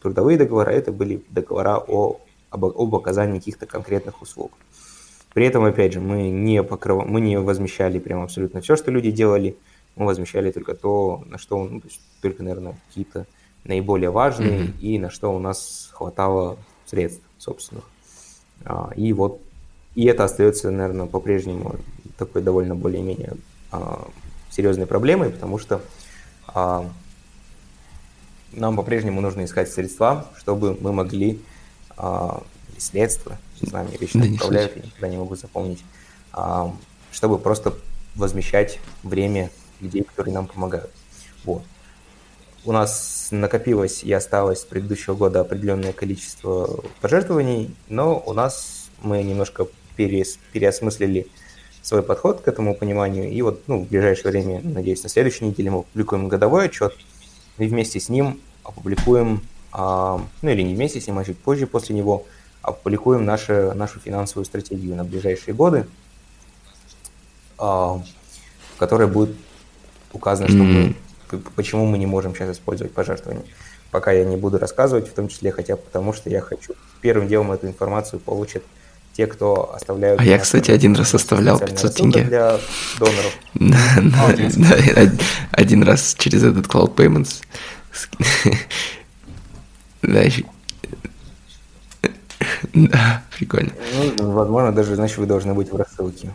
трудовые 0.00 0.38
договора, 0.38 0.70
это 0.70 0.92
были 0.92 1.24
договора 1.30 1.78
о, 1.78 2.20
об, 2.50 2.64
об 2.64 2.94
оказании 2.94 3.38
каких-то 3.38 3.66
конкретных 3.66 4.22
услуг. 4.22 4.52
При 5.32 5.46
этом, 5.46 5.64
опять 5.64 5.92
же, 5.92 6.00
мы 6.00 6.28
не, 6.28 6.62
покрыв... 6.62 7.06
мы 7.06 7.20
не 7.20 7.38
возмещали 7.38 7.98
прям 7.98 8.22
абсолютно 8.22 8.60
все, 8.60 8.76
что 8.76 8.90
люди 8.90 9.10
делали, 9.10 9.56
мы 9.96 10.06
возмещали 10.06 10.50
только 10.50 10.74
то, 10.74 11.22
на 11.26 11.38
что, 11.38 11.64
ну, 11.64 11.80
то 11.80 11.88
есть 11.88 12.00
только, 12.20 12.42
наверное, 12.42 12.76
какие-то 12.88 13.26
наиболее 13.64 14.10
важные 14.10 14.60
mm-hmm. 14.60 14.80
и 14.80 14.98
на 14.98 15.10
что 15.10 15.34
у 15.34 15.38
нас 15.38 15.90
хватало 15.92 16.58
средств 16.86 17.22
собственных. 17.38 17.84
А, 18.64 18.90
и 18.96 19.12
вот, 19.12 19.40
и 19.94 20.04
это 20.06 20.24
остается, 20.24 20.70
наверное, 20.70 21.06
по-прежнему 21.06 21.76
такой 22.18 22.42
довольно 22.42 22.74
более-менее 22.74 23.34
а, 23.70 24.08
серьезной 24.50 24.86
проблемой, 24.86 25.30
потому 25.30 25.58
что 25.58 25.80
а, 26.48 26.90
нам 28.52 28.76
по-прежнему 28.76 29.20
нужно 29.20 29.44
искать 29.44 29.70
средства, 29.70 30.26
чтобы 30.36 30.76
мы 30.80 30.92
могли 30.92 31.40
а, 32.02 32.42
средства, 32.78 33.36
не 33.60 33.68
знаю, 33.68 33.86
мне 33.88 33.98
вечно 33.98 34.24
да 34.24 34.30
управляют, 34.32 34.74
я 34.74 34.82
никогда 34.82 35.08
не 35.08 35.18
могу 35.18 35.36
запомнить, 35.36 35.84
а, 36.32 36.74
чтобы 37.12 37.38
просто 37.38 37.74
возмещать 38.14 38.80
время 39.02 39.50
людей, 39.80 40.02
которые 40.02 40.32
нам 40.32 40.46
помогают. 40.46 40.90
Вот. 41.44 41.62
У 42.64 42.72
нас 42.72 43.28
накопилось 43.30 44.02
и 44.02 44.12
осталось 44.12 44.60
с 44.60 44.64
предыдущего 44.64 45.14
года 45.14 45.40
определенное 45.40 45.92
количество 45.92 46.82
пожертвований, 47.02 47.74
но 47.88 48.22
у 48.24 48.32
нас 48.32 48.88
мы 49.02 49.22
немножко 49.22 49.66
перес, 49.96 50.38
переосмыслили 50.52 51.26
свой 51.82 52.02
подход 52.02 52.40
к 52.40 52.48
этому 52.48 52.74
пониманию. 52.74 53.30
И 53.30 53.42
вот 53.42 53.62
ну, 53.66 53.84
в 53.84 53.88
ближайшее 53.88 54.30
время, 54.30 54.60
надеюсь, 54.62 55.02
на 55.02 55.10
следующей 55.10 55.44
неделе 55.44 55.70
мы 55.70 55.80
опубликуем 55.80 56.28
годовой 56.28 56.66
отчет, 56.66 56.94
и 57.58 57.66
вместе 57.66 58.00
с 58.00 58.08
ним 58.08 58.40
опубликуем, 58.64 59.42
а, 59.72 60.20
ну 60.42 60.50
или 60.50 60.62
не 60.62 60.74
вместе 60.74 61.00
с 61.00 61.06
ним, 61.06 61.18
а 61.18 61.24
чуть 61.24 61.38
позже 61.38 61.66
после 61.66 61.94
него, 61.96 62.26
опубликуем 62.62 63.24
нашу, 63.24 63.74
нашу 63.74 64.00
финансовую 64.00 64.44
стратегию 64.44 64.96
на 64.96 65.04
ближайшие 65.04 65.54
годы, 65.54 65.86
а, 67.58 68.00
в 68.74 68.78
которой 68.78 69.06
будет 69.06 69.36
указано, 70.12 70.48
что 70.48 70.58
мы, 70.58 70.94
почему 71.56 71.86
мы 71.86 71.98
не 71.98 72.06
можем 72.06 72.34
сейчас 72.34 72.56
использовать 72.56 72.92
пожертвования. 72.92 73.44
Пока 73.90 74.12
я 74.12 74.24
не 74.24 74.36
буду 74.36 74.58
рассказывать, 74.58 75.08
в 75.08 75.12
том 75.14 75.28
числе 75.28 75.50
хотя 75.50 75.76
бы 75.76 75.82
потому, 75.82 76.12
что 76.12 76.30
я 76.30 76.40
хочу. 76.40 76.74
Первым 77.00 77.28
делом 77.28 77.50
эту 77.50 77.66
информацию 77.66 78.20
получат 78.20 78.62
те, 79.12 79.26
кто 79.26 79.74
оставляют... 79.74 80.20
А 80.20 80.24
я, 80.24 80.38
кстати, 80.38 80.70
один 80.70 80.94
раз 80.94 81.14
оставлял 81.14 81.58
500 81.58 81.94
тенге. 81.94 82.22
Для 82.22 82.58
доноров. 82.98 83.36
Один 85.50 85.82
раз 85.82 86.14
через 86.16 86.44
этот 86.44 86.66
Cloud 86.66 86.94
Payments. 86.94 87.42
Да, 92.72 93.22
прикольно. 93.36 93.70
Ну, 94.18 94.32
возможно, 94.32 94.72
даже, 94.72 94.94
значит, 94.94 95.18
вы 95.18 95.26
должны 95.26 95.54
быть 95.54 95.70
в 95.70 95.76
рассылке. 95.76 96.30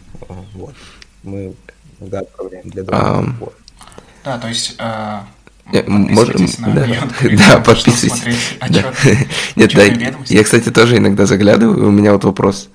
Вот. 0.54 0.76
Мы 1.24 1.56
иногда 2.00 2.20
отправляем 2.20 2.70
для 2.70 2.84
доноров. 2.84 3.54
Да, 4.24 4.38
то 4.38 4.48
есть 4.48 4.76
а, 4.80 5.26
Можем, 5.88 6.48
да, 6.60 6.88
да, 7.38 7.60
подписывайтесь. 7.60 8.58
Да. 8.70 8.94
Нет, 9.56 9.74
да, 9.74 9.84
я, 10.28 10.44
кстати, 10.44 10.70
тоже 10.70 10.98
иногда 10.98 11.26
заглядываю, 11.26 11.88
у 11.88 11.92
меня 11.92 12.14
вот 12.14 12.24
вопрос. 12.24 12.70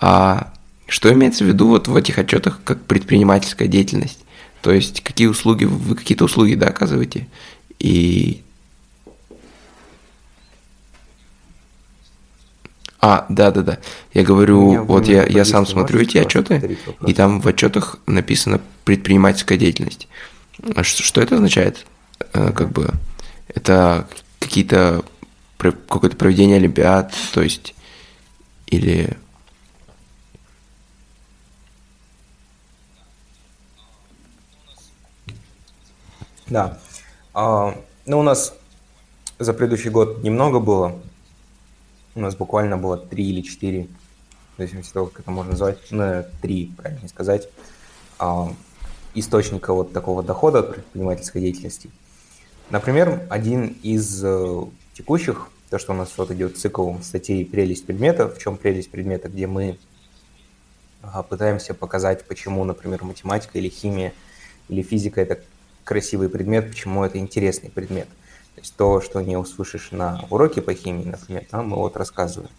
А 0.00 0.52
что 0.88 1.12
имеется 1.12 1.44
в 1.44 1.46
виду 1.46 1.68
вот 1.68 1.86
в 1.86 1.94
этих 1.94 2.18
отчетах 2.18 2.60
как 2.64 2.82
предпринимательская 2.82 3.68
деятельность? 3.68 4.18
То 4.60 4.72
есть 4.72 5.02
какие 5.02 5.28
услуги, 5.28 5.64
вы 5.64 5.94
какие-то 5.94 6.24
услуги, 6.24 6.54
да, 6.54 6.66
оказываете? 6.66 7.28
И 7.78 8.42
А, 13.04 13.26
да, 13.28 13.50
да, 13.50 13.62
да. 13.62 13.78
Я 14.14 14.22
говорю, 14.22 14.84
вот 14.84 15.08
я, 15.08 15.26
я 15.26 15.44
сам 15.44 15.66
смотрю 15.66 16.00
эти 16.00 16.18
отчеты, 16.18 16.78
и 17.04 17.12
там 17.12 17.40
в 17.40 17.48
отчетах 17.48 17.98
написано 18.06 18.60
предпринимательская 18.84 19.58
деятельность. 19.58 20.06
А 20.76 20.84
что, 20.84 21.02
что 21.02 21.20
это 21.20 21.34
означает? 21.34 21.84
Э, 22.32 22.52
как 22.52 22.70
бы 22.70 22.90
это 23.48 24.06
какие-то 24.38 25.02
какое-то 25.58 26.16
проведение 26.16 26.56
олимпиад, 26.56 27.12
то 27.34 27.42
есть 27.42 27.74
или 28.66 29.16
Да. 36.48 36.78
А, 37.34 37.74
ну, 38.04 38.18
у 38.20 38.22
нас 38.22 38.54
за 39.38 39.54
предыдущий 39.54 39.90
год 39.90 40.22
немного 40.22 40.60
было. 40.60 41.00
У 42.14 42.20
нас 42.20 42.36
буквально 42.36 42.76
было 42.76 42.96
три 42.96 43.30
или 43.30 43.40
четыре, 43.40 43.88
в 44.54 44.58
зависимости 44.58 44.90
от 44.90 44.94
того, 44.94 45.06
как 45.06 45.20
это 45.20 45.30
можно 45.30 45.52
назвать, 45.52 45.78
ну, 45.90 46.24
три, 46.40 46.72
правильно 46.76 47.08
сказать, 47.08 47.48
а, 48.18 48.52
источника 49.14 49.72
вот 49.72 49.92
такого 49.92 50.22
дохода 50.22 50.60
от 50.60 50.74
предпринимательской 50.74 51.40
деятельности– 51.40 51.90
Например, 52.72 53.26
один 53.28 53.76
из 53.82 54.24
э, 54.24 54.64
текущих, 54.94 55.50
то, 55.68 55.78
что 55.78 55.92
у 55.92 55.94
нас 55.94 56.10
вот 56.16 56.30
идет 56.30 56.56
цикл 56.56 56.94
статей 57.02 57.44
«Прелесть 57.44 57.84
предмета», 57.84 58.28
в 58.28 58.38
чем 58.38 58.56
прелесть 58.56 58.90
предмета, 58.90 59.28
где 59.28 59.46
мы 59.46 59.78
пытаемся 61.28 61.74
показать, 61.74 62.24
почему, 62.24 62.64
например, 62.64 63.04
математика 63.04 63.58
или 63.58 63.68
химия 63.68 64.14
или 64.70 64.80
физика– 64.80 65.20
это 65.22 65.42
красивый 65.84 66.30
предмет, 66.30 66.70
почему 66.70 67.04
это 67.04 67.18
интересный 67.18 67.68
предмет. 67.68 68.08
То 68.54 68.60
есть 68.60 68.76
то, 68.76 69.00
что 69.00 69.20
не 69.20 69.36
услышишь 69.36 69.92
на 69.92 70.24
уроке 70.30 70.60
по 70.60 70.74
химии, 70.74 71.04
например, 71.04 71.46
там 71.50 71.68
мы 71.68 71.76
вот 71.76 71.96
рассказываем. 71.96 72.50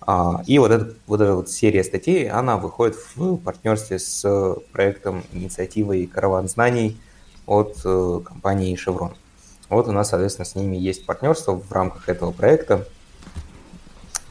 А, 0.00 0.42
и 0.46 0.58
вот, 0.58 0.70
этот, 0.70 0.96
вот 1.06 1.20
эта 1.20 1.34
вот 1.34 1.50
серия 1.50 1.82
статей, 1.82 2.30
она 2.30 2.56
выходит 2.56 2.96
в 3.14 3.36
партнерстве 3.38 3.98
с 3.98 4.56
проектом 4.72 5.24
инициативой 5.32 6.06
«Караван 6.06 6.48
знаний» 6.48 7.00
от 7.44 7.80
э, 7.84 8.20
компании 8.24 8.76
«Шеврон». 8.76 9.16
Вот 9.68 9.88
у 9.88 9.92
нас, 9.92 10.10
соответственно, 10.10 10.46
с 10.46 10.54
ними 10.54 10.76
есть 10.76 11.06
партнерство 11.06 11.52
в 11.52 11.72
рамках 11.72 12.08
этого 12.08 12.30
проекта. 12.30 12.86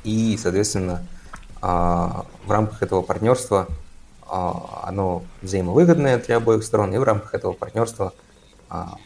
И, 0.06 0.38
соответственно, 0.42 1.06
а, 1.62 2.26
в 2.46 2.52
рамках 2.52 2.82
этого 2.82 3.02
партнерства 3.02 3.68
а, 4.28 4.86
оно 4.88 5.24
взаимовыгодное 5.42 6.20
для 6.20 6.38
обоих 6.38 6.64
сторон, 6.64 6.94
и 6.94 6.98
в 6.98 7.04
рамках 7.04 7.34
этого 7.34 7.52
партнерства 7.52 8.14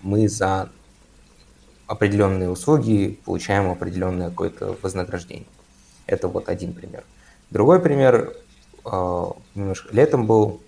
мы 0.02 0.30
за 0.30 0.70
определенные 1.90 2.52
услуги 2.52 3.20
получаем 3.26 3.72
определенное 3.72 4.30
какое-то 4.30 4.78
вознаграждение. 4.84 5.48
Это 6.06 6.28
вот 6.28 6.48
один 6.48 6.74
пример. 6.74 7.04
Другой 7.50 7.80
пример, 7.80 8.36
немножко 8.86 9.94
летом 9.94 10.28
был 10.28 10.62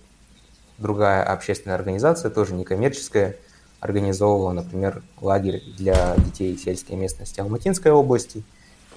другая 0.78 1.22
общественная 1.22 1.76
организация, 1.76 2.28
тоже 2.28 2.54
некоммерческая, 2.54 3.36
организовывала, 3.78 4.50
например, 4.52 5.02
лагерь 5.20 5.62
для 5.78 6.16
детей 6.16 6.58
сельской 6.58 6.96
местности 6.96 7.38
Алматинской 7.38 7.92
области. 7.92 8.42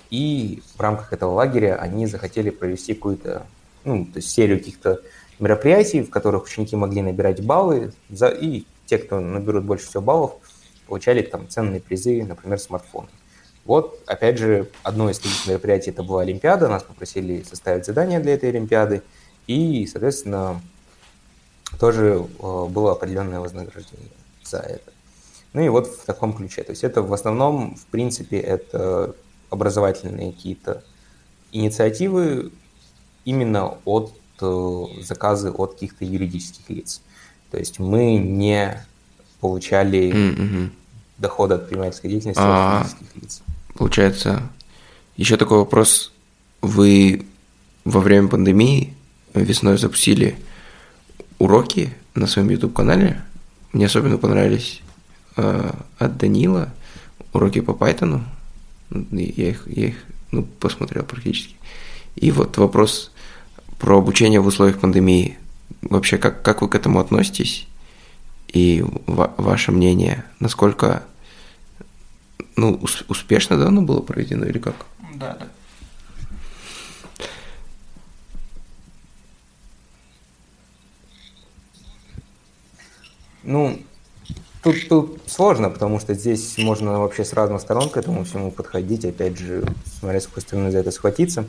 И 0.10 0.64
в 0.76 0.80
рамках 0.80 1.14
этого 1.14 1.32
лагеря 1.32 1.76
они 1.76 2.08
захотели 2.08 2.50
провести 2.50 2.96
какую-то, 2.96 3.46
ну, 3.84 4.04
то 4.06 4.18
есть 4.18 4.30
серию 4.30 4.58
каких-то 4.58 5.00
мероприятий, 5.38 6.02
в 6.02 6.10
которых 6.10 6.46
ученики 6.46 6.76
могли 6.76 7.04
набирать 7.04 7.46
баллы, 7.46 7.94
за, 8.10 8.30
и 8.30 8.66
те, 8.88 8.98
кто 8.98 9.20
наберут 9.20 9.64
больше 9.64 9.88
всего 9.88 10.02
баллов, 10.02 10.34
получали 10.88 11.22
там 11.22 11.48
ценные 11.50 11.82
призы, 11.82 12.24
например, 12.24 12.60
смартфоны. 12.60 13.10
Вот, 13.66 14.00
опять 14.06 14.38
же, 14.38 14.70
одно 14.84 15.10
из 15.10 15.18
таких 15.18 15.48
мероприятий 15.48 15.90
это 15.90 16.04
была 16.04 16.22
Олимпиада, 16.22 16.68
нас 16.68 16.84
попросили 16.84 17.44
составить 17.44 17.86
задание 17.86 18.20
для 18.20 18.36
этой 18.36 18.50
Олимпиады, 18.50 19.02
и, 19.48 19.88
соответственно, 19.88 20.62
тоже 21.80 22.26
э, 22.40 22.66
было 22.70 22.92
определенное 22.92 23.40
вознаграждение 23.40 24.10
за 24.44 24.60
это. 24.60 24.92
Ну 25.54 25.62
и 25.62 25.70
вот 25.70 25.88
в 25.88 26.06
таком 26.06 26.34
ключе. 26.34 26.64
То 26.64 26.72
есть 26.72 26.84
это 26.84 27.02
в 27.02 27.14
основном, 27.14 27.76
в 27.76 27.86
принципе, 27.88 28.38
это 28.38 29.16
образовательные 29.50 30.34
какие-то 30.34 30.84
инициативы 31.52 32.52
именно 33.24 33.78
от 33.86 34.14
э, 34.42 34.84
заказы 35.02 35.52
от 35.52 35.74
каких-то 35.74 36.06
юридических 36.06 36.70
лиц. 36.70 37.02
То 37.52 37.58
есть 37.58 37.80
мы 37.80 38.18
не 38.18 38.86
получали 39.48 40.12
mm-hmm. 40.12 40.70
дохода 41.18 41.56
от 41.56 41.62
предпринимательской 41.62 42.10
деятельности 42.10 42.42
а, 42.44 42.82
от 42.82 43.24
лиц. 43.24 43.42
Получается, 43.76 44.42
еще 45.18 45.38
такой 45.38 45.60
вопрос. 45.60 46.12
Вы 46.62 47.26
во 47.84 48.00
время 48.00 48.28
пандемии 48.28 48.94
весной 49.34 49.78
запустили 49.78 50.36
уроки 51.38 51.94
на 52.16 52.28
своем 52.28 52.50
YouTube-канале, 52.50 53.22
мне 53.72 53.86
особенно 53.86 54.18
понравились 54.18 54.82
э, 55.36 55.72
от 56.00 56.18
Данила 56.18 56.74
уроки 57.34 57.60
по 57.62 57.72
Python. 57.72 58.22
Я 59.12 59.50
их, 59.50 59.68
я 59.68 59.88
их 59.88 59.96
ну, 60.32 60.44
посмотрел 60.44 61.04
практически. 61.04 61.56
И 62.16 62.32
вот 62.32 62.58
вопрос 62.58 63.12
про 63.78 63.98
обучение 63.98 64.40
в 64.40 64.48
условиях 64.48 64.80
пандемии. 64.80 65.38
Вообще, 65.82 66.18
как, 66.18 66.42
как 66.42 66.62
вы 66.62 66.70
к 66.70 66.76
этому 66.76 67.00
относитесь? 67.00 67.68
И 68.56 68.86
ва- 69.06 69.34
ваше 69.38 69.74
мнение, 69.74 70.24
насколько 70.40 71.04
ну, 72.56 72.80
успешно 73.10 73.58
да, 73.58 73.68
оно 73.68 73.82
было 73.82 74.00
проведено 74.00 74.46
или 74.46 74.60
как? 74.60 74.76
Да, 75.16 75.38
да. 75.38 75.48
Ну, 83.44 83.82
тут, 84.64 84.88
тут 84.88 85.22
сложно, 85.28 85.70
потому 85.70 86.00
что 86.00 86.14
здесь 86.14 86.58
можно 86.58 87.00
вообще 87.00 87.26
с 87.26 87.34
разных 87.34 87.60
сторон 87.60 87.90
к 87.90 87.98
этому 87.98 88.24
всему 88.24 88.52
подходить, 88.52 89.04
опять 89.04 89.38
же, 89.38 89.66
смотря 90.00 90.22
с 90.22 90.28
какой 90.28 90.44
стороны 90.44 90.72
за 90.72 90.78
это 90.78 90.92
схватиться. 90.92 91.46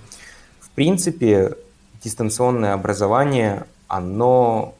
В 0.59 0.70
принципе, 0.70 1.54
дистанционное 2.02 2.74
образование, 2.74 3.64
оно, 3.86 4.74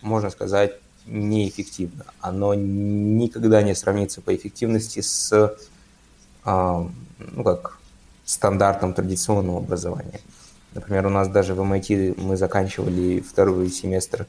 можно 0.00 0.30
сказать, 0.30 0.72
неэффективно. 1.06 2.04
Оно 2.20 2.54
никогда 2.54 3.62
не 3.62 3.74
сравнится 3.74 4.20
по 4.20 4.34
эффективности 4.34 5.00
с, 5.00 5.56
а, 6.44 6.88
ну 7.18 7.44
как, 7.44 7.78
стандартом 8.24 8.92
традиционного 8.92 9.58
образования. 9.58 10.20
Например, 10.74 11.06
у 11.06 11.10
нас 11.10 11.28
даже 11.28 11.54
в 11.54 11.60
MIT 11.60 12.20
мы 12.20 12.36
заканчивали 12.36 13.20
второй 13.20 13.70
семестр 13.70 14.26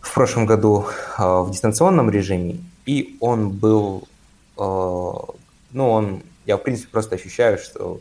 в 0.00 0.14
прошлом 0.14 0.46
году 0.46 0.86
а, 1.16 1.42
в 1.42 1.50
дистанционном 1.50 2.10
режиме, 2.10 2.58
и 2.84 3.16
он 3.20 3.50
был, 3.50 4.06
а, 4.56 5.24
ну, 5.72 5.90
он, 5.90 6.22
я 6.44 6.56
в 6.56 6.62
принципе 6.62 6.88
просто 6.90 7.16
ощущаю, 7.16 7.58
что 7.58 8.00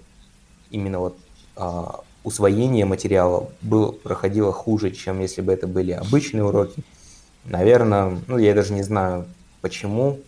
именно 0.70 1.00
вот 1.00 1.18
усвоение 2.26 2.84
материала 2.84 3.50
было, 3.62 3.92
проходило 3.92 4.52
хуже, 4.52 4.92
чем 4.92 5.22
если 5.22 5.42
бы 5.42 5.54
это 5.54 5.68
были 5.68 5.92
обычные 5.92 6.44
уроки. 6.44 6.84
Наверное, 7.46 8.20
ну, 8.28 8.38
я 8.38 8.54
даже 8.54 8.74
не 8.74 8.84
знаю, 8.84 9.26
почему. 9.62 10.20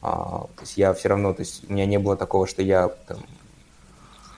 то 0.00 0.48
есть 0.60 0.76
я 0.76 0.92
все 0.94 1.08
равно, 1.08 1.32
то 1.32 1.40
есть 1.40 1.68
у 1.68 1.72
меня 1.72 1.86
не 1.86 1.98
было 1.98 2.16
такого, 2.16 2.46
что 2.46 2.62
я 2.62 2.88
там, 3.06 3.18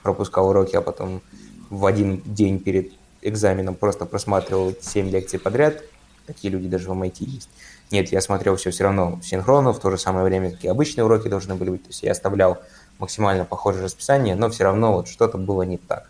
пропускал 0.03 0.49
уроки, 0.49 0.75
а 0.75 0.81
потом 0.81 1.21
в 1.69 1.85
один 1.85 2.21
день 2.25 2.59
перед 2.59 2.93
экзаменом 3.21 3.75
просто 3.75 4.05
просматривал 4.05 4.73
7 4.79 5.09
лекций 5.09 5.39
подряд, 5.39 5.83
Такие 6.29 6.53
люди 6.53 6.67
даже 6.67 6.87
в 6.87 6.91
MIT 6.91 7.25
есть. 7.25 7.49
Нет, 7.89 8.11
я 8.11 8.21
смотрел 8.21 8.55
все 8.55 8.69
все 8.69 8.83
равно 8.83 9.19
синхронно, 9.23 9.73
в 9.73 9.79
то 9.79 9.89
же 9.89 9.97
самое 9.97 10.23
время, 10.23 10.51
как 10.51 10.63
и 10.63 10.67
обычные 10.67 11.03
уроки 11.03 11.27
должны 11.27 11.55
были 11.55 11.71
быть. 11.71 11.81
То 11.81 11.89
есть 11.89 12.03
я 12.03 12.11
оставлял 12.11 12.59
максимально 12.99 13.45
похожее 13.45 13.85
расписание, 13.85 14.35
но 14.35 14.47
все 14.51 14.65
равно 14.65 14.93
вот 14.93 15.07
что-то 15.07 15.39
было 15.39 15.63
не 15.63 15.77
так. 15.77 16.07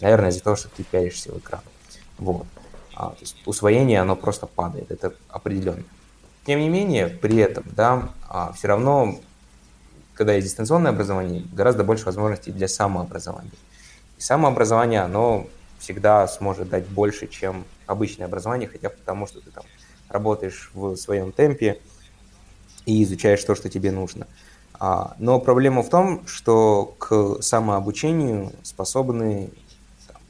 Наверное, 0.00 0.30
из-за 0.30 0.42
того, 0.42 0.56
что 0.56 0.68
ты 0.70 0.82
пялишься 0.82 1.30
в 1.30 1.38
экран. 1.38 1.60
Вот. 2.18 2.46
А, 3.00 3.12
то 3.12 3.20
есть 3.20 3.34
усвоение, 3.46 3.98
оно 3.98 4.14
просто 4.14 4.46
падает, 4.46 4.90
это 4.90 5.14
определенно. 5.30 5.84
Тем 6.44 6.60
не 6.60 6.68
менее, 6.68 7.08
при 7.08 7.38
этом, 7.38 7.64
да, 7.74 8.10
а, 8.28 8.52
все 8.52 8.68
равно, 8.68 9.18
когда 10.12 10.34
есть 10.34 10.46
дистанционное 10.48 10.90
образование, 10.90 11.42
гораздо 11.54 11.82
больше 11.82 12.04
возможностей 12.04 12.52
для 12.52 12.68
самообразования. 12.68 13.52
И 14.18 14.20
самообразование, 14.20 15.00
оно 15.00 15.46
всегда 15.78 16.28
сможет 16.28 16.68
дать 16.68 16.86
больше, 16.88 17.26
чем 17.26 17.64
обычное 17.86 18.26
образование, 18.26 18.68
хотя 18.68 18.90
потому 18.90 19.26
что 19.26 19.40
ты 19.40 19.50
там 19.50 19.64
работаешь 20.10 20.70
в 20.74 20.94
своем 20.96 21.32
темпе 21.32 21.80
и 22.84 23.02
изучаешь 23.02 23.42
то, 23.42 23.54
что 23.54 23.70
тебе 23.70 23.92
нужно. 23.92 24.26
А, 24.78 25.14
но 25.18 25.40
проблема 25.40 25.82
в 25.82 25.88
том, 25.88 26.26
что 26.26 26.94
к 26.98 27.40
самообучению 27.40 28.52
способны 28.62 29.48
там, 30.06 30.20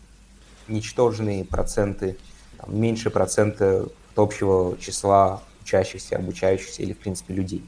ничтожные 0.68 1.44
проценты, 1.44 2.16
там, 2.61 2.78
меньше 2.78 3.11
процента 3.11 3.88
общего 4.16 4.76
числа 4.78 5.42
учащихся, 5.62 6.16
обучающихся 6.16 6.82
или, 6.82 6.92
в 6.92 6.98
принципе, 6.98 7.34
людей. 7.34 7.64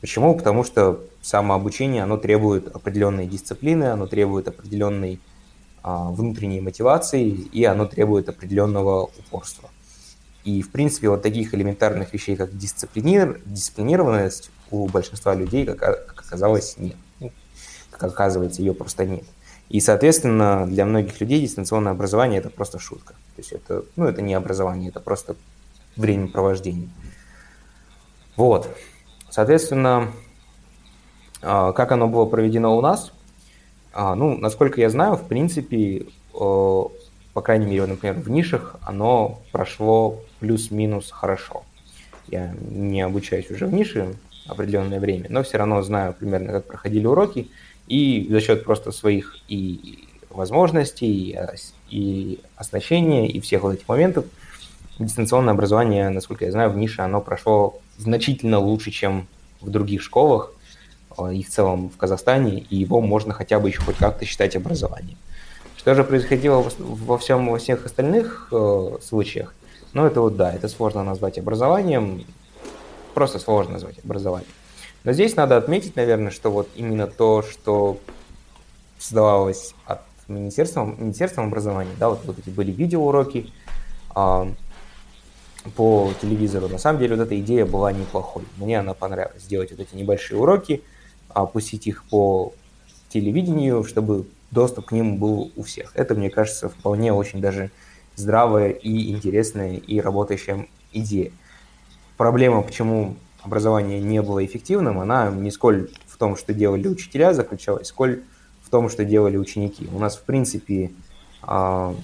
Почему? 0.00 0.36
Потому 0.36 0.64
что 0.64 1.04
самообучение, 1.22 2.02
оно 2.02 2.16
требует 2.16 2.68
определенной 2.68 3.26
дисциплины, 3.26 3.84
оно 3.84 4.06
требует 4.06 4.48
определенной 4.48 5.20
а, 5.82 6.10
внутренней 6.10 6.60
мотивации, 6.60 7.28
и 7.28 7.64
оно 7.64 7.86
требует 7.86 8.28
определенного 8.28 9.04
упорства. 9.04 9.70
И, 10.44 10.62
в 10.62 10.70
принципе, 10.70 11.10
вот 11.10 11.22
таких 11.22 11.52
элементарных 11.54 12.12
вещей, 12.12 12.36
как 12.36 12.56
дисциплинир... 12.56 13.40
дисциплинированность, 13.44 14.50
у 14.70 14.86
большинства 14.88 15.34
людей, 15.34 15.64
как, 15.64 15.78
как 15.78 16.20
оказалось, 16.26 16.76
нет. 16.78 16.96
Ну, 17.20 17.32
как 17.90 18.12
оказывается, 18.12 18.62
ее 18.62 18.74
просто 18.74 19.04
нет. 19.04 19.24
И, 19.68 19.80
соответственно, 19.80 20.66
для 20.66 20.84
многих 20.86 21.20
людей 21.20 21.40
дистанционное 21.40 21.92
образование– 21.92 22.38
это 22.40 22.50
просто 22.50 22.78
шутка. 22.78 23.14
То 23.36 23.42
есть 23.42 23.52
это, 23.52 23.84
ну, 23.96 24.06
это 24.06 24.22
не 24.22 24.34
образование, 24.34 24.88
это 24.88 25.00
просто 25.00 25.36
времяпровождение. 25.96 26.88
Вот. 28.36 28.74
Соответственно, 29.28 30.10
а, 31.42 31.72
как 31.72 31.92
оно 31.92 32.08
было 32.08 32.24
проведено 32.24 32.76
у 32.76 32.80
нас– 32.80 33.12
а, 34.00 34.14
ну, 34.14 34.36
насколько 34.38 34.80
я 34.80 34.90
знаю, 34.90 35.16
в 35.16 35.26
принципе, 35.26 36.06
по 36.32 36.92
крайней 37.42 37.66
мере, 37.66 37.86
например, 37.86 38.16
в 38.20 38.30
нишах 38.30 38.76
оно 38.82 39.40
прошло 39.50 40.20
плюс-минус 40.38 41.10
хорошо. 41.10 41.64
Я 42.28 42.54
не 42.70 43.00
обучаюсь 43.00 43.50
уже 43.50 43.66
в 43.66 43.72
нише 43.72 44.14
определенное 44.48 45.00
время, 45.00 45.26
но 45.28 45.42
все 45.42 45.58
равно 45.58 45.82
знаю 45.82 46.14
примерно, 46.14 46.52
как 46.52 46.66
проходили 46.66 47.06
уроки, 47.06 47.48
и 47.86 48.26
за 48.30 48.40
счет 48.40 48.64
просто 48.64 48.92
своих 48.92 49.38
и 49.48 50.08
возможностей, 50.30 51.36
и 51.90 52.40
оснащения, 52.56 53.28
и 53.28 53.40
всех 53.40 53.62
вот 53.62 53.74
этих 53.74 53.88
моментов, 53.88 54.24
дистанционное 54.98 55.54
образование, 55.54 56.08
насколько 56.10 56.44
я 56.44 56.52
знаю, 56.52 56.70
в 56.70 56.76
нише 56.76 57.02
оно 57.02 57.20
прошло 57.20 57.80
значительно 57.96 58.58
лучше, 58.58 58.90
чем 58.90 59.26
в 59.60 59.70
других 59.70 60.02
школах, 60.02 60.52
а, 61.16 61.32
и 61.32 61.42
в 61.42 61.48
целом 61.48 61.88
в 61.88 61.96
Казахстане, 61.96 62.60
и 62.70 62.76
его 62.76 63.00
можно 63.00 63.32
хотя 63.32 63.58
бы 63.58 63.68
еще 63.68 63.80
хоть 63.80 63.96
как-то 63.96 64.24
считать 64.24 64.56
образованием. 64.56 65.18
Что 65.76 65.94
же 65.94 66.04
происходило 66.04 66.68
во 66.78 67.18
всем 67.18 67.48
во 67.48 67.58
всех 67.58 67.86
остальных 67.86 68.48
э, 68.52 68.98
случаях? 69.02 69.54
Ну, 69.92 70.04
это 70.04 70.20
вот 70.20 70.36
да, 70.36 70.52
это 70.52 70.68
сложно 70.68 71.02
назвать 71.02 71.38
образованием, 71.38 72.24
просто 73.18 73.40
сложно 73.40 73.72
назвать 73.72 73.98
образованием. 74.04 74.52
Но 75.02 75.12
здесь 75.12 75.34
надо 75.34 75.56
отметить, 75.56 75.96
наверное, 75.96 76.30
что 76.30 76.52
вот 76.52 76.68
именно 76.76 77.08
то, 77.08 77.42
что 77.42 77.98
создавалось 78.96 79.74
от 79.86 80.02
Министерства, 80.28 80.84
Министерством 80.84 81.46
образования, 81.48 81.90
да, 81.98 82.10
вот, 82.10 82.20
вот 82.24 82.38
эти 82.38 82.48
были 82.48 82.70
видеоуроки 82.70 83.52
э, 84.14 84.46
по 85.74 86.12
телевизору, 86.22 86.68
на 86.68 86.78
самом 86.78 87.00
деле 87.00 87.16
вот 87.16 87.22
эта 87.24 87.40
идея 87.40 87.66
была 87.66 87.90
неплохой. 87.90 88.44
Мне 88.56 88.78
она 88.78 88.94
понравилась, 88.94 89.42
сделать 89.42 89.72
вот 89.72 89.80
эти 89.80 89.96
небольшие 89.96 90.38
уроки, 90.38 90.84
опустить 91.28 91.88
их 91.88 92.04
по 92.04 92.52
телевидению, 93.08 93.82
чтобы 93.82 94.28
доступ 94.52 94.86
к 94.86 94.92
ним 94.92 95.16
был 95.16 95.50
у 95.56 95.64
всех. 95.64 95.90
Это, 95.96 96.14
мне 96.14 96.30
кажется, 96.30 96.68
вполне 96.68 97.12
очень 97.12 97.40
даже 97.40 97.72
здравая 98.14 98.70
и 98.70 99.10
интересная 99.10 99.74
и 99.74 100.00
работающая 100.00 100.68
идея. 100.92 101.32
Проблема, 102.18 102.62
почему 102.62 103.14
образование 103.44 104.00
не 104.00 104.20
было 104.20 104.44
эффективным, 104.44 104.98
она 104.98 105.30
не 105.30 105.52
сколь 105.52 105.88
в 106.08 106.16
том, 106.16 106.36
что 106.36 106.52
делали 106.52 106.88
учителя, 106.88 107.32
заключалась, 107.32 107.86
сколь 107.86 108.22
в 108.60 108.70
том, 108.70 108.90
что 108.90 109.04
делали 109.04 109.36
ученики. 109.36 109.88
У 109.94 110.00
нас, 110.00 110.16
в 110.16 110.24
принципе, 110.24 110.90
э, 111.46 111.94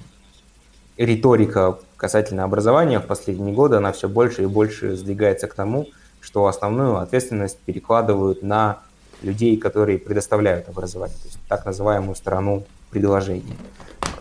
риторика 0.97 1.81
касательно 1.97 2.45
образования 2.45 3.01
в 3.01 3.07
последние 3.07 3.53
годы, 3.53 3.75
она 3.75 3.91
все 3.91 4.09
больше 4.09 4.45
и 4.45 4.47
больше 4.47 4.95
сдвигается 4.95 5.49
к 5.49 5.55
тому, 5.55 5.89
что 6.21 6.47
основную 6.47 6.99
ответственность 6.99 7.59
перекладывают 7.59 8.41
на 8.41 8.79
людей, 9.21 9.57
которые 9.57 9.99
предоставляют 9.99 10.69
образование, 10.69 11.17
то 11.17 11.27
есть 11.27 11.39
так 11.49 11.67
называемую 11.67 12.15
сторону 12.15 12.65
предложения. 12.91 13.57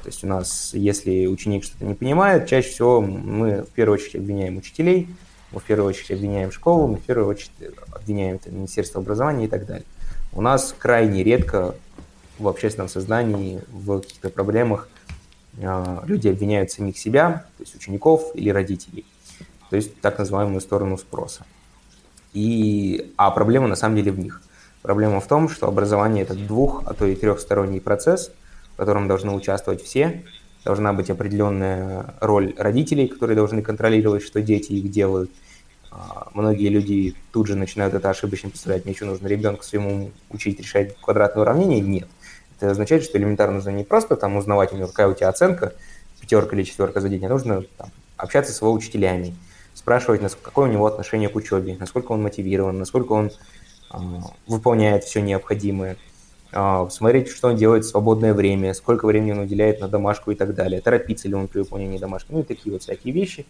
То 0.01 0.09
есть 0.09 0.23
у 0.23 0.27
нас, 0.27 0.71
если 0.73 1.27
ученик 1.27 1.63
что-то 1.63 1.85
не 1.85 1.93
понимает, 1.93 2.47
чаще 2.47 2.69
всего 2.69 2.99
мы 2.99 3.61
в 3.61 3.69
первую 3.69 3.99
очередь 3.99 4.15
обвиняем 4.15 4.57
учителей, 4.57 5.07
мы 5.53 5.59
в 5.59 5.63
первую 5.63 5.89
очередь 5.89 6.11
обвиняем 6.11 6.51
школу, 6.51 6.87
мы 6.87 6.97
в 6.97 7.03
первую 7.03 7.27
очередь 7.27 7.51
обвиняем 7.91 8.35
это, 8.35 8.49
Министерство 8.51 9.01
образования 9.01 9.45
и 9.45 9.47
так 9.47 9.65
далее. 9.65 9.85
У 10.33 10.41
нас 10.41 10.75
крайне 10.77 11.23
редко 11.23 11.75
в 12.39 12.47
общественном 12.47 12.89
сознании, 12.89 13.61
в 13.71 14.01
каких-то 14.01 14.29
проблемах 14.29 14.89
э, 15.57 15.97
люди 16.05 16.27
обвиняют 16.27 16.71
самих 16.71 16.97
себя, 16.97 17.45
то 17.57 17.63
есть 17.63 17.75
учеников 17.75 18.31
или 18.33 18.49
родителей, 18.49 19.05
то 19.69 19.75
есть 19.75 19.99
так 20.01 20.17
называемую 20.17 20.59
сторону 20.59 20.97
спроса. 20.97 21.45
И, 22.33 23.13
а 23.15 23.29
проблема 23.31 23.67
на 23.67 23.75
самом 23.75 23.95
деле 23.95 24.11
в 24.11 24.19
них– 24.19 24.41
Проблема 24.83 25.21
в 25.21 25.27
том, 25.27 25.47
что 25.47 25.67
образование– 25.67 26.23
это 26.25 26.35
двух, 26.35 26.83
а 26.85 26.93
то 26.93 27.05
и 27.05 27.15
трехсторонний 27.15 27.79
процесс, 27.79 28.31
в 28.73 28.77
котором 28.77 29.07
должны 29.07 29.31
участвовать 29.31 29.81
все. 29.81 30.25
Должна 30.65 30.91
быть 30.91 31.09
определенная 31.09 32.13
роль 32.19 32.53
родителей, 32.57 33.07
которые 33.07 33.37
должны 33.37 33.61
контролировать, 33.61 34.23
что 34.23 34.41
дети 34.41 34.73
их 34.73 34.91
делают. 34.91 35.31
А, 35.95 36.29
многие 36.33 36.69
люди 36.69 37.15
тут 37.31 37.47
же 37.47 37.55
начинают 37.55 37.93
это 37.93 38.09
ошибочно 38.09 38.49
представлять. 38.49 38.85
Мне 38.85 38.95
что, 38.95 39.05
нужно 39.05 39.27
ребенка 39.27 39.63
своему 39.63 40.11
учить 40.29 40.59
решать 40.59 40.97
квадратные 40.99 41.43
уравнения? 41.43 41.81
Нет. 41.81 42.07
Это 42.57 42.71
означает, 42.71 43.03
что 43.03 43.17
элементарно 43.17 43.55
нужно 43.55 43.69
не 43.69 43.83
просто 43.83 44.15
там 44.15 44.35
узнавать 44.35 44.73
у 44.73 44.77
него, 44.77 44.87
какая 44.87 45.07
у 45.07 45.13
тебя 45.13 45.29
оценка, 45.29 45.73
пятерка 46.19 46.55
или 46.55 46.63
четверка 46.63 46.99
за 46.99 47.09
день, 47.09 47.23
а 47.25 47.29
нужно 47.29 47.63
там, 47.77 47.89
общаться 48.17 48.53
с 48.53 48.61
его 48.61 48.71
учителями, 48.71 49.35
спрашивать, 49.75 50.21
какое 50.41 50.67
у 50.67 50.71
него 50.71 50.85
отношение 50.87 51.29
к 51.29 51.35
учебе, 51.35 51.77
насколько 51.79 52.11
он 52.11 52.23
мотивирован, 52.23 52.79
насколько 52.79 53.11
он 53.11 53.31
э, 53.93 53.97
выполняет 54.47 55.03
все 55.03 55.21
необходимое, 55.21 55.97
э, 56.51 56.87
смотреть, 56.89 57.27
что 57.29 57.49
он 57.49 57.55
делает 57.55 57.85
в 57.85 57.89
свободное 57.89 58.33
время, 58.33 58.73
сколько 58.73 59.05
времени 59.05 59.33
он 59.33 59.39
уделяет 59.39 59.79
на 59.81 59.87
домашку 59.87 60.31
и 60.31 60.35
так 60.35 60.55
далее, 60.55 60.81
торопится 60.81 61.27
ли 61.27 61.35
он 61.35 61.47
при 61.47 61.59
выполнении 61.59 61.97
домашки, 61.97 62.31
ну 62.31 62.39
и 62.39 62.43
такие 62.43 62.71
вот 62.71 62.81
всякие 62.81 63.13
вещи. 63.13 63.45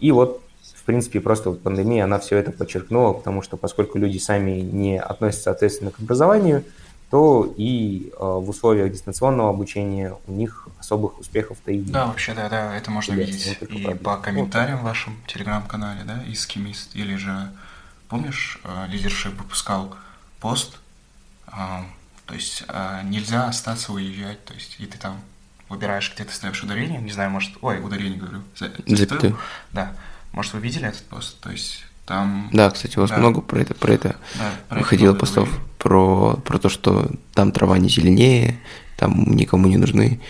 И 0.00 0.10
вот, 0.12 0.42
в 0.80 0.84
принципе, 0.84 1.20
просто 1.20 1.50
вот 1.50 1.62
пандемия, 1.62 2.04
она 2.04 2.18
все 2.18 2.38
это 2.38 2.52
подчеркнула, 2.52 3.12
потому 3.12 3.42
что 3.42 3.58
поскольку 3.58 3.98
люди 3.98 4.16
сами 4.16 4.60
не 4.60 4.98
относятся 4.98 5.50
ответственно 5.50 5.90
к 5.90 6.00
образованию, 6.00 6.64
то 7.10 7.52
и 7.56 8.12
э, 8.12 8.16
в 8.18 8.48
условиях 8.48 8.90
дистанционного 8.92 9.50
обучения 9.50 10.16
у 10.26 10.32
них 10.32 10.68
особых 10.78 11.18
успехов-то 11.18 11.70
и 11.70 11.78
нет. 11.78 11.90
Да, 11.90 12.06
вообще, 12.06 12.34
да, 12.34 12.48
да, 12.48 12.74
это 12.74 12.90
можно 12.90 13.12
Есть, 13.12 13.46
видеть 13.46 13.60
вот 13.60 13.70
и 13.70 13.82
правда. 13.82 14.04
по 14.04 14.16
комментариям 14.16 14.78
вот. 14.78 14.84
в 14.84 14.86
вашем 14.86 15.16
телеграм-канале, 15.26 16.02
да, 16.04 16.22
из 16.22 16.46
Кимист, 16.46 16.94
или 16.94 17.16
же, 17.16 17.50
помнишь, 18.08 18.60
э, 18.64 18.86
лидершип 18.88 19.36
выпускал 19.38 19.94
пост, 20.40 20.78
э, 21.48 21.50
то 22.26 22.34
есть 22.34 22.64
э, 22.68 23.00
нельзя 23.04 23.48
остаться 23.48 23.92
уезжать, 23.92 24.42
то 24.44 24.54
есть 24.54 24.76
и 24.78 24.86
ты 24.86 24.96
там 24.96 25.20
выбираешь, 25.68 26.10
где 26.14 26.24
ты 26.24 26.32
ставишь 26.32 26.62
ударение, 26.62 27.00
не 27.00 27.12
знаю, 27.12 27.30
может, 27.30 27.52
ой, 27.60 27.84
ударение 27.84 28.18
говорю, 28.18 28.42
запятую. 28.54 29.36
Да, 29.72 29.92
может, 30.32 30.52
вы 30.52 30.60
видели 30.60 30.86
этот 30.86 31.02
пост, 31.04 31.40
то 31.40 31.50
есть 31.50 31.84
там... 32.06 32.48
Да, 32.52 32.70
кстати, 32.70 32.98
у 32.98 33.02
вас 33.02 33.10
да. 33.10 33.18
много 33.18 33.40
про 33.40 33.60
это, 33.60 33.74
про 33.74 33.92
это 33.92 34.16
да, 34.38 34.50
про 34.68 34.78
выходило 34.80 35.12
это 35.12 35.20
постов, 35.20 35.48
про, 35.78 36.34
про 36.44 36.58
то, 36.58 36.68
что 36.68 37.10
там 37.34 37.52
трава 37.52 37.78
не 37.78 37.88
зеленее, 37.88 38.60
там 38.96 39.34
никому 39.34 39.68
не 39.68 39.76
нужны. 39.76 40.20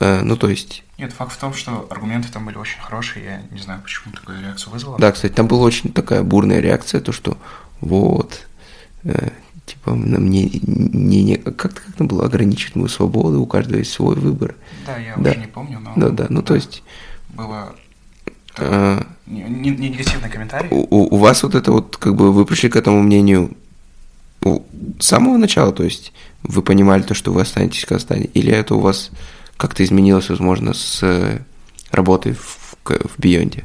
Э, 0.00 0.22
ну, 0.22 0.36
то 0.36 0.48
есть... 0.48 0.84
Нет, 0.98 1.12
факт 1.12 1.32
в 1.32 1.38
том, 1.38 1.52
что 1.52 1.86
аргументы 1.90 2.32
там 2.32 2.46
были 2.46 2.56
очень 2.56 2.80
хорошие, 2.80 3.24
я 3.24 3.42
не 3.50 3.60
знаю, 3.60 3.82
почему 3.82 4.14
такую 4.14 4.40
реакцию 4.40 4.72
вызвала. 4.72 4.98
Да, 4.98 5.12
кстати, 5.12 5.32
там 5.32 5.46
была 5.46 5.64
очень 5.64 5.92
такая 5.92 6.22
бурная 6.22 6.60
реакция, 6.60 7.00
то, 7.00 7.12
что 7.12 7.36
вот, 7.80 8.46
э, 9.04 9.30
типа, 9.66 9.94
мне 9.94 10.44
не, 10.62 11.22
не, 11.22 11.36
как, 11.36 11.74
как 11.74 12.06
было, 12.06 12.24
ограничить 12.24 12.74
мою 12.74 12.88
свободу, 12.88 13.40
у 13.40 13.46
каждого 13.46 13.78
есть 13.78 13.92
свой 13.92 14.16
выбор. 14.16 14.54
Да, 14.86 14.96
я 14.96 15.14
да. 15.16 15.30
уже 15.30 15.40
не 15.40 15.46
помню, 15.46 15.80
но... 15.80 15.92
Да, 15.96 16.08
да, 16.08 16.26
ну, 16.30 16.40
да, 16.40 16.46
то 16.46 16.54
есть... 16.54 16.82
Было 17.28 17.76
а, 18.58 19.06
не, 19.26 19.42
не, 19.42 19.70
негативный 19.70 20.30
комментарий. 20.30 20.68
У, 20.70 21.14
у 21.14 21.18
вас 21.18 21.42
вот 21.42 21.54
это 21.54 21.72
вот, 21.72 21.96
как 21.96 22.14
бы 22.14 22.32
вы 22.32 22.46
пришли 22.46 22.68
к 22.68 22.76
этому 22.76 23.02
мнению 23.02 23.50
с 24.42 25.06
самого 25.06 25.36
начала, 25.36 25.72
то 25.72 25.82
есть 25.82 26.12
вы 26.42 26.62
понимали 26.62 27.02
то, 27.02 27.14
что 27.14 27.32
вы 27.32 27.42
останетесь 27.42 27.82
в 27.82 27.88
Казахстане, 27.88 28.26
или 28.26 28.52
это 28.52 28.74
у 28.74 28.80
вас 28.80 29.10
как-то 29.56 29.82
изменилось, 29.82 30.28
возможно, 30.28 30.74
с 30.74 31.00
э, 31.02 31.40
работой 31.90 32.34
в, 32.34 32.76
в 32.84 33.18
Бионде? 33.18 33.64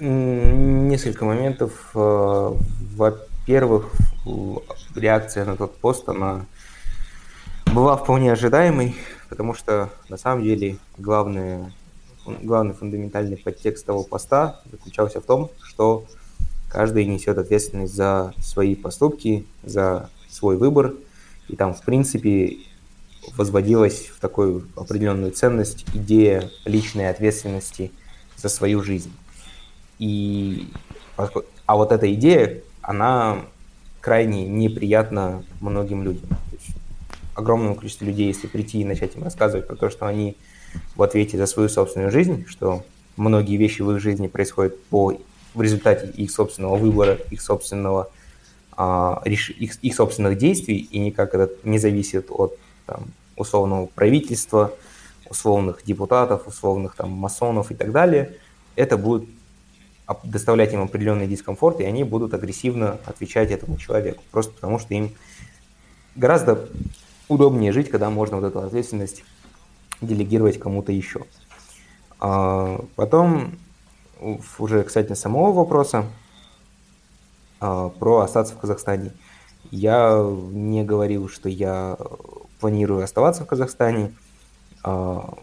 Несколько 0.00 1.24
моментов. 1.24 1.72
Э, 1.94 2.52
во-первых, 2.96 3.90
реакция 4.94 5.44
на 5.44 5.56
тот 5.56 5.76
пост, 5.78 6.08
она 6.08 6.46
была 7.78 7.96
вполне 7.96 8.32
ожидаемой, 8.32 8.96
потому 9.28 9.54
что 9.54 9.90
на 10.08 10.16
самом 10.16 10.42
деле 10.42 10.78
главное, 10.96 11.72
главный 12.26 12.74
фундаментальный 12.74 13.36
подтекст 13.36 13.86
того 13.86 14.02
поста 14.02 14.60
заключался 14.68 15.20
в 15.20 15.24
том, 15.24 15.52
что 15.62 16.04
каждый 16.68 17.04
несет 17.04 17.38
ответственность 17.38 17.94
за 17.94 18.34
свои 18.38 18.74
поступки, 18.74 19.46
за 19.62 20.10
свой 20.28 20.56
выбор, 20.56 20.94
и 21.46 21.54
там, 21.54 21.72
в 21.72 21.82
принципе, 21.82 22.56
возводилась 23.36 24.06
в 24.06 24.18
такую 24.18 24.66
определенную 24.74 25.30
ценность 25.30 25.86
идея 25.94 26.50
личной 26.64 27.08
ответственности 27.08 27.92
за 28.36 28.48
свою 28.48 28.82
жизнь. 28.82 29.12
И, 30.00 30.68
а 31.16 31.76
вот 31.76 31.92
эта 31.92 32.12
идея, 32.12 32.60
она 32.82 33.38
крайне 34.00 34.48
неприятна 34.48 35.44
многим 35.60 36.02
людям 36.02 36.28
огромному 37.38 37.76
количеству 37.76 38.04
людей, 38.04 38.26
если 38.26 38.46
прийти 38.46 38.80
и 38.80 38.84
начать 38.84 39.14
им 39.14 39.22
рассказывать 39.22 39.66
про 39.66 39.76
то, 39.76 39.90
что 39.90 40.06
они 40.06 40.36
в 40.96 41.02
ответе 41.02 41.38
за 41.38 41.46
свою 41.46 41.68
собственную 41.68 42.10
жизнь, 42.10 42.44
что 42.46 42.84
многие 43.16 43.56
вещи 43.56 43.82
в 43.82 43.90
их 43.92 44.00
жизни 44.00 44.26
происходят 44.26 44.82
по, 44.84 45.16
в 45.54 45.62
результате 45.62 46.08
их 46.08 46.30
собственного 46.30 46.76
выбора, 46.76 47.18
их 47.30 47.40
собственного 47.40 48.10
а, 48.76 49.22
их, 49.24 49.82
их 49.82 49.94
собственных 49.94 50.38
действий, 50.38 50.76
и 50.76 50.98
никак 50.98 51.34
это 51.34 51.52
не 51.64 51.78
зависит 51.78 52.26
от 52.30 52.56
там, 52.86 53.06
условного 53.36 53.86
правительства, 53.86 54.72
условных 55.28 55.84
депутатов, 55.84 56.46
условных 56.46 56.94
там 56.94 57.10
масонов 57.10 57.70
и 57.70 57.74
так 57.74 57.92
далее, 57.92 58.36
это 58.76 58.96
будет 58.96 59.28
доставлять 60.24 60.72
им 60.72 60.82
определенный 60.82 61.26
дискомфорт, 61.26 61.80
и 61.80 61.84
они 61.84 62.02
будут 62.02 62.34
агрессивно 62.34 62.98
отвечать 63.04 63.50
этому 63.50 63.76
человеку, 63.76 64.22
просто 64.30 64.52
потому 64.52 64.78
что 64.78 64.94
им 64.94 65.10
гораздо 66.14 66.68
удобнее 67.28 67.72
жить, 67.72 67.90
когда 67.90 68.10
можно 68.10 68.36
вот 68.36 68.46
эту 68.46 68.60
ответственность 68.60 69.24
делегировать 70.00 70.58
кому-то 70.58 70.92
еще. 70.92 71.24
А 72.20 72.84
потом, 72.96 73.52
уже 74.58 74.82
кстати, 74.84 75.12
самого 75.12 75.52
вопроса 75.52 76.06
а, 77.60 77.88
про 77.90 78.20
остаться 78.20 78.54
в 78.54 78.58
Казахстане. 78.58 79.12
Я 79.70 80.24
не 80.50 80.84
говорил, 80.84 81.28
что 81.28 81.48
я 81.48 81.96
планирую 82.60 83.02
оставаться 83.02 83.44
в 83.44 83.46
Казахстане. 83.46 84.12
А, 84.82 85.34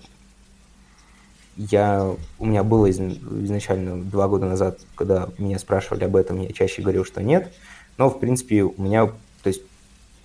я, 1.58 2.14
у 2.40 2.46
меня 2.46 2.64
было 2.64 2.90
изначально 2.92 4.04
два 4.04 4.28
года 4.28 4.46
назад, 4.46 4.80
когда 4.96 5.30
меня 5.38 5.58
спрашивали 5.58 6.04
об 6.04 6.16
этом, 6.16 6.42
я 6.42 6.52
чаще 6.52 6.82
говорил, 6.82 7.06
что 7.06 7.24
нет. 7.24 7.54
Но, 7.98 8.10
в 8.10 8.20
принципе, 8.20 8.64
у 8.64 8.82
меня, 8.82 9.08
то 9.42 9.48
есть 9.48 9.62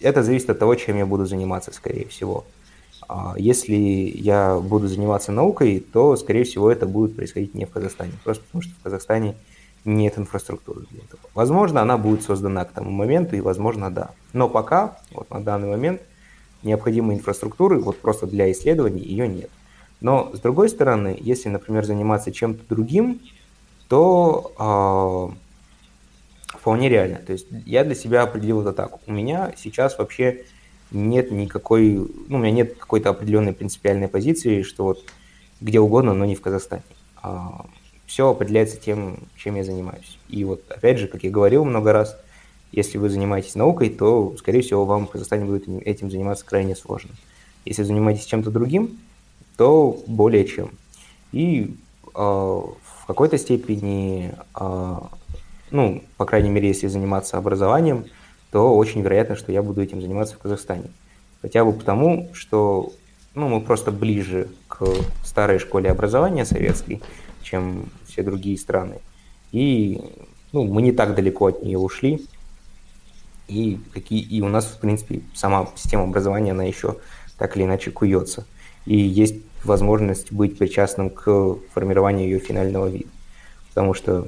это 0.01 0.23
зависит 0.23 0.51
от 0.51 0.59
того, 0.59 0.75
чем 0.75 0.97
я 0.97 1.07
буду 1.07 1.27
заниматься, 1.27 1.73
скорее 1.73 2.07
всего. 2.09 2.45
А 3.09 3.35
если 3.37 3.75
я 3.75 4.59
буду 4.59 4.89
заниматься 4.89 5.33
наукой, 5.33 5.81
то, 5.81 6.17
скорее 6.17 6.45
всего, 6.45 6.71
это 6.71 6.87
будет 6.87 7.17
происходить 7.17 7.55
не 7.55 7.65
в 7.65 7.71
Казахстане, 7.71 8.13
просто 8.23 8.45
потому 8.45 8.63
что 8.63 8.73
в 8.75 8.83
Казахстане 8.83 9.35
нет 9.85 10.19
инфраструктуры 10.19 10.83
для 10.91 11.01
этого. 11.01 11.21
Возможно, 11.35 11.81
она 11.83 11.99
будет 11.99 12.23
создана 12.23 12.65
к 12.65 12.73
тому 12.73 12.91
моменту, 12.91 13.37
и, 13.37 13.41
возможно, 13.41 13.91
да. 13.91 14.11
Но 14.33 14.49
пока, 14.49 14.99
вот 15.13 15.31
на 15.31 15.43
данный 15.43 15.69
момент, 15.69 16.03
необходимой 16.63 17.17
инфраструктуры 17.17 17.81
вот 17.81 17.99
просто 17.99 18.27
для 18.27 18.51
исследований 18.53 19.03
ее 19.03 19.27
нет. 19.27 19.51
Но, 20.01 20.31
с 20.35 20.41
другой 20.41 20.69
стороны, 20.69 21.17
если, 21.21 21.49
например, 21.49 21.85
заниматься 21.85 22.33
чем-то 22.33 22.63
другим, 22.69 23.21
то 23.89 25.31
э, 25.33 25.35
вполне 26.61 26.91
реально. 26.91 27.19
То 27.19 27.33
есть 27.33 27.47
я 27.65 27.85
для 27.85 27.95
себя 27.95 28.23
определил 28.23 28.61
это 28.61 28.73
так. 28.73 29.09
У 29.09 29.13
меня 29.13 29.53
сейчас 29.57 29.97
вообще 29.99 30.45
нет 30.91 31.31
никакой, 31.31 31.95
ну, 32.29 32.37
у 32.37 32.39
меня 32.39 32.51
нет 32.51 32.77
какой-то 32.77 33.11
определенной 33.11 33.55
принципиальной 33.55 34.09
позиции, 34.09 34.63
что 34.63 34.85
вот 34.85 35.05
где 35.61 35.81
угодно, 35.81 36.13
но 36.13 36.25
не 36.27 36.35
в 36.35 36.43
Казахстане. 36.43 36.83
А, 37.23 37.65
все 38.07 38.29
определяется 38.29 38.77
тем, 38.77 39.21
чем 39.37 39.55
я 39.55 39.65
занимаюсь. 39.65 40.19
И 40.29 40.45
вот, 40.45 40.63
опять 40.71 40.99
же, 40.99 41.07
как 41.07 41.23
я 41.25 41.31
говорил 41.31 41.65
много 41.65 41.93
раз, 41.93 42.17
если 42.73 42.99
вы 42.99 43.09
занимаетесь 43.09 43.55
наукой, 43.55 43.89
то, 43.89 44.37
скорее 44.39 44.61
всего, 44.61 44.85
вам 44.85 45.07
в 45.07 45.11
Казахстане 45.11 45.47
будет 45.47 45.67
этим 45.87 46.11
заниматься 46.11 46.45
крайне 46.45 46.77
сложно. 46.77 47.11
Если 47.65 47.85
занимаетесь 47.85 48.27
чем-то 48.27 48.51
другим, 48.51 48.99
то 49.57 50.03
более 50.07 50.45
чем. 50.45 50.71
И 51.33 51.77
э, 52.07 52.11
в 52.15 53.07
какой-то 53.07 53.39
степени 53.39 54.35
э, 54.59 54.99
ну, 55.71 56.03
по 56.17 56.25
крайней 56.25 56.51
мере, 56.51 56.69
если 56.69 56.89
заниматься 56.89 57.39
образованием, 57.39 58.07
то 58.51 58.77
очень 58.77 59.03
вероятно, 59.03 59.37
что 59.37 59.53
я 59.53 59.63
буду 59.63 59.83
этим 59.83 60.03
заниматься 60.03 60.35
в 60.35 60.39
Казахстане. 60.39 60.91
Хотя 61.43 61.65
бы 61.65 61.73
потому, 61.73 62.31
что 62.33 62.93
ну, 63.35 63.49
мы 63.49 63.61
просто 63.61 63.93
ближе 63.93 64.49
к 64.69 64.85
старой 65.25 65.59
школе 65.59 65.91
образования 65.91 66.45
советской, 66.45 67.01
чем 67.43 67.89
все 68.07 68.23
другие 68.23 68.59
страны. 68.59 68.99
И 69.53 70.01
ну, 70.53 70.65
мы 70.65 70.83
не 70.83 70.93
так 70.93 71.15
далеко 71.15 71.47
от 71.47 71.63
нее 71.63 71.79
ушли. 71.79 72.27
И, 73.49 73.81
какие, 73.93 74.21
и 74.21 74.41
у 74.43 74.49
нас, 74.49 74.67
в 74.67 74.79
принципе, 74.79 75.23
сама 75.35 75.69
система 75.75 76.05
образования, 76.05 76.53
она 76.53 76.65
еще 76.65 76.97
так 77.39 77.57
или 77.57 77.65
иначе 77.65 77.91
куется. 77.91 78.47
И 78.87 78.97
есть 78.97 79.37
возможность 79.65 80.33
быть 80.33 80.59
причастным 80.59 81.11
к 81.11 81.57
формированию 81.73 82.29
ее 82.29 82.39
финального 82.39 82.87
вида. 82.87 83.11
Потому 83.69 83.95
что, 83.95 84.27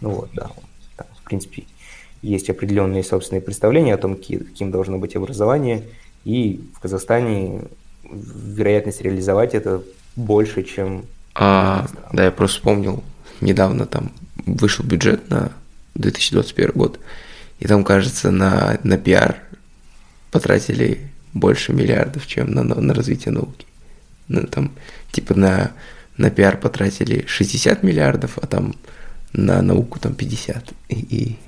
ну 0.00 0.10
вот, 0.10 0.30
да, 0.34 0.50
принципе, 1.34 1.64
есть 2.22 2.48
определенные 2.48 3.02
собственные 3.02 3.42
представления 3.42 3.94
о 3.94 3.98
том, 3.98 4.16
каким 4.16 4.70
должно 4.70 4.98
быть 4.98 5.16
образование, 5.16 5.82
и 6.24 6.60
в 6.74 6.80
Казахстане 6.80 7.62
вероятность 8.04 9.02
реализовать 9.02 9.54
это 9.54 9.82
больше, 10.16 10.62
чем... 10.62 11.04
А, 11.34 11.86
да, 12.12 12.26
я 12.26 12.30
просто 12.30 12.58
вспомнил, 12.58 13.02
недавно 13.40 13.86
там 13.86 14.12
вышел 14.46 14.84
бюджет 14.84 15.28
на 15.28 15.52
2021 15.94 16.70
год, 16.74 17.00
и 17.58 17.66
там, 17.66 17.84
кажется, 17.84 18.30
на, 18.30 18.78
на 18.84 18.96
пиар 18.96 19.38
потратили 20.30 21.00
больше 21.32 21.72
миллиардов, 21.72 22.26
чем 22.26 22.52
на, 22.52 22.62
на, 22.62 22.76
на 22.80 22.94
развитие 22.94 23.32
науки. 23.32 23.66
Ну, 24.28 24.46
там, 24.46 24.70
типа, 25.10 25.34
на, 25.34 25.72
на 26.16 26.30
пиар 26.30 26.56
потратили 26.56 27.24
60 27.26 27.82
миллиардов, 27.82 28.38
а 28.40 28.46
там 28.46 28.76
на 29.34 29.60
науку 29.62 29.98
там 30.00 30.14
50. 30.14 30.72
И, 30.88 30.94
и 30.94 31.38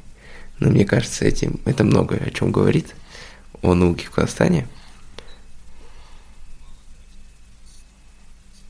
ну, 0.59 0.71
мне 0.71 0.85
кажется, 0.85 1.25
этим, 1.25 1.61
это 1.65 1.85
многое 1.85 2.21
о 2.21 2.31
чем 2.31 2.53
говорит 2.53 2.95
о 3.63 3.75
науке 3.75 4.07
в 4.07 4.11
Казахстане. 4.11 4.67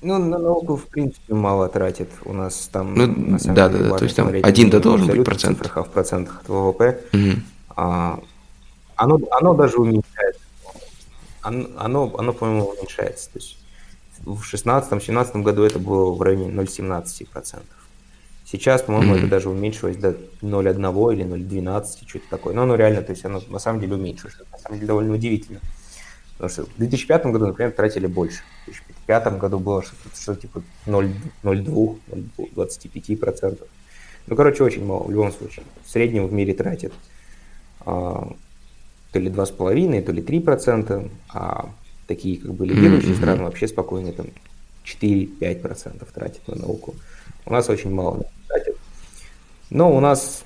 Ну, 0.02 0.18
на 0.18 0.38
науку, 0.38 0.76
в 0.76 0.86
принципе, 0.86 1.34
мало 1.34 1.68
тратит. 1.68 2.10
У 2.24 2.32
нас 2.32 2.68
там, 2.70 2.94
ну, 2.94 3.06
на 3.06 3.38
самом 3.38 3.54
да, 3.56 3.68
деле, 3.68 3.84
да, 3.84 3.90
да, 3.90 3.96
то 3.96 4.04
есть 4.04 4.16
там 4.16 4.28
один 4.28 4.70
да 4.70 4.78
должен 4.78 5.08
быть 5.08 5.24
процент. 5.24 5.58
В 5.58 5.88
процентах 5.88 6.42
от 6.42 6.48
ВВП. 6.48 7.00
Угу. 7.12 7.42
А, 7.70 8.20
оно, 8.94 9.18
оно 9.30 9.54
даже 9.54 9.78
уменьшается. 9.78 10.42
Оно, 11.40 11.66
оно, 11.76 12.14
оно 12.18 12.32
по-моему, 12.32 12.66
уменьшается. 12.66 13.30
То 13.32 13.38
есть 13.38 13.58
в 14.24 14.42
2016-2017 14.42 15.42
году 15.42 15.62
это 15.62 15.78
было 15.78 16.12
в 16.12 16.20
районе 16.20 16.50
0,17%. 16.50 17.62
Сейчас, 18.46 18.82
по-моему, 18.82 19.14
mm-hmm. 19.14 19.18
это 19.18 19.26
даже 19.26 19.50
уменьшилось 19.50 19.96
до 19.96 20.10
0,1 20.40 21.12
или 21.12 21.24
0,12, 21.24 22.08
что-то 22.08 22.24
такое. 22.30 22.54
Но 22.54 22.62
оно 22.62 22.76
реально, 22.76 23.02
то 23.02 23.10
есть 23.10 23.24
оно 23.24 23.42
на 23.48 23.58
самом 23.58 23.80
деле 23.80 23.96
уменьшилось, 23.96 24.36
на 24.52 24.58
самом 24.58 24.76
деле 24.76 24.86
довольно 24.86 25.14
удивительно. 25.14 25.60
Потому 26.34 26.50
что 26.50 26.66
в 26.66 26.76
2005 26.76 27.26
году, 27.26 27.46
например, 27.48 27.72
тратили 27.72 28.06
больше. 28.06 28.42
В 28.62 28.66
2005 28.66 29.38
году 29.38 29.58
было 29.58 29.82
что-то, 29.82 30.16
что 30.16 30.36
типа 30.36 30.62
0,2, 30.86 31.98
0,25%. 32.38 33.58
Ну, 34.28 34.36
короче, 34.36 34.62
очень 34.62 34.84
мало 34.84 35.02
в 35.02 35.10
любом 35.10 35.32
случае. 35.32 35.64
В 35.84 35.90
среднем 35.90 36.28
в 36.28 36.32
мире 36.32 36.54
тратят 36.54 36.92
а, 37.80 38.32
то 39.10 39.18
ли 39.18 39.28
2,5, 39.28 40.02
то 40.02 40.12
ли 40.12 40.22
3%, 40.22 41.10
а 41.34 41.70
такие 42.06 42.38
как 42.38 42.54
бы 42.54 42.64
лидирующие 42.64 43.12
mm-hmm. 43.12 43.16
страны 43.16 43.42
вообще 43.42 43.66
спокойно 43.66 44.12
там 44.12 44.26
4-5% 44.84 46.06
тратят 46.14 46.46
на 46.46 46.54
науку. 46.54 46.94
У 47.46 47.52
нас 47.52 47.68
очень 47.68 47.94
мало 47.94 48.24
тратят. 48.48 48.76
Но 49.70 49.96
у 49.96 50.00
нас, 50.00 50.44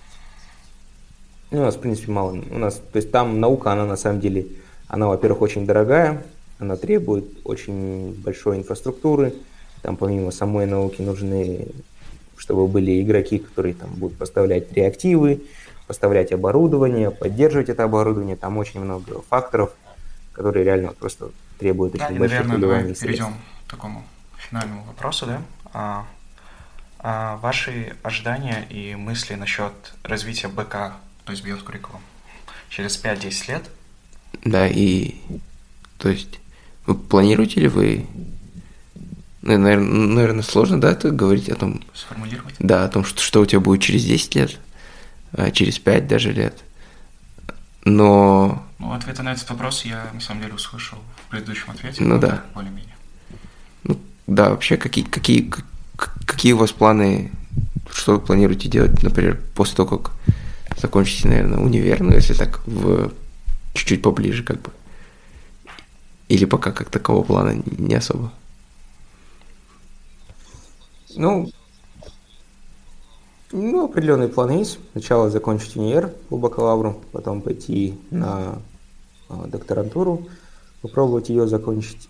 ну, 1.51 1.63
у 1.63 1.65
нас, 1.65 1.77
в 1.77 1.81
принципе, 1.81 2.13
мало. 2.13 2.33
У 2.33 2.59
нас, 2.59 2.75
то 2.75 2.97
есть 2.97 3.11
там 3.11 3.41
наука, 3.41 3.73
она 3.73 3.87
на 3.87 3.97
самом 3.97 4.21
деле, 4.21 4.47
она, 4.87 5.09
во-первых, 5.09 5.41
очень 5.41 5.67
дорогая, 5.67 6.23
она 6.59 6.77
требует 6.77 7.25
очень 7.45 8.13
большой 8.23 8.59
инфраструктуры. 8.59 9.35
Там 9.81 9.97
помимо 9.97 10.31
самой 10.31 10.67
науки 10.67 11.01
нужны, 11.01 11.69
чтобы 12.37 12.69
были 12.69 13.03
игроки, 13.03 13.39
которые 13.39 13.75
там 13.75 13.91
будут 13.95 14.19
поставлять 14.19 14.71
реактивы, 14.73 15.43
поставлять 15.87 16.33
оборудование, 16.33 17.11
поддерживать 17.11 17.71
это 17.71 17.85
оборудование. 17.85 18.37
Там 18.37 18.59
очень 18.59 18.81
много 18.81 19.23
факторов, 19.23 19.73
которые 20.33 20.67
реально 20.67 20.93
просто 20.93 21.31
требуют 21.59 21.95
очень 21.95 22.15
да, 22.15 22.15
больших 22.15 22.41
наверное, 22.41 22.59
давай 22.59 22.95
перейдем 22.95 23.35
к 23.67 23.71
такому 23.71 24.03
финальному 24.37 24.85
вопросу, 24.85 25.25
да? 25.27 25.43
А, 25.73 26.05
а 27.03 27.37
ваши 27.39 27.97
ожидания 28.03 28.67
и 28.69 28.95
мысли 28.95 29.35
насчет 29.35 29.73
развития 30.03 30.49
БК, 30.49 30.97
то 31.25 31.33
есть 31.33 31.45
биокуррикулум, 31.45 32.03
через 32.69 33.03
5-10 33.03 33.49
лет? 33.49 33.71
Да, 34.45 34.69
и 34.69 35.17
то 35.99 36.09
есть 36.09 36.41
вы 36.87 36.95
планируете 36.95 37.61
ли 37.61 37.69
вы 37.69 38.07
наверное, 39.43 40.07
наверное, 40.07 40.43
сложно, 40.43 40.81
да, 40.81 40.91
это 40.91 41.11
говорить 41.11 41.49
о 41.49 41.57
том... 41.57 41.83
Сформулировать? 41.95 42.55
Да, 42.59 42.85
о 42.85 42.89
том, 42.89 43.05
что, 43.05 43.23
что 43.23 43.41
у 43.41 43.47
тебя 43.47 43.61
будет 43.61 43.83
через 43.83 44.05
10 44.05 44.35
лет. 44.35 44.59
А, 45.33 45.51
через 45.51 45.79
пять 45.79 46.07
даже 46.07 46.33
лет. 46.33 46.59
Но... 47.85 48.67
Ну, 48.79 48.93
ответы 48.93 49.23
на 49.23 49.33
этот 49.33 49.49
вопрос 49.51 49.85
я, 49.85 50.11
на 50.13 50.21
самом 50.21 50.43
деле, 50.43 50.55
услышал 50.55 50.99
в 51.27 51.31
предыдущем 51.31 51.71
ответе. 51.71 52.03
Ну, 52.03 52.19
да. 52.19 52.45
Более-менее. 52.55 52.95
Ну, 53.85 53.99
да, 54.27 54.51
вообще, 54.51 54.77
какие, 54.77 55.05
какие, 55.05 55.51
какие 56.27 56.53
у 56.53 56.59
вас 56.59 56.73
планы, 56.73 57.31
что 57.91 58.15
вы 58.15 58.21
планируете 58.21 58.69
делать, 58.69 59.03
например, 59.03 59.41
после 59.55 59.77
того, 59.77 59.99
как 59.99 60.13
закончите, 60.81 61.29
наверное, 61.29 61.59
универ, 61.59 62.01
ну, 62.01 62.13
если 62.13 62.35
так, 62.35 62.61
в 62.67 63.13
чуть-чуть 63.75 64.03
поближе, 64.03 64.43
как 64.43 64.61
бы. 64.61 64.71
Или 66.29 66.45
пока 66.45 66.73
как 66.73 66.91
такового 66.91 67.25
плана 67.25 67.63
не 67.67 67.95
особо? 67.95 68.33
Ну, 71.17 71.51
ну, 73.53 73.85
определенные 73.87 74.29
планы 74.29 74.53
есть. 74.53 74.79
Сначала 74.93 75.29
закончить 75.29 75.77
универ 75.77 76.09
по 76.29 76.37
бакалавру, 76.37 77.01
потом 77.11 77.43
пойти 77.43 77.99
на 78.11 78.61
а, 79.29 79.47
докторантуру, 79.49 80.29
попробовать 80.83 81.29
ее 81.31 81.49
закончить. 81.49 82.09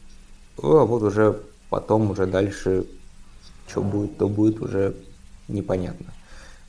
А 0.62 0.84
вот 0.84 1.03
уже 1.03 1.41
потом, 1.70 2.11
уже 2.11 2.26
дальше, 2.26 2.84
что 3.71 3.83
будет, 3.83 4.18
то 4.18 4.29
будет 4.29 4.61
уже 4.61 4.95
непонятно. 5.49 6.07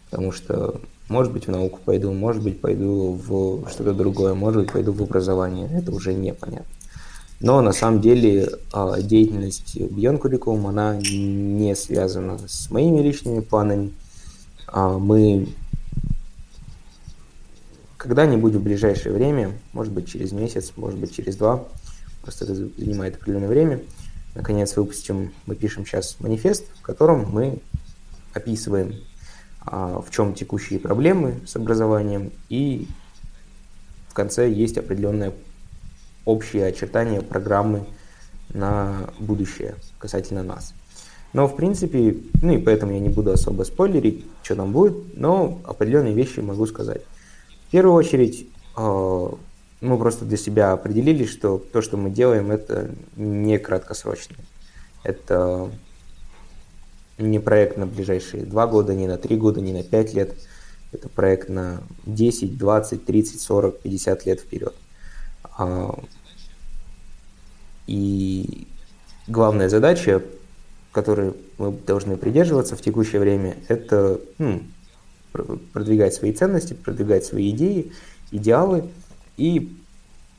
Потому 0.10 0.32
что, 0.32 0.82
может 1.10 1.34
быть, 1.34 1.48
в 1.48 1.52
науку 1.52 1.80
пойду, 1.84 2.12
может 2.12 2.44
быть, 2.44 2.62
пойду 2.62 3.14
в 3.14 3.70
что-то 3.70 3.94
другое, 3.94 4.34
может 4.34 4.62
быть, 4.62 4.72
пойду 4.72 4.92
в 4.92 5.02
образование. 5.02 5.70
Это 5.74 5.92
уже 5.92 6.14
непонятно. 6.14 6.68
Но 7.40 7.62
на 7.62 7.72
самом 7.72 8.02
деле 8.02 8.50
а, 8.72 9.02
деятельность 9.02 9.76
Beyond 9.76 10.22
Curriculum, 10.22 10.70
она 10.70 10.98
не 10.98 11.76
связана 11.76 12.38
с 12.48 12.70
моими 12.70 13.02
личными 13.02 13.40
планами, 13.40 13.94
а, 14.68 15.00
мы 15.00 15.48
когда-нибудь 17.98 18.54
в 18.54 18.62
ближайшее 18.62 19.14
время, 19.14 19.52
может 19.74 19.92
быть 19.92 20.08
через 20.08 20.32
месяц, 20.32 20.74
может 20.76 21.00
быть 21.00 21.16
через 21.16 21.36
два, 21.36 21.66
просто 22.22 22.46
это 22.46 22.56
занимает 22.56 23.16
определенное 23.16 23.48
время, 23.48 23.82
наконец 24.36 24.76
выпустим, 24.76 25.34
мы 25.46 25.56
пишем 25.56 25.86
сейчас 25.86 26.18
манифест, 26.20 26.66
в 26.80 26.82
котором 26.82 27.30
мы 27.32 27.60
описываем, 28.34 28.96
а, 29.62 30.02
в 30.02 30.10
чем 30.12 30.34
текущие 30.34 30.80
проблемы 30.80 31.42
с 31.46 31.56
образованием, 31.56 32.32
и 32.50 32.88
в 34.08 34.14
конце 34.14 34.50
есть 34.50 34.78
определенное 34.78 35.34
общее 36.26 36.66
очертание 36.66 37.22
программы 37.22 37.86
на 38.54 39.10
будущее 39.20 39.76
касательно 39.98 40.44
нас. 40.44 40.74
Но, 41.34 41.48
в 41.48 41.56
принципе, 41.56 42.18
ну 42.42 42.54
и 42.54 42.58
поэтому 42.58 42.92
я 42.92 43.00
не 43.00 43.10
буду 43.10 43.32
особо 43.32 43.64
спойлерить, 43.64 44.26
что 44.44 44.56
там 44.56 44.74
будет, 44.74 45.18
но 45.18 45.62
определенные 45.64 46.14
вещи 46.14 46.42
могу 46.42 46.66
сказать. 46.66 47.02
В 47.68 47.72
первую 47.72 47.96
очередь, 47.96 48.48
э, 48.76 49.30
мы 49.82 49.98
просто 49.98 50.26
для 50.26 50.38
себя 50.38 50.72
определили, 50.72 51.26
что 51.26 51.58
то, 51.58 51.82
что 51.82 51.98
мы 51.98 52.10
делаем, 52.10 52.52
это 52.52 52.92
не 53.16 53.58
краткосрочно. 53.58 54.36
Это 55.04 55.72
не 57.18 57.40
проект 57.40 57.78
на 57.78 57.86
ближайшие 57.86 58.46
два 58.46 58.68
года, 58.68 58.94
не 58.94 59.08
на 59.08 59.18
три 59.18 59.36
года, 59.36 59.60
не 59.60 59.74
на 59.74 59.84
пять 59.84 60.14
лет. 60.14 60.36
Это 60.92 61.10
проект 61.10 61.50
на 61.50 61.82
10, 62.06 62.58
20, 62.58 63.06
30, 63.06 63.42
40, 63.42 63.80
50 63.80 64.26
лет 64.26 64.40
вперед. 64.42 64.76
А, 65.58 65.98
и 67.88 68.68
главная 69.28 69.70
задача 69.70 70.22
которые 70.92 71.34
мы 71.58 71.72
должны 71.72 72.18
придерживаться 72.18 72.76
в 72.76 72.82
текущее 72.82 73.22
время, 73.22 73.58
это 73.68 74.20
ну, 74.38 74.62
продвигать 75.74 76.14
свои 76.14 76.34
ценности, 76.34 76.74
продвигать 76.74 77.26
свои 77.26 77.50
идеи, 77.52 77.94
идеалы 78.32 78.90
и 79.42 79.76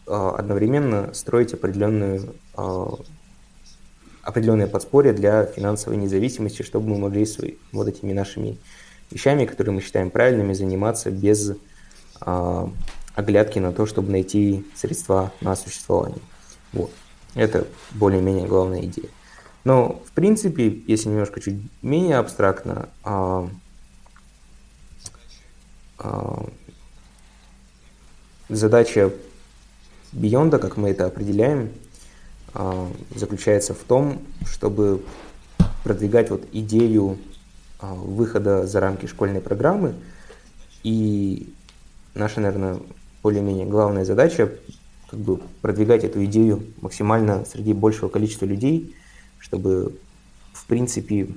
э, 0.06 0.32
одновременно 0.38 1.12
строить 1.12 1.52
определенную, 1.52 2.36
э, 2.56 2.86
определенное 4.22 4.68
подспорье 4.68 5.12
для 5.12 5.44
финансовой 5.44 5.96
независимости, 5.96 6.62
чтобы 6.62 6.90
мы 6.90 6.98
могли 6.98 7.26
свои, 7.26 7.54
вот 7.72 7.88
этими 7.88 8.12
нашими 8.12 8.58
вещами, 9.10 9.44
которые 9.44 9.74
мы 9.74 9.80
считаем 9.80 10.10
правильными, 10.10 10.52
заниматься 10.52 11.10
без 11.10 11.50
э, 12.20 12.66
оглядки 13.16 13.58
на 13.58 13.72
то, 13.72 13.86
чтобы 13.86 14.12
найти 14.12 14.64
средства 14.76 15.32
на 15.40 15.56
существование. 15.56 16.20
Вот. 16.72 16.92
Это 17.34 17.66
более-менее 17.90 18.46
главная 18.46 18.82
идея. 18.82 19.08
Но, 19.64 20.00
в 20.06 20.12
принципе, 20.12 20.80
если 20.86 21.08
немножко 21.08 21.40
чуть 21.40 21.56
менее 21.82 22.18
абстрактно, 22.18 22.88
а, 23.02 23.48
а, 25.98 26.46
задача 28.56 29.12
Бионда, 30.12 30.58
как 30.58 30.76
мы 30.76 30.90
это 30.90 31.06
определяем, 31.06 31.70
а, 32.54 32.88
заключается 33.14 33.74
в 33.74 33.78
том, 33.78 34.22
чтобы 34.46 35.02
продвигать 35.84 36.30
вот 36.30 36.44
идею 36.52 37.18
а, 37.80 37.94
выхода 37.94 38.66
за 38.66 38.80
рамки 38.80 39.06
школьной 39.06 39.40
программы. 39.40 39.94
И 40.82 41.52
наша, 42.14 42.40
наверное, 42.40 42.78
более-менее 43.22 43.66
главная 43.66 44.04
задача 44.04 44.52
как 45.10 45.20
бы 45.20 45.40
продвигать 45.60 46.04
эту 46.04 46.24
идею 46.24 46.64
максимально 46.80 47.44
среди 47.44 47.72
большего 47.72 48.08
количества 48.08 48.46
людей– 48.46 48.94
чтобы, 49.42 49.98
в 50.52 50.66
принципе, 50.66 51.28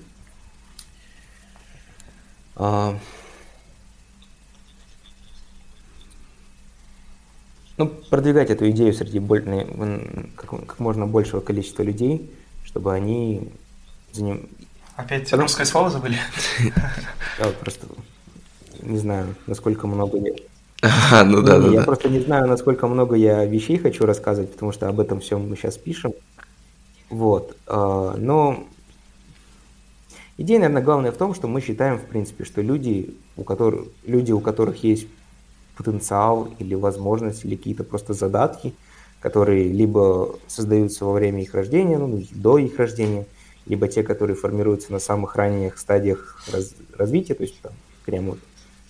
ну, 7.77 7.87
продвигать 7.87 8.49
эту 8.49 8.69
идею 8.69 8.93
среди 8.93 9.19
как, 10.35 10.49
как 10.49 10.79
можно 10.79 11.07
большего 11.07 11.41
количества 11.41 11.83
людей, 11.83 12.31
чтобы 12.63 12.93
они 12.93 13.51
за 14.11 14.23
ним... 14.23 14.49
Опять 14.95 15.25
Потому... 15.25 15.43
русское 15.43 15.65
слово 15.65 15.89
забыли? 15.89 16.17
Я 17.39 17.45
вот 17.45 17.55
просто 17.57 17.87
не 18.81 18.97
знаю, 18.97 19.35
насколько 19.47 19.87
много 19.87 20.17
я... 20.17 20.33
А, 20.81 21.23
ну 21.23 21.41
да, 21.41 21.59
да. 21.59 21.67
Я 21.69 21.83
просто 21.83 22.09
не 22.09 22.19
знаю, 22.19 22.47
насколько 22.47 22.87
много 22.87 23.15
я 23.15 23.43
вещей 23.45 23.77
хочу 23.77 24.05
рассказывать, 24.05 24.51
потому 24.51 24.71
что 24.71 24.87
об 24.87 24.99
этом 24.99 25.19
всем 25.19 25.49
мы 25.49 25.55
сейчас 25.55 25.77
пишем. 25.77 26.13
Вот. 27.09 27.57
А, 27.65 28.15
но 28.17 28.65
идея, 30.37 30.59
наверное, 30.59 30.83
главная 30.83 31.11
в 31.11 31.17
том, 31.17 31.33
что 31.33 31.47
мы 31.47 31.61
считаем, 31.61 31.97
в 31.97 32.05
принципе, 32.05 32.45
что 32.45 32.61
люди, 32.61 33.15
у 33.35 33.43
которых, 33.43 33.87
люди, 34.05 34.31
у 34.31 34.39
которых 34.39 34.83
есть 34.83 35.07
потенциал 35.77 36.49
или 36.59 36.75
возможность, 36.75 37.45
или 37.45 37.55
какие-то 37.55 37.83
просто 37.83 38.13
задатки, 38.13 38.73
которые 39.19 39.69
либо 39.69 40.35
создаются 40.47 41.05
во 41.05 41.13
время 41.13 41.41
их 41.41 41.53
рождения, 41.53 41.97
ну, 41.97 42.23
до 42.31 42.57
их 42.57 42.77
рождения, 42.77 43.25
либо 43.65 43.87
те, 43.87 44.03
которые 44.03 44.35
формируются 44.35 44.91
на 44.91 44.99
самых 44.99 45.35
ранних 45.35 45.77
стадиях 45.77 46.43
раз, 46.51 46.75
развития, 46.95 47.33
то 47.33 47.43
есть 47.43 47.59
там, 47.61 47.73
прямо 48.05 48.31
вот, 48.31 48.39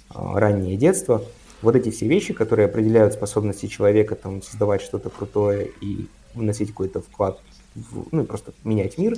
а, 0.09 0.39
раннее 0.39 0.77
детство. 0.77 1.23
Вот 1.61 1.75
эти 1.75 1.89
все 1.89 2.07
вещи, 2.07 2.33
которые 2.33 2.67
определяют 2.67 3.13
способности 3.13 3.67
человека 3.67 4.15
там, 4.15 4.41
создавать 4.41 4.81
что-то 4.81 5.09
крутое 5.09 5.71
и 5.81 6.07
вносить 6.33 6.69
какой-то 6.69 7.01
вклад, 7.01 7.39
в, 7.73 8.07
ну, 8.11 8.25
просто 8.25 8.53
менять 8.63 8.97
мир, 8.97 9.17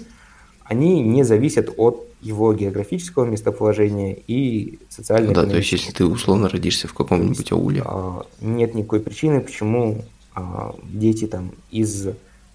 они 0.68 1.02
не 1.02 1.24
зависят 1.24 1.74
от 1.78 2.06
его 2.22 2.54
географического 2.54 3.26
местоположения 3.26 4.18
и 4.28 4.80
социальной 4.90 5.30
ну, 5.30 5.34
Да, 5.34 5.46
то 5.46 5.58
есть 5.58 5.72
если 5.72 5.92
ты 5.92 6.06
условно 6.06 6.50
родишься 6.50 6.88
в 6.88 6.94
каком-нибудь 6.94 7.52
ауле. 7.52 7.84
А, 7.86 8.26
нет 8.42 8.74
никакой 8.74 9.00
причины, 9.00 9.40
почему 9.40 10.04
а, 10.36 10.76
дети 10.84 11.26
там 11.26 11.52
из, 11.72 12.08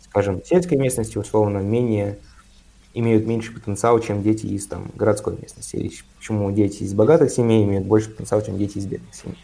скажем, 0.04 0.42
сельской 0.44 0.76
местности 0.76 1.16
условно 1.16 1.58
менее 1.58 2.18
имеют 2.94 3.26
меньше 3.26 3.54
потенциала, 3.54 4.00
чем 4.00 4.22
дети 4.22 4.46
из 4.46 4.66
там, 4.66 4.90
городской 4.94 5.36
местности. 5.40 5.76
Или 5.76 5.92
почему 6.18 6.50
дети 6.52 6.82
из 6.82 6.92
богатых 6.92 7.30
семей 7.30 7.64
имеют 7.64 7.86
больше 7.86 8.10
потенциала, 8.10 8.44
чем 8.44 8.58
дети 8.58 8.78
из 8.78 8.84
бедных 8.84 9.14
семей. 9.14 9.38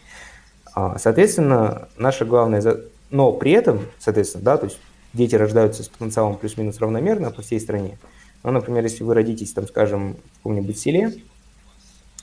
А, 0.75 0.99
соответственно, 0.99 1.87
наша 1.97 2.25
главная... 2.25 2.61
Но 3.09 3.31
при 3.31 3.53
этом, 3.53 3.79
соответственно, 3.97 4.43
да, 4.43 4.57
то 4.57 4.65
есть 4.65 4.77
дети 5.13 5.33
рождаются 5.33 5.81
с 5.81 5.87
потенциалом 5.87 6.37
плюс-минус 6.37 6.77
равномерно 6.77 7.31
по 7.31 7.41
всей 7.41 7.59
стране. 7.59 7.97
Ну, 8.43 8.51
например, 8.51 8.83
если 8.83 9.03
вы 9.03 9.13
родитесь, 9.13 9.53
там, 9.53 9.67
скажем, 9.67 10.15
в 10.33 10.37
каком-нибудь 10.37 10.79
селе, 10.79 11.21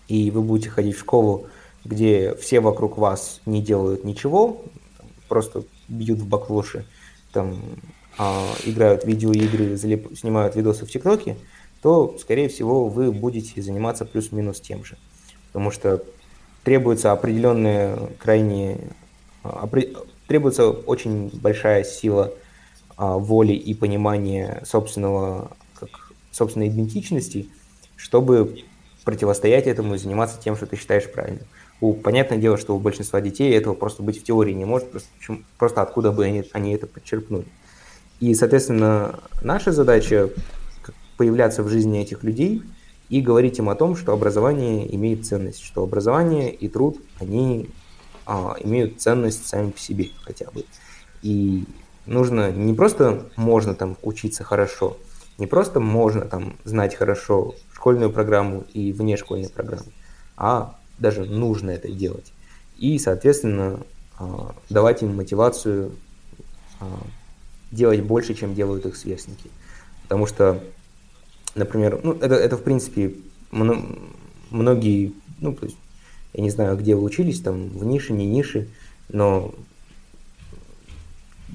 и 0.08 0.30
вы 0.30 0.42
будете 0.42 0.70
ходить 0.70 0.96
в 0.96 1.00
школу, 1.00 1.46
где 1.84 2.34
все 2.34 2.60
вокруг 2.60 2.98
вас 2.98 3.40
не 3.46 3.62
делают 3.62 4.04
ничего, 4.04 4.62
просто 5.28 5.64
бьют 5.88 6.20
в 6.20 6.26
баклуши, 6.26 6.86
там, 7.32 7.60
а, 8.18 8.46
играют 8.64 9.04
в 9.04 9.06
видеоигры, 9.06 9.76
залип, 9.76 10.16
снимают 10.18 10.56
видосы 10.56 10.86
в 10.86 10.90
ТикТоке, 10.90 11.36
то, 11.82 12.16
скорее 12.18 12.48
всего, 12.48 12.88
вы 12.88 13.12
будете 13.12 13.60
заниматься 13.60 14.04
плюс-минус 14.04 14.60
тем 14.60 14.84
же. 14.84 14.96
Потому 15.48 15.70
что 15.70 16.02
требуется 16.64 17.12
определенная 17.12 17.98
крайне... 18.18 18.78
А, 19.42 19.68
требуется 20.26 20.70
очень 20.70 21.30
большая 21.34 21.84
сила 21.84 22.32
а, 22.96 23.18
воли 23.18 23.52
и 23.52 23.74
понимания 23.74 24.62
собственного 24.64 25.52
собственной 26.36 26.68
идентичности, 26.68 27.48
чтобы 27.96 28.62
противостоять 29.04 29.66
этому 29.66 29.94
и 29.94 29.98
заниматься 29.98 30.38
тем, 30.42 30.56
что 30.56 30.66
ты 30.66 30.76
считаешь 30.76 31.10
правильным. 31.10 31.46
У, 31.80 31.94
понятное 31.94 32.38
дело, 32.38 32.58
что 32.58 32.74
у 32.74 32.78
большинства 32.78 33.20
детей 33.20 33.54
этого 33.54 33.74
просто 33.74 34.02
быть 34.02 34.20
в 34.20 34.24
теории 34.24 34.52
не 34.52 34.64
может, 34.64 34.90
просто, 34.90 35.08
просто 35.58 35.82
откуда 35.82 36.12
бы 36.12 36.24
они, 36.24 36.44
они 36.52 36.74
это 36.74 36.86
подчеркнули. 36.86 37.46
И, 38.20 38.34
соответственно, 38.34 39.20
наша 39.42 39.72
задача 39.72 40.30
появляться 41.16 41.62
в 41.62 41.68
жизни 41.68 42.00
этих 42.00 42.22
людей 42.22 42.62
и 43.08 43.20
говорить 43.20 43.58
им 43.58 43.68
о 43.68 43.74
том, 43.74 43.96
что 43.96 44.12
образование 44.12 44.94
имеет 44.94 45.26
ценность, 45.26 45.62
что 45.62 45.82
образование 45.82 46.52
и 46.52 46.68
труд, 46.68 46.98
они 47.20 47.70
а, 48.26 48.56
имеют 48.60 49.00
ценность 49.00 49.46
сами 49.46 49.70
по 49.70 49.78
себе 49.78 50.10
хотя 50.22 50.50
бы. 50.50 50.64
И 51.22 51.64
нужно 52.06 52.50
не 52.50 52.74
просто 52.74 53.26
можно 53.36 53.74
там 53.74 53.96
учиться 54.02 54.44
хорошо, 54.44 54.96
не 55.38 55.46
просто 55.46 55.80
можно 55.80 56.22
там 56.22 56.56
знать 56.64 56.94
хорошо 56.94 57.54
школьную 57.72 58.10
программу 58.10 58.64
и 58.72 58.92
внешкольную 58.92 59.50
программу, 59.50 59.92
а 60.36 60.76
даже 60.98 61.24
нужно 61.24 61.70
это 61.70 61.88
делать. 61.88 62.32
И, 62.78 62.98
соответственно, 62.98 63.80
а, 64.18 64.54
давать 64.70 65.02
им 65.02 65.14
мотивацию 65.14 65.92
а, 66.80 66.86
делать 67.70 68.00
больше, 68.00 68.34
чем 68.34 68.54
делают 68.54 68.86
их 68.86 68.96
сверстники. 68.96 69.50
Потому 70.02 70.26
что, 70.26 70.62
например, 71.54 72.00
ну, 72.02 72.12
это, 72.14 72.34
это 72.34 72.56
в 72.56 72.62
принципе 72.62 73.14
многие, 73.50 75.12
ну, 75.40 75.52
то 75.52 75.66
есть, 75.66 75.76
я 76.32 76.42
не 76.42 76.50
знаю, 76.50 76.76
где 76.76 76.94
вы 76.94 77.02
учились, 77.02 77.40
там, 77.40 77.68
в 77.68 77.84
нише, 77.84 78.12
не 78.12 78.26
нише, 78.26 78.68
но 79.08 79.54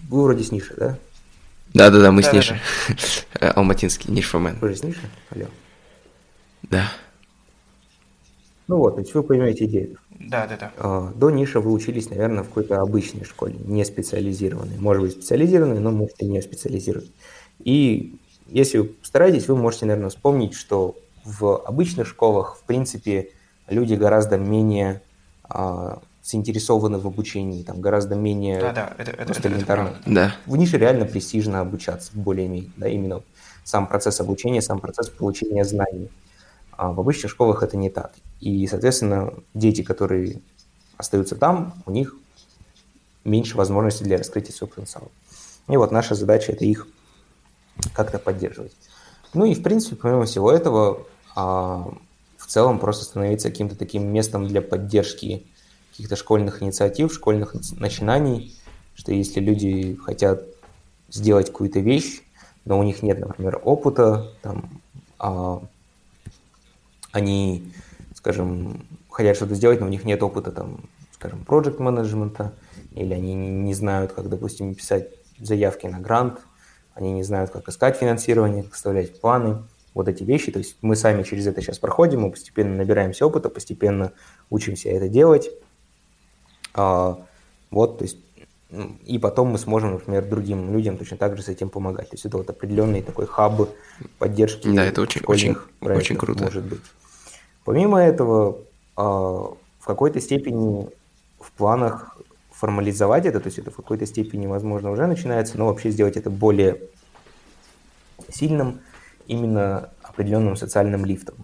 вы 0.09 0.23
вроде 0.23 0.43
с 0.43 0.51
ниши, 0.51 0.73
да? 0.75 0.99
Да-да-да, 1.73 2.11
мы 2.11 2.21
да, 2.21 2.41
с 2.41 3.25
да. 3.39 3.51
Алматинский, 3.51 4.11
Нишфомен. 4.13 4.57
Вы 4.59 4.69
же 4.69 4.75
с 4.75 4.83
Ниши? 4.83 5.09
Алло. 5.29 5.45
Да. 6.63 6.91
Ну 8.67 8.77
вот, 8.77 8.95
то 8.95 9.01
есть 9.01 9.13
вы 9.13 9.23
поймете 9.23 9.65
идею. 9.65 9.97
Да, 10.09 10.47
да, 10.47 10.71
да. 10.77 11.11
До 11.15 11.29
Ниша 11.29 11.59
вы 11.59 11.71
учились, 11.71 12.09
наверное, 12.09 12.43
в 12.43 12.47
какой-то 12.47 12.77
обычной 12.77 13.25
школе, 13.25 13.55
не 13.65 13.83
специализированной. 13.83 14.77
Может 14.77 15.03
быть, 15.03 15.11
специализированной, 15.13 15.79
но 15.79 15.91
можете 15.91 16.25
не 16.25 16.41
специализированной. 16.41 17.11
И 17.63 18.15
если 18.47 18.79
вы 18.79 18.83
постараетесь, 18.85 19.47
вы 19.47 19.55
можете, 19.55 19.85
наверное, 19.85 20.09
вспомнить, 20.09 20.53
что 20.53 20.95
в 21.25 21.57
обычных 21.57 22.07
школах, 22.07 22.57
в 22.57 22.63
принципе, 22.63 23.31
люди 23.67 23.95
гораздо 23.95 24.37
менее 24.37 25.01
а, 25.43 26.01
заинтересованы 26.23 26.99
в 26.99 27.07
обучении, 27.07 27.63
там 27.63 27.81
гораздо 27.81 28.15
менее 28.15 28.59
да, 28.59 28.71
да, 28.71 28.93
это, 28.97 29.11
это, 29.11 29.33
это, 29.33 29.47
элементарно. 29.47 29.89
Это 29.89 30.01
да. 30.05 30.35
В 30.45 30.55
нише 30.55 30.77
реально 30.77 31.05
престижно 31.05 31.61
обучаться, 31.61 32.11
более-менее, 32.13 32.71
да, 32.77 32.87
именно 32.87 33.23
сам 33.63 33.87
процесс 33.87 34.19
обучения, 34.19 34.61
сам 34.61 34.79
процесс 34.79 35.09
получения 35.09 35.65
знаний. 35.65 36.09
А 36.71 36.91
в 36.91 36.99
обычных 36.99 37.31
школах 37.31 37.63
это 37.63 37.77
не 37.77 37.89
так. 37.89 38.13
И, 38.39 38.65
соответственно, 38.67 39.33
дети, 39.53 39.81
которые 39.81 40.41
остаются 40.97 41.35
там, 41.35 41.73
у 41.85 41.91
них 41.91 42.15
меньше 43.23 43.57
возможностей 43.57 44.03
для 44.03 44.17
раскрытия 44.17 44.53
своего 44.53 44.73
потенциала. 44.73 45.09
И 45.67 45.77
вот 45.77 45.91
наша 45.91 46.15
задача– 46.15 46.51
это 46.53 46.65
их 46.65 46.87
как-то 47.93 48.19
поддерживать. 48.19 48.73
Ну 49.33 49.45
и, 49.45 49.53
в 49.53 49.63
принципе, 49.63 49.95
помимо 49.95 50.25
всего 50.25 50.51
этого, 50.51 51.05
а, 51.35 51.93
в 52.37 52.47
целом 52.47 52.79
просто 52.79 53.05
становиться 53.05 53.49
каким-то 53.49 53.75
таким 53.75 54.11
местом 54.11 54.47
для 54.47 54.61
поддержки 54.61 55.45
каких-то 55.91 56.15
школьных 56.15 56.63
инициатив, 56.63 57.13
школьных 57.13 57.55
начинаний, 57.77 58.55
что 58.95 59.11
если 59.11 59.39
люди 59.39 59.97
хотят 60.03 60.43
сделать 61.09 61.47
какую-то 61.47 61.79
вещь, 61.79 62.21
но 62.65 62.79
у 62.79 62.83
них 62.83 63.03
нет, 63.03 63.19
например, 63.19 63.61
опыта, 63.63 64.31
там, 64.41 64.69
а, 65.19 65.61
они, 67.11 67.71
скажем, 68.15 68.85
хотят 69.09 69.35
что-то 69.35 69.55
сделать, 69.55 69.79
но 69.79 69.87
у 69.87 69.89
них 69.89 70.05
нет 70.05 70.23
опыта, 70.23 70.51
там, 70.51 70.81
скажем, 71.13 71.43
проект 71.43 71.79
менеджмента 71.79 72.53
или 72.93 73.13
они 73.13 73.33
не 73.33 73.73
знают, 73.73 74.13
как, 74.13 74.29
допустим, 74.29 74.75
писать 74.75 75.09
заявки 75.39 75.87
на 75.87 75.99
грант, 75.99 76.39
они 76.93 77.13
не 77.13 77.23
знают, 77.23 77.51
как 77.51 77.67
искать 77.69 77.97
финансирование, 77.97 78.63
как 78.63 78.73
составлять 78.73 79.19
планы, 79.19 79.63
вот 79.93 80.07
эти 80.07 80.23
вещи. 80.23 80.51
То 80.51 80.59
есть 80.59 80.77
мы 80.81 80.95
сами 80.95 81.23
через 81.23 81.47
это 81.47 81.61
сейчас 81.61 81.79
проходим, 81.79 82.21
мы 82.21 82.31
постепенно 82.31 82.75
набираемся 82.75 83.25
опыта, 83.25 83.49
постепенно 83.49 84.11
учимся 84.49 84.89
это 84.89 85.07
делать. 85.07 85.49
А, 86.73 87.17
вот, 87.69 87.99
то 87.99 88.03
есть, 88.03 88.17
и 89.05 89.19
потом 89.19 89.49
мы 89.49 89.57
сможем, 89.57 89.93
например, 89.93 90.25
другим 90.25 90.73
людям 90.73 90.97
точно 90.97 91.17
так 91.17 91.35
же 91.35 91.43
с 91.43 91.49
этим 91.49 91.69
помогать. 91.69 92.09
То 92.09 92.15
есть 92.15 92.25
это 92.25 92.37
вот 92.37 92.49
определенный 92.49 93.01
такой 93.01 93.27
хаб 93.27 93.69
поддержки. 94.17 94.73
Да, 94.73 94.85
это 94.85 95.01
очень, 95.01 95.21
очень, 95.25 95.55
очень 95.81 96.15
круто. 96.15 96.43
Может 96.45 96.63
быть. 96.63 96.81
Помимо 97.65 98.01
этого, 98.01 98.59
а, 98.95 99.53
в 99.79 99.85
какой-то 99.85 100.21
степени 100.21 100.89
в 101.39 101.51
планах 101.51 102.17
формализовать 102.51 103.25
это, 103.25 103.39
то 103.39 103.47
есть 103.47 103.57
это 103.57 103.71
в 103.71 103.75
какой-то 103.75 104.05
степени, 104.05 104.45
возможно, 104.45 104.91
уже 104.91 105.07
начинается, 105.07 105.57
но 105.57 105.65
вообще 105.65 105.89
сделать 105.89 106.15
это 106.15 106.29
более 106.29 106.79
сильным 108.29 108.79
именно 109.27 109.89
определенным 110.03 110.55
социальным 110.55 111.05
лифтом. 111.05 111.35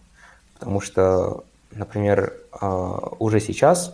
Потому 0.53 0.81
что, 0.81 1.43
например, 1.71 2.33
а, 2.51 3.15
уже 3.19 3.39
сейчас 3.39 3.93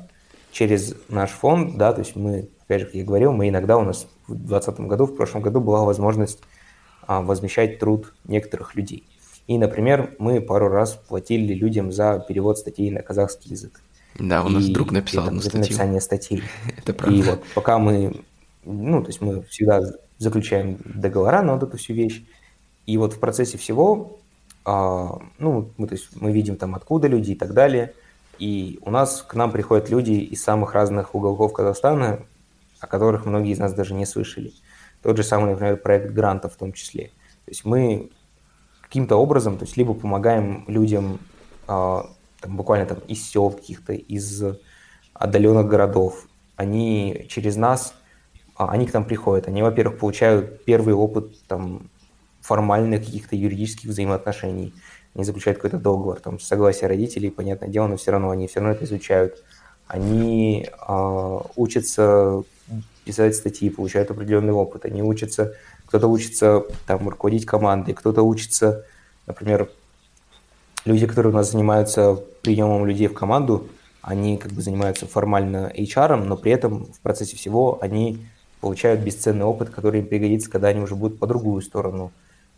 через 0.53 0.95
наш 1.09 1.31
фонд, 1.31 1.77
да, 1.77 1.91
то 1.91 1.99
есть 1.99 2.15
мы, 2.15 2.47
опять 2.61 2.81
же, 2.81 2.85
как 2.85 2.95
я 2.95 3.03
говорил, 3.03 3.33
мы 3.33 3.49
иногда 3.49 3.77
у 3.77 3.83
нас 3.83 4.07
в 4.27 4.35
2020 4.35 4.79
году, 4.81 5.05
в 5.05 5.15
прошлом 5.15 5.41
году 5.41 5.59
была 5.59 5.83
возможность 5.83 6.39
а, 7.07 7.21
возмещать 7.21 7.79
труд 7.79 8.13
некоторых 8.23 8.75
людей. 8.75 9.05
И, 9.47 9.57
например, 9.57 10.15
мы 10.19 10.39
пару 10.39 10.69
раз 10.69 10.93
платили 10.93 11.53
людям 11.53 11.91
за 11.91 12.23
перевод 12.25 12.57
статей 12.57 12.89
на 12.91 13.01
казахский 13.01 13.51
язык. 13.51 13.81
Да, 14.17 14.43
у 14.45 14.49
нас 14.49 14.65
и, 14.65 14.73
друг 14.73 14.91
написал 14.91 15.23
и, 15.25 15.25
там, 15.25 15.37
одну 15.37 15.41
статью. 15.41 15.59
написание 15.59 15.99
статей. 15.99 16.43
Это 16.77 16.93
правда. 16.93 17.17
И 17.17 17.21
вот 17.23 17.43
пока 17.55 17.79
мы 17.79 18.23
ну, 18.65 19.01
то 19.01 19.07
есть 19.07 19.21
мы 19.21 19.41
всегда 19.43 19.81
заключаем 20.17 20.77
договора 20.85 21.41
на 21.41 21.55
вот 21.55 21.63
эту 21.63 21.77
всю 21.77 21.93
вещь, 21.93 22.23
и 22.85 22.97
вот 22.97 23.13
в 23.13 23.19
процессе 23.19 23.57
всего, 23.57 24.19
а, 24.65 25.19
ну, 25.39 25.69
мы, 25.77 25.87
то 25.87 25.95
есть 25.95 26.09
мы 26.15 26.31
видим 26.31 26.55
там, 26.55 26.75
откуда 26.75 27.07
люди 27.07 27.31
и 27.31 27.35
так 27.35 27.53
далее, 27.53 27.93
и 28.39 28.79
у 28.81 28.91
нас 28.91 29.21
к 29.21 29.33
нам 29.35 29.51
приходят 29.51 29.89
люди 29.89 30.11
из 30.11 30.43
самых 30.43 30.73
разных 30.73 31.15
уголков 31.15 31.53
Казахстана, 31.53 32.25
о 32.79 32.87
которых 32.87 33.25
многие 33.25 33.51
из 33.51 33.59
нас 33.59 33.73
даже 33.73 33.93
не 33.93 34.05
слышали. 34.05 34.53
Тот 35.01 35.17
же 35.17 35.23
самый, 35.23 35.51
например, 35.51 35.77
проект 35.77 36.11
гранта 36.11 36.49
в 36.49 36.55
том 36.55 36.73
числе. 36.73 37.11
То 37.45 37.51
есть 37.51 37.65
мы 37.65 38.09
каким-то 38.81 39.17
образом, 39.17 39.57
то 39.57 39.65
есть 39.65 39.77
либо 39.77 39.93
помогаем 39.93 40.65
людям 40.67 41.19
а, 41.67 42.09
там, 42.39 42.57
буквально 42.57 42.85
там 42.85 42.99
из 43.07 43.27
сел 43.27 43.51
каких-то, 43.51 43.93
из 43.93 44.43
отдаленных 45.13 45.67
городов, 45.67 46.27
они 46.55 47.25
через 47.29 47.55
нас, 47.55 47.95
а, 48.55 48.69
они 48.69 48.85
к 48.85 48.93
нам 48.93 49.05
приходят, 49.05 49.47
они, 49.47 49.61
во-первых, 49.61 49.99
получают 49.99 50.63
первый 50.65 50.93
опыт 50.93 51.43
там 51.47 51.89
формальных 52.41 53.05
каких-то 53.05 53.35
юридических 53.35 53.89
взаимоотношений, 53.89 54.73
они 55.15 55.23
заключают 55.23 55.59
какой-то 55.59 55.77
договор, 55.77 56.19
там, 56.19 56.39
согласие 56.39 56.87
родителей, 56.87 57.29
понятное 57.29 57.69
дело, 57.69 57.87
но 57.87 57.97
все 57.97 58.11
равно 58.11 58.31
они 58.31 58.47
все 58.47 58.59
равно 58.59 58.75
это 58.75 58.85
изучают. 58.85 59.43
Они 59.87 60.67
э, 60.67 61.39
учатся 61.55 62.43
писать 63.05 63.35
статьи, 63.35 63.69
получают 63.69 64.09
определенный 64.11 64.53
опыт. 64.53 64.85
Они 64.85 65.03
учатся, 65.03 65.53
кто-то 65.85 66.07
учится 66.07 66.63
там 66.87 67.07
руководить 67.07 67.45
командой, 67.45 67.93
кто-то 67.93 68.23
учится, 68.23 68.85
например, 69.27 69.69
люди, 70.85 71.05
которые 71.05 71.31
у 71.31 71.35
нас 71.35 71.51
занимаются 71.51 72.15
приемом 72.41 72.85
людей 72.85 73.07
в 73.07 73.13
команду, 73.13 73.67
они 74.01 74.37
как 74.37 74.51
бы 74.51 74.61
занимаются 74.61 75.07
формально 75.07 75.71
HR, 75.75 76.15
но 76.23 76.35
при 76.35 76.51
этом 76.51 76.85
в 76.91 76.99
процессе 76.99 77.37
всего 77.37 77.77
они 77.81 78.25
получают 78.59 79.01
бесценный 79.01 79.45
опыт, 79.45 79.69
который 79.69 80.01
им 80.01 80.07
пригодится, 80.07 80.49
когда 80.49 80.69
они 80.69 80.81
уже 80.81 80.95
будут 80.95 81.19
по 81.19 81.27
другую 81.27 81.61
сторону 81.61 82.11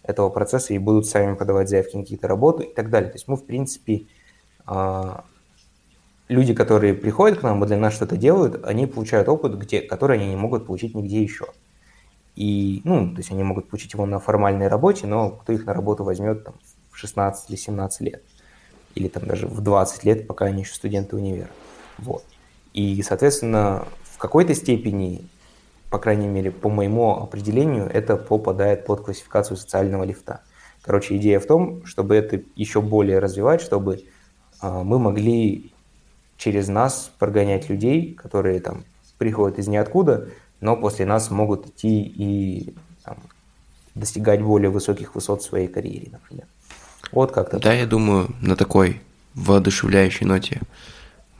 этого 0.08 0.30
процесса 0.30 0.74
и 0.74 0.78
будут 0.78 1.06
сами 1.06 1.36
подавать 1.36 1.70
заявки 1.70 1.95
на 1.95 2.03
какие-то 2.03 2.28
работы 2.28 2.64
и 2.64 2.74
так 2.74 2.89
далее. 2.89 3.10
То 3.10 3.16
есть 3.16 3.28
мы, 3.28 3.36
в 3.36 3.45
принципе, 3.45 4.08
а, 4.66 5.26
люди, 6.28 6.53
которые 6.53 6.93
приходят 6.93 7.39
к 7.39 7.43
нам 7.43 7.64
и 7.64 7.68
для 7.68 7.78
нас 7.78 7.93
что-то 7.93 8.18
делают, 8.18 8.64
они 8.66 8.88
получают 8.88 9.30
опыт, 9.30 9.58
где, 9.58 9.82
который 9.82 10.18
они 10.18 10.28
не 10.28 10.36
могут 10.36 10.66
получить 10.66 10.95
нигде 10.95 11.22
еще. 11.22 11.47
И, 12.36 12.82
ну, 12.84 13.12
то 13.12 13.18
есть 13.18 13.32
они 13.32 13.43
могут 13.43 13.70
получить 13.70 13.93
его 13.93 14.06
на 14.06 14.20
формальной 14.20 14.68
работе, 14.68 15.08
но 15.08 15.32
кто 15.32 15.53
их 15.53 15.66
на 15.66 15.74
работу 15.74 16.03
возьмет 16.03 16.43
там, 16.43 16.56
в 16.91 16.97
16 16.97 17.49
или 17.49 17.58
17 17.58 18.01
лет? 18.01 18.24
Или 18.93 19.08
там 19.08 19.26
даже 19.26 19.47
в 19.47 19.62
20 19.62 20.03
лет, 20.03 20.28
пока 20.28 20.45
они 20.45 20.64
еще 20.64 20.74
студенты 20.74 21.16
универа. 21.16 21.49
Вот. 21.97 22.24
И, 22.74 23.01
соответственно, 23.03 23.88
в 24.03 24.18
какой-то 24.18 24.53
степени 24.53 25.26
по 25.96 26.00
крайней 26.00 26.28
мере, 26.28 26.52
по 26.52 26.68
моему 26.68 27.16
определению, 27.24 27.86
это 27.86 28.18
попадает 28.18 28.86
под 28.86 29.00
классификацию 29.00 29.56
социального 29.56 30.04
лифта. 30.04 30.41
Короче, 30.82 31.16
идея 31.16 31.39
в 31.39 31.46
том, 31.46 31.86
чтобы 31.86 32.16
это 32.16 32.41
еще 32.58 32.82
более 32.82 33.20
развивать, 33.20 33.62
чтобы 33.62 34.04
э, 34.62 34.70
мы 34.84 35.00
могли 35.00 35.72
через 36.36 36.68
нас 36.68 37.10
прогонять 37.18 37.70
людей, 37.70 38.14
которые 38.14 38.60
там 38.60 38.84
приходят 39.18 39.58
из 39.58 39.70
ниоткуда, 39.70 40.28
но 40.60 40.76
после 40.76 41.06
нас 41.06 41.32
могут 41.32 41.68
идти 41.68 42.02
и 42.02 42.76
там, 43.06 43.16
достигать 43.93 44.41
более 44.41 44.72
высоких 44.72 45.16
высот 45.16 45.43
в 45.43 45.46
своей 45.46 45.70
карьере, 45.70 46.10
например. 46.12 46.46
Вот 47.14 47.32
как-то. 47.32 47.58
Да, 47.58 47.72
я 47.72 47.86
думаю, 47.86 48.36
на 48.41 48.58
такой 48.58 49.02
воодушевляющей 49.34 50.26
ноте 50.26 50.60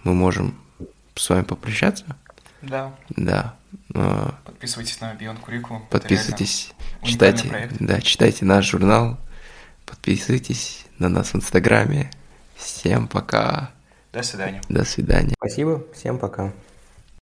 мы 0.06 0.14
можем 0.14 0.56
с 1.14 1.30
вами 1.30 1.43
попрощаться. 1.43 2.06
Да. 2.62 2.93
Да. 3.10 3.56
Подписывайтесь 4.45 4.99
на 5.01 5.13
Beyond 5.13 5.43
Curriculum. 5.45 5.81
Подписывайтесь, 5.89 6.73
читайте, 7.03 7.69
да, 7.79 8.01
читайте 8.01 8.45
наш 8.45 8.65
журнал, 8.65 9.17
подписывайтесь 9.85 10.85
на 10.99 11.09
нас 11.09 11.29
в 11.29 11.35
Инстаграме. 11.35 12.11
Всем 12.55 13.07
пока. 13.07 13.71
До 14.13 14.23
свидания. 14.23 14.61
До 14.69 14.85
свидания. 14.85 15.35
Спасибо, 15.37 15.83
всем 15.93 16.17
пока. 16.17 16.53